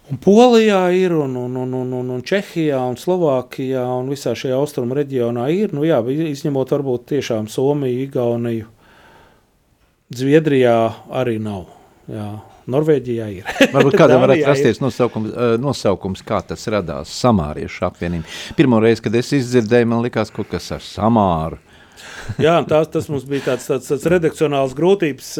Un 0.07 0.21
Polijā 0.23 0.85
ir, 0.95 1.11
un, 1.19 1.33
un, 1.35 1.55
un, 1.59 1.73
un, 1.75 1.95
un, 1.99 2.11
un 2.15 2.21
Čehijā, 2.23 2.79
un 2.79 2.95
Slovākijā, 3.01 3.83
un 3.99 4.11
visā 4.13 4.37
šajā 4.39 4.55
austrumu 4.55 4.95
reģionā 4.95 5.49
ir. 5.51 5.75
Nu, 5.75 5.83
jā, 5.83 5.99
izņemot 6.31 6.75
varbūt 6.77 7.09
tiešām 7.11 7.49
Somiju, 7.51 8.05
Igauniju, 8.07 8.69
Zviedrijā 10.15 10.77
arī 11.11 11.41
nav. 11.43 11.67
Jā. 12.07 12.29
Norvēģijā 12.71 13.27
ir. 13.31 13.51
Varbūt 13.75 13.95
kādam 13.99 14.25
varētu 14.25 14.47
rasties 14.49 14.81
nosaukums, 14.83 15.35
nosaukums, 15.63 16.23
kā 16.27 16.41
tas 16.47 16.67
radās 16.71 17.13
Samāriešu 17.15 17.85
apvienība. 17.87 18.27
Pirmo 18.59 18.81
reizi, 18.83 19.05
kad 19.05 19.15
es 19.19 19.31
izdzirdēju, 19.39 19.91
man 19.91 20.03
likās 20.03 20.33
kaut 20.35 20.51
kas 20.51 20.73
ar 20.75 20.83
Samāru. 20.83 21.61
Jā, 22.43 22.57
tās, 22.69 22.91
tas 22.93 23.09
mums 23.13 23.25
bija 23.29 23.53
tāds, 23.53 23.67
tāds, 23.69 23.89
tāds 23.91 24.07
redakcionāls 24.11 24.75
grūtības 24.77 25.31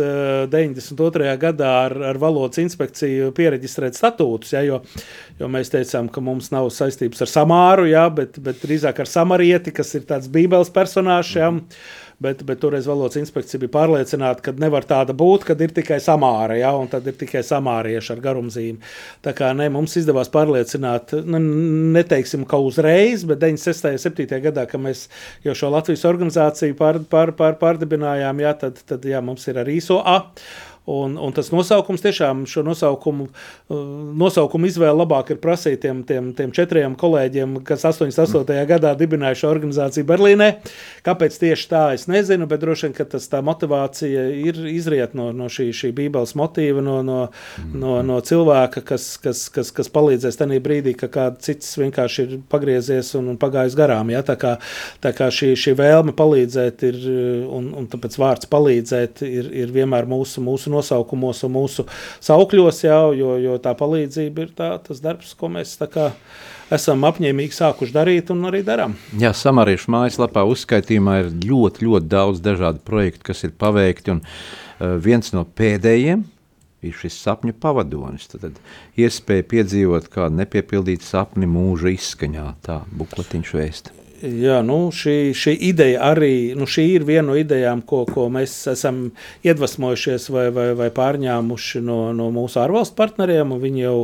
92. 0.53 1.35
gadā 1.43 1.73
ar, 1.87 1.97
ar 2.13 2.21
valodas 2.23 2.61
inspekciju 2.63 3.33
pieregistrēt 3.37 3.99
statūtus, 3.99 4.55
ja, 4.55 4.63
jo, 4.67 4.81
jo 5.41 5.51
mēs 5.53 5.73
teicām, 5.75 6.11
ka 6.13 6.23
mums 6.25 6.53
nav 6.55 6.71
saistības 6.75 7.27
ar 7.27 7.33
Samāru, 7.33 7.87
ja, 7.91 8.07
bet, 8.13 8.41
bet 8.43 8.63
drīzāk 8.65 9.03
ar 9.03 9.11
Samarieti, 9.11 9.75
kas 9.77 9.95
ir 9.99 10.09
tāds 10.09 10.31
bībeles 10.33 10.73
personāžs. 10.75 11.37
Ja. 11.37 11.51
Mm 11.51 11.63
-hmm 11.63 12.05
bet, 12.23 12.43
bet 12.49 12.61
toreiz 12.63 12.87
valodas 12.89 13.19
inspekcija 13.21 13.61
bija 13.63 13.73
pārliecināta, 13.75 14.45
ka 14.45 14.55
nevar 14.61 14.87
tāda 14.89 15.15
būt, 15.17 15.47
kad 15.51 15.61
ir 15.65 15.75
tikai 15.77 15.99
samāra, 16.03 16.57
ja, 16.61 16.73
un 16.77 16.89
tad 16.93 17.07
ir 17.09 17.17
tikai 17.19 17.43
samārieši 17.47 18.15
ar 18.15 18.23
garumzīmi. 18.25 18.93
Tā 19.25 19.35
kā 19.37 19.53
ne, 19.57 19.69
mums 19.73 19.97
izdevās 20.01 20.31
pārliecināt, 20.33 21.17
nu, 21.29 21.41
neteiksim, 21.97 22.47
ka 22.49 22.61
uzreiz, 22.63 23.27
bet 23.29 23.43
96. 23.45 23.93
un 23.93 24.05
7. 24.07 24.41
gadā, 24.49 24.67
kad 24.71 24.83
mēs 24.83 25.07
jau 25.47 25.57
šo 25.57 25.73
Latvijas 25.75 26.07
organizāciju 26.09 26.79
pār, 26.79 27.03
pār, 27.11 27.35
pār, 27.37 27.59
pārdibinājām, 27.61 28.41
ja, 28.45 28.57
tad, 28.65 28.81
tad 28.89 29.05
jā, 29.07 29.21
mums 29.25 29.45
ir 29.51 29.61
arī 29.63 29.81
ISO 29.83 30.01
A. 30.01 30.23
Un, 30.87 31.17
un 31.19 31.33
tas 31.35 31.49
nosaukums 31.51 32.05
tiešām 32.05 32.45
šo 32.47 32.63
nosaukumu, 32.67 33.27
uh, 33.27 33.79
nosaukumu 34.15 34.69
izvēle 34.69 34.95
labāk 35.01 35.33
ir 35.35 35.41
prasīt 35.43 35.81
tiem, 35.83 36.05
tiem, 36.07 36.29
tiem 36.39 36.53
četriem 36.55 36.95
kolēģiem, 36.99 37.57
kas 37.67 37.83
88. 37.89 38.45
Mm. 38.47 38.69
gadā 38.71 38.93
dibināja 38.99 39.41
šo 39.41 39.51
organizāciju 39.51 40.07
Berlīnē. 40.07 40.49
Kāpēc 41.07 41.39
tieši 41.43 41.69
tā, 41.73 41.83
es 41.97 42.07
nezinu, 42.11 42.47
bet 42.47 42.63
droši 42.63 42.87
vien, 42.87 42.95
tas 43.11 43.27
tā 43.33 43.41
motivācija 43.43 44.29
ir 44.39 44.61
izriet 44.71 45.17
no, 45.19 45.33
no 45.35 45.49
šī, 45.51 45.73
šī 45.75 45.91
bībeles 45.97 46.37
motīva, 46.39 46.85
no, 46.87 47.01
no, 47.07 47.19
mm. 47.59 47.75
no, 47.83 47.99
no 48.07 48.21
cilvēka, 48.23 48.85
kas, 48.87 49.09
kas, 49.23 49.47
kas, 49.51 49.75
kas 49.75 49.91
palīdzēs 49.91 50.39
tajā 50.39 50.63
brīdī, 50.63 50.95
ka 50.99 51.11
kāds 51.13 51.47
cits 51.47 51.75
vienkārši 51.83 52.25
ir 52.29 52.39
pagriezies 52.53 53.13
un, 53.19 53.33
un 53.35 53.41
pagājis 53.43 53.75
garām. 53.79 54.15
Ja? 54.15 54.23
Tā 54.27 54.39
kā, 54.41 54.55
tā 55.03 55.11
kā 55.17 55.33
šī, 55.35 55.53
šī 55.59 55.75
vēlme 55.83 56.15
palīdzēt 56.17 56.87
ir, 56.93 57.03
un, 57.51 57.73
un 57.75 57.91
tāpēc 57.91 58.19
vārds 58.23 58.51
palīdzēt 58.55 59.27
ir, 59.27 59.51
ir 59.67 59.75
vienmēr 59.75 60.09
mūsu, 60.11 60.43
mūsu 60.47 60.76
nosaukumos 60.77 61.43
un 61.47 61.55
mūsu 61.57 61.87
saukļos, 62.25 62.83
jau, 62.87 63.15
jo, 63.17 63.33
jo 63.43 63.57
tā 63.63 63.73
palīdzība 63.79 64.45
ir 64.45 64.53
tā, 64.57 64.71
tas 64.85 65.03
darbs, 65.05 65.33
ko 65.39 65.51
mēs 65.53 65.75
kā, 65.93 66.11
esam 66.73 67.05
apņēmīgi 67.09 67.57
sākuši 67.57 67.95
darīt 67.97 68.31
un 68.35 68.47
arī 68.51 68.63
darām. 68.67 68.97
Jā, 69.19 69.33
samariešu 69.37 69.93
mājaslapā 69.95 70.47
uzskaitījumā 70.51 71.19
ir 71.25 71.35
ļoti, 71.47 71.87
ļoti 71.89 72.11
daudz 72.13 72.45
dažādu 72.45 72.83
projektu, 72.87 73.27
kas 73.31 73.45
ir 73.47 73.57
paveikti, 73.59 74.17
un 74.17 74.23
uh, 74.23 74.97
viens 75.03 75.33
no 75.35 75.47
pēdējiem 75.47 76.25
ir 76.87 76.97
šis 76.97 77.19
sapņu 77.25 77.57
pavadonis. 77.63 78.29
Tad, 78.31 78.49
tad 78.49 78.59
iespēja 79.01 79.47
piedzīvot 79.53 80.11
kādu 80.13 80.43
nepiepildītu 80.43 81.07
sapni 81.07 81.49
mūža 81.51 81.95
izskaņā, 81.97 82.49
tā 82.67 82.83
bukletiņš 82.97 83.55
vēsta. 83.57 84.06
Jā, 84.17 84.63
nu, 84.65 84.89
šī, 84.95 85.35
šī 85.37 85.53
ideja 85.69 86.01
arī 86.09 86.55
nu, 86.57 86.65
šī 86.65 86.85
ir 86.95 87.05
viena 87.05 87.27
no 87.29 87.35
idejām, 87.37 87.83
ko, 87.85 88.05
ko 88.09 88.31
mēs 88.33 88.55
esam 88.73 89.11
iedvesmojušies 89.45 90.31
vai, 90.33 90.47
vai, 90.57 90.71
vai 90.79 90.89
pārņēmuši 90.95 91.83
no, 91.85 91.99
no 92.17 92.31
mūsu 92.33 92.63
ārvalstu 92.63 92.97
partneriem. 92.97 93.53
Viņi 93.61 93.85
jau 93.85 93.99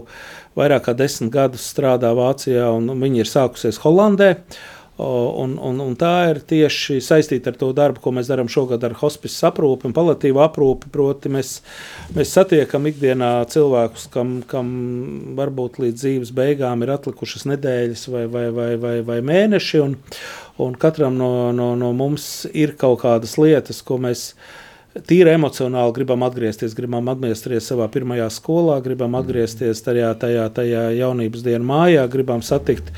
vairāk 0.58 0.84
kā 0.88 0.96
desmit 0.98 1.32
gadus 1.32 1.64
strādā 1.72 2.12
Vācijā, 2.18 2.68
un 2.76 2.92
viņi 3.00 3.24
ir 3.24 3.30
sākusies 3.30 3.80
Holandē. 3.86 4.34
Un, 5.03 5.55
un, 5.57 5.78
un 5.80 5.95
tā 5.99 6.12
ir 6.30 6.43
tieši 6.47 6.99
saistīta 7.03 7.51
ar 7.51 7.57
to 7.59 7.70
darbu, 7.74 8.03
ko 8.05 8.12
mēs 8.12 8.28
darām 8.28 8.51
šogad 8.53 8.84
ar 8.84 8.93
hospice 9.01 9.47
aprūpi 9.49 9.88
un 9.88 9.95
palatīvu 9.97 10.43
aprūpi. 10.45 10.90
Proti, 10.93 11.32
mēs, 11.32 11.55
mēs 12.14 12.34
satiekam 12.36 12.86
ikdienā 12.90 13.32
cilvēkus, 13.51 14.07
kam, 14.12 14.34
kam 14.47 14.68
varbūt 15.38 15.80
līdz 15.82 16.05
dzīves 16.05 16.34
beigām 16.36 16.84
ir 16.84 16.93
atlikušas 16.95 17.49
nedēļas 17.55 18.05
vai, 18.12 18.26
vai, 18.30 18.47
vai, 18.55 18.70
vai, 18.84 18.97
vai 19.09 19.18
mēneši, 19.32 19.82
un, 19.82 19.97
un 20.62 20.76
katram 20.78 21.16
no, 21.18 21.32
no, 21.57 21.72
no 21.80 21.95
mums 21.97 22.45
ir 22.53 22.76
kaut 22.78 23.01
kādas 23.07 23.38
lietas, 23.40 23.80
ko 23.82 23.97
mēs 23.97 24.12
mēs 24.12 24.28
tīri 25.09 25.32
emocionāli 25.32 25.95
gribam 25.97 26.24
atgriezties, 26.26 26.74
gribam 26.76 27.09
atgriezties 27.09 27.70
savā 27.70 27.86
pirmajā 27.93 28.28
skolā, 28.32 28.76
gribam 28.84 29.16
atgriezties 29.16 29.80
tajā, 29.84 30.11
tajā, 30.20 30.47
tajā 30.53 30.82
jaunības 30.99 31.45
dienā 31.47 31.64
mājā, 31.64 32.05
gribam 32.12 32.43
satikt, 32.45 32.90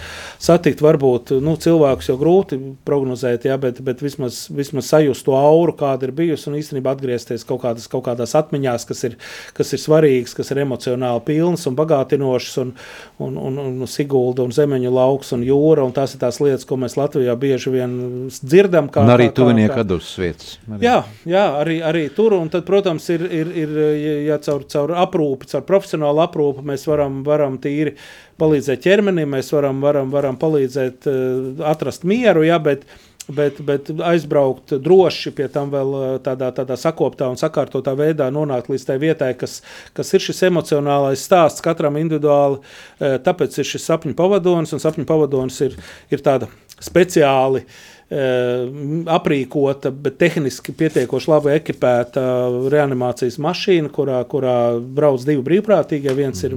satikt 0.42 0.82
varbūt 0.84 1.36
nu, 1.44 1.54
cilvēkus 1.60 2.10
jau 2.10 2.16
grūti 2.18 2.58
prognozēt, 2.86 3.46
jā, 3.46 3.58
bet, 3.62 3.78
bet 3.86 4.02
vismaz, 4.02 4.44
vismaz 4.50 4.90
sajust 4.90 5.26
to 5.28 5.36
auru, 5.38 5.76
kāda 5.78 6.08
ir 6.08 6.14
bijusi, 6.16 6.48
un 6.50 6.58
īstenībā 6.58 6.96
atgriezties 6.96 7.46
kaut, 7.46 7.62
kādas, 7.64 7.86
kaut 7.90 8.06
kādās 8.08 8.34
atmiņās, 8.38 8.88
kas 8.90 9.04
ir, 9.10 9.16
kas 9.54 9.70
ir 9.76 9.82
svarīgas, 9.82 10.34
kas 10.36 10.50
ir 10.50 10.64
emocionāli 10.64 11.24
pilnas 11.28 11.68
un 11.70 11.78
bagātinošas, 11.78 12.58
un, 12.64 12.74
un, 13.22 13.38
un, 13.38 13.62
un 13.84 13.90
Sigulda 13.90 14.44
un 14.44 14.52
Zemeņu 14.54 14.92
lauks 14.94 15.32
un 15.36 15.46
jūra, 15.46 15.86
un 15.86 15.94
tās 15.94 16.16
ir 16.16 16.22
tās 16.24 16.40
lietas, 16.42 16.66
ko 16.68 16.78
mēs 16.80 16.98
Latvijā 16.98 17.36
bieži 17.38 17.72
vien 17.74 17.96
dzirdam. 18.34 18.90
Kā, 18.92 19.04
un 19.06 19.14
arī 19.14 19.30
tuvinieku 19.34 19.78
atdus 19.84 20.10
vietas. 20.20 20.56
Jā, 20.82 20.98
jā, 21.28 21.44
arī, 21.62 21.78
arī 21.84 22.04
tur. 22.14 22.36
Un 22.38 22.50
tad, 22.52 22.66
protams, 22.68 23.06
ir, 23.14 23.24
ir, 23.28 23.50
ir 23.64 23.78
ja 24.26 24.38
caur, 24.44 24.66
caur 24.70 24.94
aprūpi, 25.04 25.48
caur 25.52 25.64
profesionālu 25.68 26.24
aprūpi 26.24 26.66
mēs 26.72 26.86
varam, 26.90 27.22
varam 27.26 27.58
tīri 27.62 27.96
palīdzēt 28.40 28.84
ķermenim, 28.84 29.34
mēs 29.36 29.52
varam, 29.54 29.82
varam, 29.84 30.12
varam 30.14 30.38
palīdzēt 30.40 31.10
uh, 31.10 31.66
atrast 31.74 32.06
mieru. 32.08 32.46
Ja, 32.46 32.60
bet, 32.62 32.88
Bet, 33.24 33.56
bet 33.64 33.88
aizbraukt 34.04 34.74
droši 34.84 35.30
pie 35.32 35.46
tam 35.48 35.70
vēl 35.72 35.94
eh, 35.96 36.08
tādā, 36.20 36.50
tādā 36.52 36.76
sakoptā 36.76 37.30
un 37.32 37.38
sakārtotā 37.40 37.94
veidā 37.96 38.26
nonākt 38.28 38.68
līdz 38.68 38.84
tai 38.84 38.98
vietai, 39.00 39.30
kas, 39.40 39.62
kas 39.96 40.12
ir 40.12 40.20
šis 40.26 40.42
emocionālais 40.50 41.24
stāsts 41.24 41.64
katram 41.64 41.96
individuāli. 42.02 42.60
Eh, 43.00 43.16
tāpēc 43.24 43.56
ir 43.56 43.70
šis 43.70 43.88
sapņu 43.88 44.12
pavadonis, 44.18 44.76
un 44.76 44.84
sapņu 44.84 45.08
pavadonis 45.08 45.56
ir, 45.64 45.78
ir 46.12 46.20
tāda 46.26 46.50
speciāli 46.84 47.64
uh, 47.64 47.80
aprīkota, 48.12 49.88
bet 49.90 50.18
tehniski 50.20 50.74
pietiekoši 50.76 51.30
labi 51.30 51.54
ekipēta 51.54 52.24
reanimācijas 52.72 53.38
mašīna, 53.42 53.88
kurā, 53.94 54.18
kurā 54.28 54.56
brauc 54.78 55.24
divi 55.24 55.42
brīvprātīgie. 55.46 56.12
Viens 56.16 56.44
ir 56.44 56.56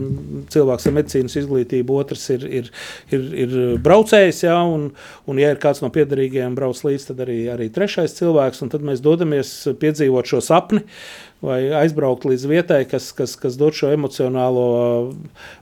cilvēks 0.53 0.89
ar 0.89 0.97
medicīnas 0.97 1.37
izglītību, 1.39 1.99
otrs 2.03 2.27
ir, 2.35 2.43
ir, 2.61 2.71
ir, 3.15 3.29
ir 3.45 3.55
braucējs. 3.83 4.43
Ja, 4.43 4.59
un, 4.67 4.89
un, 5.25 5.39
ja 5.41 5.53
ir 5.53 5.61
kāds 5.63 5.81
no 5.83 5.91
piedarīgajiem 5.93 6.57
brauc 6.57 6.83
līdzi, 6.83 7.13
tad 7.13 7.23
arī, 7.25 7.39
arī 7.53 7.69
trešais 7.73 8.17
cilvēks. 8.19 8.65
Tad 8.67 8.83
mēs 8.83 9.03
dodamies 9.05 9.53
piedzīvot 9.79 10.27
šo 10.27 10.43
sapni. 10.43 10.83
Uh, 10.83 11.26
vai 11.43 11.59
aizbraukt 11.83 12.25
līdz 12.25 12.45
vietai, 12.49 12.79
kas, 12.89 13.11
kas, 13.13 13.35
kas 13.37 13.57
dod 13.59 13.75
šo 13.77 13.91
emocionālo 13.93 14.65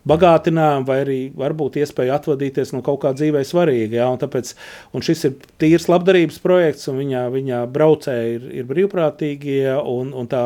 bagātinājumu, 0.07 0.87
vai 0.87 0.97
arī 1.03 1.17
varbūt 1.35 1.79
iespēju 1.81 2.13
atvadīties 2.15 2.71
no 2.71 2.79
kaut 2.85 3.01
kā 3.03 3.11
dzīvē 3.17 3.41
svarīga. 3.47 3.97
Ja? 3.99 4.07
Un 4.13 4.21
tāpēc, 4.21 4.53
un 4.95 5.03
šis 5.03 5.25
ir 5.27 5.33
tīrs 5.59 5.89
labdarības 5.91 6.39
projekts, 6.43 6.87
un 6.91 7.01
viņa, 7.03 7.25
viņa 7.33 7.61
braucēji 7.75 8.37
ir, 8.37 8.45
ir 8.61 8.69
brīvprātīgie, 8.69 9.73
un, 9.75 10.13
un 10.15 10.29
tā, 10.31 10.43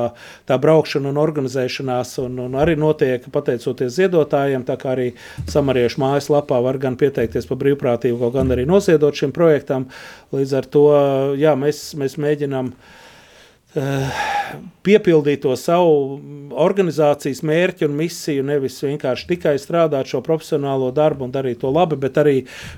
tā 0.50 0.58
braukšana 0.62 1.12
un 1.14 1.22
organizēšanās 1.22 2.16
un, 2.26 2.40
un 2.48 2.58
arī 2.58 2.74
notiek 2.80 3.28
pateicoties 3.34 4.00
ziedotājiem, 4.00 4.66
tā 4.66 4.80
kā 4.82 4.96
arī 4.96 5.12
samariešu 5.50 6.02
mājaslapā 6.02 6.58
var 6.66 6.82
gan 6.82 6.98
pieteikties 6.98 7.50
par 7.50 7.62
brīvprātību, 7.62 8.32
gan 8.34 8.56
arī 8.56 8.66
noziedot 8.70 9.14
šim 9.14 9.36
projektam. 9.36 9.92
Līdz 10.34 10.58
ar 10.58 10.66
to 10.74 10.88
jā, 11.38 11.54
mēs, 11.58 11.92
mēs 11.98 12.18
mēģinām 12.22 12.74
uh, 12.74 12.98
piepildīt 14.86 15.44
to 15.44 15.54
savu 15.60 16.18
organizācijas 16.58 17.44
mērķu 17.46 17.86
un 17.86 17.98
misiju, 18.00 18.46
nevis 18.48 18.80
vienkārši 18.82 19.28
tikai 19.30 19.54
strādāt 19.62 20.10
šo 20.10 20.24
profesionālo 20.26 20.90
darbu 20.96 21.28
un 21.28 21.36
darīt 21.36 21.62
to 21.62 21.70
labi, 21.74 22.00
bet 22.02 22.18
arī, 22.18 22.36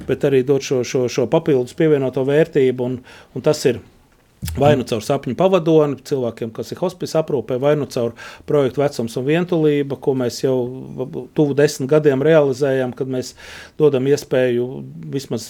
bet 0.07 0.27
arī 0.27 0.43
dot 0.47 0.67
šo, 0.67 0.81
šo, 0.83 1.05
šo 1.07 1.29
papildus 1.31 1.77
pievienoto 1.79 2.25
vērtību. 2.27 2.89
Un, 2.89 2.99
un 3.35 3.45
tas 3.45 3.63
ir 3.69 3.79
Vai 4.41 4.71
nu 4.73 4.81
caur 4.89 5.03
sapņu 5.05 5.35
pavadoni, 5.37 5.99
cilvēkiem, 6.01 6.49
kas 6.55 6.71
ir 6.73 6.79
hospice 6.81 7.13
aprūpē, 7.19 7.59
vai 7.61 7.75
nu 7.77 7.85
caur 7.93 8.15
projektu 8.49 8.81
vecums 8.81 9.13
un 9.19 9.25
vientulība, 9.27 9.99
ko 10.01 10.15
mēs 10.17 10.39
jau 10.41 10.55
tuvu 11.37 11.53
desmit 11.59 11.91
gadiem 11.91 12.23
realizējam, 12.25 12.89
kad 12.97 13.11
mēs 13.13 13.35
dodam 13.77 14.09
iespēju 14.09 14.65
vismaz 15.13 15.45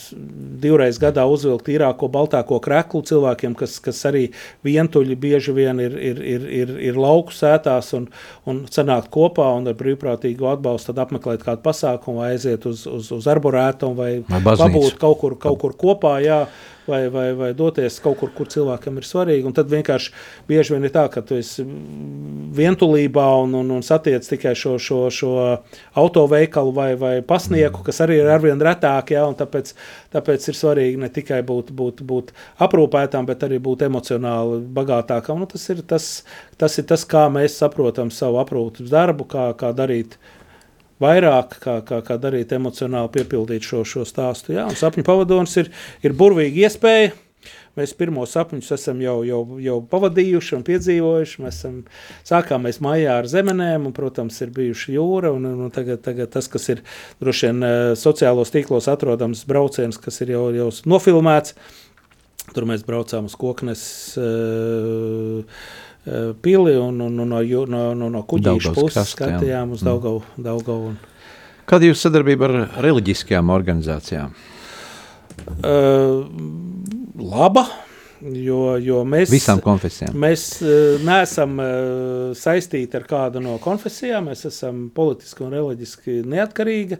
divreiz 0.61 0.99
gadā 0.99 1.23
uzvilkt 1.23 1.69
tīrāko, 1.69 2.09
baltāko 2.11 2.59
kreklu 2.63 2.99
cilvēkiem, 3.07 3.55
kas, 3.61 3.77
kas 3.79 4.03
arī 4.11 4.25
vientuļi 4.67 5.17
bieži 5.23 5.55
vien 5.55 5.79
ir, 5.79 5.95
ir, 5.95 6.19
ir, 6.33 6.49
ir, 6.59 6.75
ir 6.91 6.99
lauku 6.99 7.31
sētās 7.35 7.93
un, 7.95 8.09
un 8.43 8.65
sanākt 8.67 9.07
kopā 9.15 9.47
un 9.55 9.71
ar 9.71 9.79
brīvprātīgu 9.79 10.51
atbalstu 10.51 10.97
apmeklēt 10.99 11.47
kādu 11.47 11.63
pasākumu 11.63 12.25
vai 12.25 12.33
aiziet 12.35 12.67
uz, 12.67 12.83
uz, 12.91 13.07
uz 13.15 13.31
arborētumu 13.31 13.97
vai, 14.03 14.11
vai 14.27 14.43
pabūt 14.51 14.99
kaut 14.99 15.23
kur, 15.23 15.39
kaut 15.39 15.63
kur 15.63 15.79
kopā. 15.79 16.17
Jā 16.27 16.43
vai, 16.87 17.09
vai, 17.09 17.33
vai 17.37 17.49
doties 17.57 17.99
kaut 18.03 18.17
kur, 18.19 18.31
kur 18.35 18.49
cilvēkam 18.51 18.97
ir 18.99 19.07
svarīgi. 19.07 19.45
Un 19.47 19.55
tad 19.55 19.69
vienkārši 19.71 20.13
bieži 20.49 20.75
vien 20.75 20.87
ir 20.87 20.93
tā, 20.93 21.05
ka 21.11 21.23
tu 21.25 21.37
esi 21.37 21.65
vientulībā 22.57 23.27
un, 23.43 23.55
un, 23.61 23.71
un 23.77 23.85
satiec 23.85 24.25
tikai 24.27 24.53
šo, 24.57 24.77
šo, 24.81 25.01
šo 25.13 25.31
autoveikalu 26.01 26.75
vai, 26.75 26.89
vai 26.99 27.13
pasnieku, 27.25 27.83
kas 27.85 28.01
arī 28.05 28.21
ir 28.21 28.31
arvien 28.33 28.61
retāk. 28.61 29.13
Ja, 29.15 29.27
tāpēc, 29.37 29.73
tāpēc 30.15 30.49
ir 30.51 30.59
svarīgi 30.59 31.01
ne 31.01 31.11
tikai 31.13 31.41
būt, 31.47 31.71
būt, 31.77 32.03
būt 32.07 32.35
aprūpētām, 32.65 33.29
bet 33.29 33.47
arī 33.47 33.61
būt 33.63 33.87
emocionāli 33.87 34.61
bagātākam. 34.75 35.41
Nu, 35.41 35.49
tas, 35.49 35.69
ir 35.73 35.85
tas, 35.87 36.11
tas 36.61 36.77
ir 36.81 36.89
tas, 36.89 37.07
kā 37.07 37.27
mēs 37.33 37.59
saprotam 37.61 38.13
savu 38.13 38.41
aprūpes 38.41 38.91
darbu, 38.91 39.29
kā, 39.31 39.51
kā 39.57 39.73
darīt 39.75 40.17
vairāk, 41.01 41.57
kā, 41.63 41.79
kā, 41.87 41.99
kā 42.05 42.17
darīt 42.21 42.53
emocionāli, 42.55 43.11
piepildīt 43.17 43.65
šo, 43.67 43.83
šo 43.87 44.05
stāstu. 44.07 44.55
Jā, 44.57 44.69
sapņu 44.77 45.05
pavadonis 45.07 45.57
ir, 45.61 45.73
ir 46.05 46.17
burvīga 46.17 46.67
iespēja. 46.67 47.11
Mēs 47.79 47.93
pirmos 47.95 48.33
sapņus 48.35 48.73
esam 48.75 48.99
jau, 48.99 49.21
jau, 49.23 49.39
jau 49.63 49.77
pavadījuši 49.91 50.57
un 50.57 50.63
piedzīvojuši. 50.67 51.43
Mēs 51.45 51.59
esam, 51.61 51.77
sākām 52.27 52.65
mēs 52.67 52.81
maijā 52.83 53.15
ar 53.21 53.29
zemenēm, 53.31 53.85
un, 53.87 53.93
protams, 53.95 54.41
ir 54.43 54.51
bijuši 54.55 54.97
jūra. 54.97 55.31
Un, 55.37 55.47
un 55.53 55.71
tagad, 55.73 56.01
tagad 56.03 56.33
tas, 56.33 56.49
kas 56.51 56.67
ir 56.73 56.83
droši 57.23 57.47
vien 57.47 57.63
eh, 57.67 57.77
sociālos 57.99 58.51
tīklos 58.51 58.89
atrodams 58.91 59.45
brauciens, 59.47 59.99
kas 60.03 60.19
ir 60.25 60.35
jau, 60.35 60.49
jau 60.57 60.67
nofilmēts, 60.91 61.55
tur 62.51 62.67
mēs 62.67 62.83
braucām 62.83 63.31
uz 63.31 63.37
koknes. 63.39 63.85
Uh, 64.19 65.63
pili 66.41 66.73
un, 66.77 66.97
un, 67.01 67.19
un 67.19 67.29
no, 67.29 67.41
no, 67.41 67.83
no, 67.93 68.09
no 68.09 68.23
kuģīša 68.25 68.73
puses 68.73 69.13
skatījām 69.13 69.75
uz 69.75 69.83
Daugavu. 69.85 70.23
Mm. 70.23 70.45
Daugavu 70.47 70.91
un... 70.93 70.97
Kāda 71.69 71.85
ir 71.85 71.93
jūsu 71.93 72.07
sadarbība 72.07 72.49
ar 72.49 72.57
reliģiskajām 72.83 73.53
organizācijām? 73.53 74.33
Uh, 75.61 76.25
laba. 77.21 77.67
Jo, 78.21 78.75
jo 78.77 78.99
mēs, 79.07 79.31
Visām 79.33 79.57
konfesijām. 79.65 80.13
Mēs 80.21 80.43
uh, 80.61 81.01
neesam 81.01 81.55
uh, 81.57 82.33
saistīti 82.37 82.99
ar 82.99 83.07
kādu 83.09 83.41
no 83.41 83.55
konfesijām. 83.61 84.27
Mēs 84.29 84.45
esam 84.45 84.83
politiski 84.93 85.41
un 85.47 85.55
reliģiski 85.55 86.19
neatkarīgi. 86.29 86.99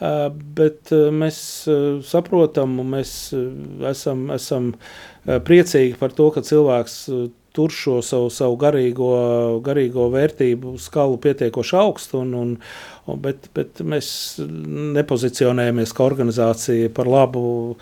Uh, 0.00 0.26
bet 0.56 0.92
uh, 0.92 1.08
mēs 1.12 1.40
uh, 1.68 2.02
saprotam, 2.04 2.76
un 2.82 2.92
mēs 2.92 3.14
uh, 3.36 3.46
esam, 3.88 4.26
esam 4.36 4.72
uh, 4.74 5.38
priecīgi 5.44 5.96
par 6.00 6.12
to, 6.16 6.28
ka 6.34 6.44
cilvēks 6.44 6.98
uh, 7.08 7.24
tur 7.56 7.72
šo 7.74 7.98
savu, 8.04 8.30
savu 8.32 8.56
garīgo, 8.60 9.10
garīgo 9.66 10.06
vērtību 10.12 10.76
skalu 10.80 11.18
pietiekoši 11.22 11.76
augstu, 11.80 12.22
un, 12.22 12.34
un, 12.38 12.54
un, 13.06 13.18
bet, 13.22 13.50
bet 13.56 13.82
mēs 13.82 14.12
nepozicionējamies 14.96 15.94
kā 15.96 16.06
organizācija 16.06 16.92
par 16.94 17.10
labu 17.10 17.42
uh, 17.74 17.76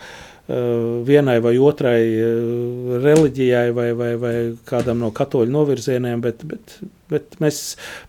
vienai 1.05 1.37
vai 1.45 1.55
otrai 1.61 2.01
uh, 2.09 2.97
reliģijai 3.05 3.69
vai, 3.77 3.89
vai, 3.97 4.11
vai 4.21 4.35
kādam 4.69 5.03
no 5.05 5.13
katoļu 5.15 5.53
novirzieniem, 5.53 6.25
bet, 6.25 6.45
bet, 6.49 6.77
bet 7.13 7.39
mēs 7.43 7.63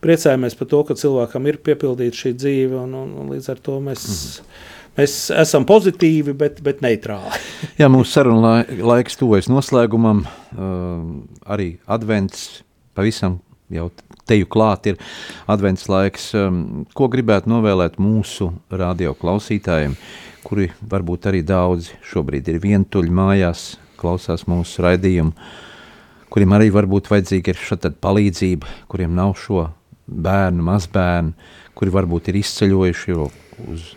priecājamies 0.04 0.56
par 0.56 0.72
to, 0.72 0.84
ka 0.88 0.98
cilvēkam 1.00 1.48
ir 1.50 1.60
piepildīta 1.68 2.24
šī 2.24 2.36
dzīve, 2.40 2.84
un, 2.86 2.96
un, 3.04 3.16
un 3.20 3.32
līdz 3.36 3.52
ar 3.54 3.64
to 3.68 3.80
mēs. 3.84 4.06
Mm. 4.08 4.68
Mēs 4.98 5.14
esam 5.32 5.64
pozitīvi, 5.68 6.34
bet, 6.36 6.58
bet 6.66 6.82
neitrāli. 6.84 7.38
Jā, 7.80 7.88
mūsu 7.92 8.16
saruna 8.16 8.60
laiks 8.66 9.18
tuvojas 9.20 9.50
noslēgumam. 9.50 10.24
Uh, 10.50 11.04
arī 11.46 11.72
advents 11.90 12.64
pavisam 12.98 13.38
jau 13.70 13.86
teju 14.28 14.48
klāt 14.50 14.90
ir 14.90 14.98
advents 15.50 15.86
laiks. 15.90 16.30
Um, 16.38 16.84
ko 16.96 17.08
gribētu 17.12 17.50
novēlēt 17.52 18.00
mūsu 18.02 18.50
radio 18.70 19.14
klausītājiem, 19.18 19.94
kuri 20.46 20.70
varbūt 20.90 21.30
arī 21.30 21.44
daudzi 21.46 21.98
šobrīd 22.10 22.50
ir 22.50 22.60
vientuļi 22.62 23.14
mājās, 23.14 23.74
klausās 24.00 24.46
mūsu 24.50 24.84
raidījumu, 24.86 25.34
kuriem 26.32 26.56
arī 26.56 26.70
varbūt 26.74 27.10
vajadzīga 27.12 27.54
ir 27.54 27.62
šāda 27.62 27.92
palīdzība, 28.02 28.74
kuriem 28.90 29.14
nav 29.18 29.36
šo 29.38 29.68
bērnu, 30.10 30.66
mazbērnu, 30.66 31.34
kuri 31.78 31.94
varbūt 31.94 32.30
ir 32.30 32.40
izceļojuši 32.42 33.18
uz 33.20 33.90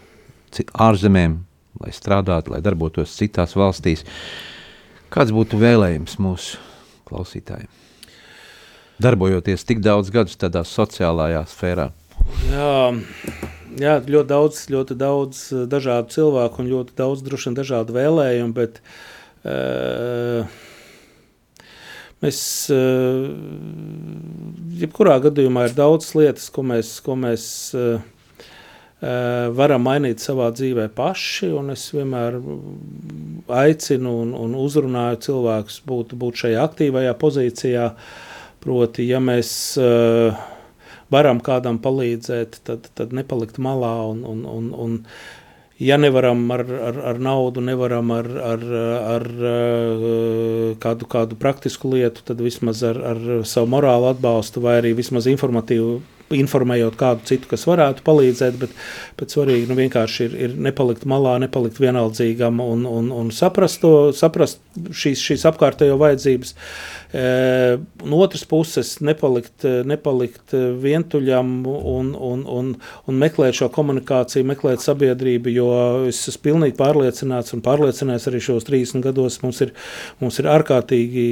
ārzemēm, 0.61 1.37
lai 1.81 1.93
strādātu, 1.95 2.53
lai 2.53 2.61
darbotos 2.63 3.15
citās 3.17 3.55
valstīs. 3.57 4.05
Kāds 5.13 5.33
būtu 5.33 5.59
vēlējums 5.61 6.17
mūsu 6.21 6.59
klausītājiem? 7.09 7.69
Darbojoties 9.03 9.65
tik 9.67 9.81
daudz 9.83 10.11
gadus 10.13 10.37
tādā 10.39 10.63
sociālajā 10.67 11.43
sfērā. 11.49 11.89
Jā, 12.47 12.75
jā 13.81 13.95
ļoti 14.05 14.29
daudz, 14.29 14.61
ļoti 14.71 14.97
daudz 14.99 15.41
eh, 15.51 15.65
dažādu 15.69 16.13
cilvēku 16.13 16.61
un 16.63 16.69
ļoti 16.71 16.95
daudz 16.97 17.25
droši 17.25 17.49
vien 17.49 17.57
dažādu 17.57 17.97
vēlējumu, 17.97 18.53
bet 18.55 18.79
uh, 19.43 20.53
mēs, 22.23 22.39
uh, 22.71 23.27
jebkurā 24.85 25.17
gadījumā 25.25 25.67
ir 25.67 25.77
daudz 25.77 26.13
lietas, 26.15 26.47
ko 26.53 26.63
mēs, 26.69 26.95
ko 27.03 27.17
mēs 27.19 27.45
uh, 27.75 27.97
Eh, 27.97 28.12
varam 29.03 29.83
mainīt 29.83 30.23
savā 30.23 30.47
dzīvē 30.55 30.87
paši. 30.95 31.49
Es 31.73 31.89
vienmēr 31.91 32.37
aicinu 33.63 34.13
un, 34.23 34.31
un 34.37 34.55
uzrunāju 34.55 35.19
cilvēkus 35.27 35.81
būt, 35.89 36.15
būt 36.19 36.45
šajā 36.45 36.63
aktīvajā 36.69 37.13
pozīcijā. 37.19 37.91
Proti, 38.63 39.03
ja 39.09 39.19
mēs 39.19 39.49
uh, 39.75 40.37
varam 41.13 41.41
kādam 41.43 41.79
palīdzēt, 41.83 42.59
tad, 42.67 42.89
tad 42.97 43.15
nepalikt 43.15 43.59
malā 43.61 43.95
un, 44.11 44.23
un, 44.27 44.43
un, 44.49 44.69
un 44.85 44.99
ja 45.83 45.97
nevaram 45.99 46.45
ar, 46.55 46.63
ar, 46.89 46.99
ar 47.11 47.21
naudu, 47.21 47.63
nevaram 47.65 48.13
ar, 48.15 48.29
ar, 48.53 48.65
ar 49.17 49.27
eh, 49.51 50.73
kādu, 50.83 51.09
kādu 51.09 51.39
praktisku 51.39 51.93
lietu, 51.93 52.25
tad 52.27 52.41
vismaz 52.43 52.83
ar, 52.87 53.01
ar 53.13 53.21
savu 53.49 53.71
morālu 53.75 54.11
atbalstu 54.13 54.63
vai 54.63 54.79
arī 54.81 54.93
vismaz 54.97 55.29
informatīvu 55.31 55.99
informējot 56.33 56.97
kādu 56.99 57.27
citu, 57.27 57.49
kas 57.51 57.65
varētu 57.67 58.05
palīdzēt, 58.05 58.57
bet, 58.61 58.73
bet 59.19 59.33
svarīgi 59.33 59.67
nu, 59.69 59.77
vienkārši 59.77 60.27
ir, 60.27 60.35
ir 60.47 60.57
nepalikt 60.69 61.05
malā, 61.09 61.35
nepalikt 61.43 61.81
vienaldzīgam 61.83 62.61
un, 62.63 62.85
un, 62.89 63.11
un 63.13 63.31
saprast, 63.35 63.81
to, 63.83 64.11
saprast 64.15 64.61
šīs, 64.73 65.21
šīs 65.21 65.45
apkārtējo 65.49 65.97
vajadzības. 66.01 66.55
No 67.13 68.21
otras 68.25 68.45
puses, 68.49 68.95
nepalikt, 69.05 69.65
nepalikt 69.85 70.55
vientuļam 70.81 71.51
un, 71.69 72.13
un, 72.17 72.45
un, 72.49 72.71
un 73.09 73.19
meklēt 73.21 73.59
šo 73.59 73.69
komunikāciju, 73.73 74.47
meklēt 74.49 74.81
sabiedrību, 74.81 75.53
jo 75.53 75.69
es 76.09 76.23
esmu 76.31 76.43
pilnīgi 76.47 76.77
pārliecināts 76.79 77.53
un 77.53 77.61
pārliecināts 77.65 78.25
arī 78.31 78.41
šos 78.43 78.65
30 78.69 79.05
gados. 79.05 79.39
Mums 79.43 79.61
ir, 79.65 79.73
mums 80.23 80.39
ir 80.41 80.49
ārkārtīgi 80.51 81.27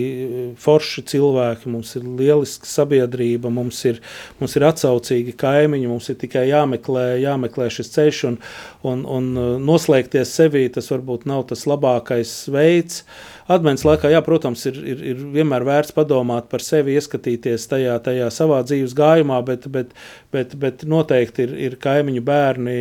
forši 0.61 1.05
cilvēki, 1.11 1.71
mums 1.73 1.95
ir 1.97 2.05
lieliska 2.05 2.69
sabiedrība, 2.69 3.49
mums 3.53 3.81
ir, 3.89 4.01
mums 4.39 4.55
ir 4.57 4.67
atsaucīgi 4.81 5.35
kaimiņi, 5.37 5.89
mums 5.89 6.09
ir 6.09 6.17
tikai 6.21 6.47
jāmeklē, 6.49 7.05
jāmeklē 7.21 7.69
šis 7.73 7.91
ceļš 7.93 8.23
un, 8.29 8.39
un, 8.87 9.03
un 9.05 9.29
noslēgties 9.61 10.33
sevī. 10.39 10.65
Tas 10.73 10.89
varbūt 10.91 11.27
nav 11.29 11.45
tas 11.51 11.67
labākais 11.69 12.33
veids. 12.51 13.03
Advents 13.51 13.83
laikā, 13.83 14.07
jā, 14.13 14.21
protams, 14.23 14.63
ir, 14.69 14.77
ir, 14.87 14.99
ir 15.11 15.21
vienmēr 15.33 15.65
vērts 15.67 15.91
padomāt 15.95 16.47
par 16.51 16.63
sevi, 16.63 16.93
ieskatīties 16.95 17.65
tajā, 17.67 17.97
tajā 18.05 18.29
savā 18.31 18.61
dzīves 18.63 18.93
gājumā, 18.95 19.41
bet, 19.43 19.65
bet, 19.73 19.91
bet, 20.31 20.53
bet 20.61 20.85
noteikti 20.87 21.43
ir, 21.43 21.55
ir 21.67 21.75
kaimiņu 21.81 22.23
bērni, 22.25 22.77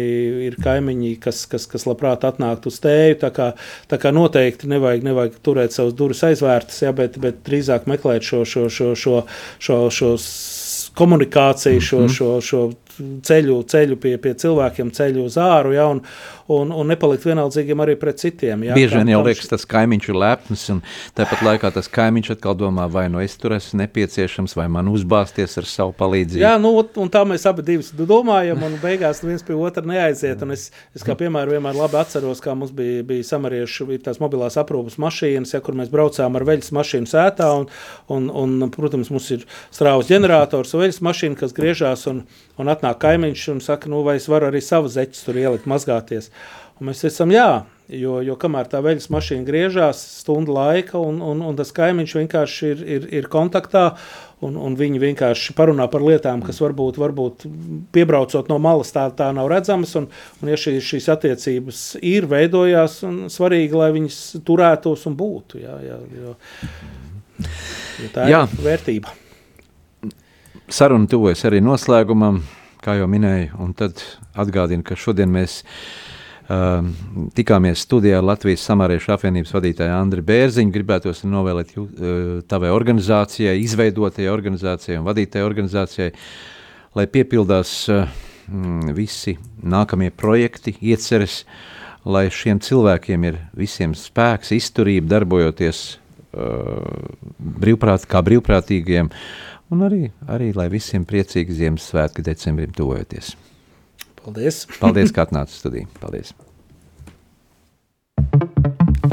ir 0.46 0.59
kaimiņi, 0.62 1.14
kas, 1.24 1.42
kas, 1.51 1.66
kas 1.70 1.88
labprāt 1.88 2.26
atnāktu 2.28 2.70
uz 2.70 2.78
tēju. 2.84 3.18
Tā 3.24 3.32
kā, 3.34 3.51
tā 3.90 3.98
kā 4.01 4.14
noteikti 4.14 4.70
nevajag, 4.70 5.09
nevajag 5.11 5.40
turēt 5.42 5.74
savus 5.74 5.96
durvis 5.98 6.22
aizvērtas, 6.28 6.84
jā, 6.84 6.94
bet, 6.96 7.18
bet 7.24 7.42
drīzāk 7.48 7.90
meklēt 7.90 8.28
šo, 8.30 8.44
šo, 8.46 8.68
šo, 8.70 8.94
šo, 8.94 9.24
šo, 9.59 9.80
šo 9.90 10.14
komunikāciju, 11.01 11.80
šo, 11.80 12.05
šo, 12.12 12.30
šo 12.44 12.62
ceļu, 13.26 13.61
ceļu 13.70 13.98
pie, 14.01 14.14
pie 14.22 14.34
cilvēkiem, 14.40 14.92
ceļu 14.96 15.24
uz 15.28 15.38
āru, 15.40 15.74
ja, 15.76 15.86
un, 15.90 16.03
un, 16.51 16.72
un 16.74 16.90
nepalikt 16.90 17.26
vienaldzīgiem 17.28 17.84
arī 17.84 17.96
pret 18.01 18.20
citiem. 18.22 18.64
Ja, 18.68 18.76
Bieži 18.78 19.01
vien 19.01 19.12
jau 19.12 19.22
liekas, 19.26 19.51
tas 19.51 19.66
kaimiņš 19.70 20.11
ir 20.11 20.18
lepns, 20.20 20.66
un 20.74 20.82
tāpat 21.18 21.44
laikā 21.46 21.72
tas 21.74 21.90
kaimiņš 21.92 22.34
atkal 22.36 22.57
domā, 22.59 22.88
vai 22.90 23.07
nu 23.12 23.22
es 23.22 23.36
tur 23.40 23.55
esmu 23.57 23.82
nepieciešams, 23.82 24.57
vai 24.59 24.66
man 24.72 24.90
uzbāzties 24.92 25.59
ar 25.61 25.68
savu 25.68 25.94
palīdzību. 25.98 26.42
Jā, 26.42 26.57
nu, 26.62 26.72
un 26.80 27.12
tā 27.12 27.22
mēs 27.28 27.46
abi 27.48 27.78
domājam, 28.09 28.64
un 28.66 28.76
beigās 28.82 29.22
viens 29.24 29.44
pie 29.46 29.57
otra 29.57 29.84
neaiziet. 29.86 30.42
Un 30.44 30.55
es, 30.57 30.68
es 30.96 31.05
kā 31.07 31.16
piemēram 31.18 31.55
vienmēr 31.57 31.78
labi 31.78 32.01
atceros, 32.01 32.42
kā 32.44 32.55
mums 32.59 32.74
bija, 32.76 33.05
bija 33.07 33.26
samariešu 33.32 33.88
tās 34.05 34.20
mobilās 34.22 34.59
aprūpas 34.61 34.98
mašīnas, 35.03 35.55
ja, 35.55 35.62
kur 35.64 35.78
mēs 35.78 35.92
braucām 35.92 36.36
ar 36.36 36.46
veļas 36.48 36.72
mašīnu 36.76 37.11
sētā, 37.11 37.51
un, 37.61 37.68
un, 38.11 38.28
un, 38.42 38.72
protams, 38.74 39.12
mums 39.14 39.30
ir 39.36 39.46
strāvas 39.70 40.11
ģenerators, 40.11 40.74
veļas 40.74 41.01
mašīna, 41.07 41.38
kas 41.38 41.55
griežās 41.57 42.07
un, 42.11 42.24
un 42.61 42.72
atnāk 42.72 42.89
kaimiņš 42.99 43.49
un 43.55 43.61
saka, 43.64 43.91
nu 43.93 44.03
vai 44.07 44.16
es 44.20 44.28
varu 44.30 44.51
arī 44.51 44.62
savu 44.64 44.91
zeķus 44.93 45.26
tur 45.26 45.38
ielikt 45.41 45.68
mazgāties. 45.70 46.30
Un 46.80 46.88
mēs 46.88 47.05
esam 47.05 47.28
jā, 47.34 47.66
jo, 47.93 48.18
jo 48.24 48.36
kamēr 48.41 48.68
tā 48.70 48.80
veļas 48.84 49.11
mašīna 49.12 49.45
griežās 49.45 50.01
stundu 50.22 50.55
laika, 50.57 50.97
un, 50.97 51.18
un, 51.24 51.43
un 51.45 51.59
tas 51.59 51.72
kaimiņš 51.76 52.14
vienkārši 52.16 52.70
ir, 52.70 52.82
ir, 52.97 53.07
ir 53.20 53.28
kontaktā, 53.32 53.82
un, 54.47 54.57
un 54.57 54.76
viņi 54.78 55.03
vienkārši 55.03 55.55
parunā 55.59 55.91
par 55.93 56.05
lietām, 56.07 56.41
kas 56.47 56.61
varbūt, 56.62 57.01
varbūt 57.01 57.45
piebraucot 57.93 58.49
no 58.49 58.57
malas 58.62 58.95
tā, 58.95 59.05
tā 59.16 59.28
nav 59.36 59.51
redzamas, 59.53 59.93
un, 60.01 60.09
un 60.41 60.53
ja 60.53 60.59
šī, 60.61 60.78
šīs 60.84 61.11
attiecības 61.12 61.82
ir, 62.01 62.28
veidojās, 62.30 63.01
un 63.09 63.26
svarīgi, 63.32 63.76
lai 63.76 63.91
viņas 63.97 64.20
turētos 64.47 65.05
un 65.11 65.18
būtu, 65.20 65.61
jā, 65.64 65.76
jā, 65.84 65.99
jo, 66.16 66.36
jo 68.05 68.14
tā 68.14 68.30
jā. 68.30 68.47
ir 68.47 68.64
vērtība. 68.70 69.18
Saruna 70.70 71.11
tuvojas 71.11 71.43
arī 71.49 71.59
noslēgumam, 71.66 72.41
kā 72.85 72.97
jau 72.99 73.09
minēju, 73.11 73.59
un 73.61 73.74
tad 73.76 74.01
atgādinu, 74.39 74.85
ka 74.87 74.97
šodien 74.99 75.31
mēs 75.33 75.61
uh, 75.64 76.87
tikāmies 77.37 77.85
studijā 77.85 78.20
ar 78.20 78.26
Latvijas 78.26 78.64
Samāriešu 78.68 79.12
apvienības 79.16 79.53
vadītāju 79.57 79.97
Andri 79.97 80.24
Bērziņu. 80.26 80.72
Gribētos 80.74 81.22
novēlēt 81.28 81.74
jū, 81.76 81.87
uh, 81.87 82.33
tavai 82.51 82.72
organizācijai, 82.74 83.59
izveidotajai 83.66 84.33
organizācijai 84.33 85.01
un 85.01 85.07
vadītajai 85.09 85.47
organizācijai, 85.47 86.11
lai 86.97 87.07
piepildās 87.12 87.74
uh, 87.93 88.09
visi 88.97 89.37
nākamie 89.61 90.11
projekti, 90.11 90.74
ieceres, 90.81 91.45
lai 92.09 92.31
šiem 92.33 92.62
cilvēkiem 92.64 93.28
ir 93.28 93.43
visiem 93.61 93.93
spēks, 93.95 94.55
izturība 94.57 95.18
darbojoties 95.18 95.85
uh, 95.93 96.81
brīvprāt, 97.61 98.09
kā 98.09 98.24
brīvprātīgiem, 98.24 99.12
uh, 99.12 99.49
Un 99.70 99.84
arī, 99.86 100.08
arī 100.26 100.50
lai 100.56 100.66
visiem 100.72 101.04
priecīgi 101.06 101.54
Ziemassvētki 101.60 102.24
decembrim 102.26 102.72
tuvojoties. 102.74 103.36
Paldies! 104.20 104.64
Paldies, 104.80 105.12
ka 105.14 105.28
atnācāt 105.28 105.54
studijā. 105.54 105.86
Paldies! 106.02 106.34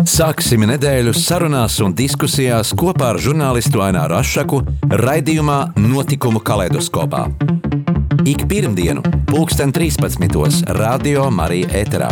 Sāksim 0.07 0.63
nedēļu 0.69 1.13
sarunās 1.17 1.77
un 1.83 1.93
diskusijās 1.97 2.73
kopā 2.77 3.11
ar 3.13 3.19
žurnālistu 3.21 3.81
Aināru 3.85 4.17
Rošu 4.17 4.61
raidījumā 5.03 5.59
Notikumu 5.83 6.41
kaleidoskopā. 6.41 7.27
Ik 8.27 8.47
pirmdienu, 8.49 9.03
2013. 9.31 10.65
Radio 10.79 11.29
Marija 11.31 11.69
Eterā. 11.85 12.11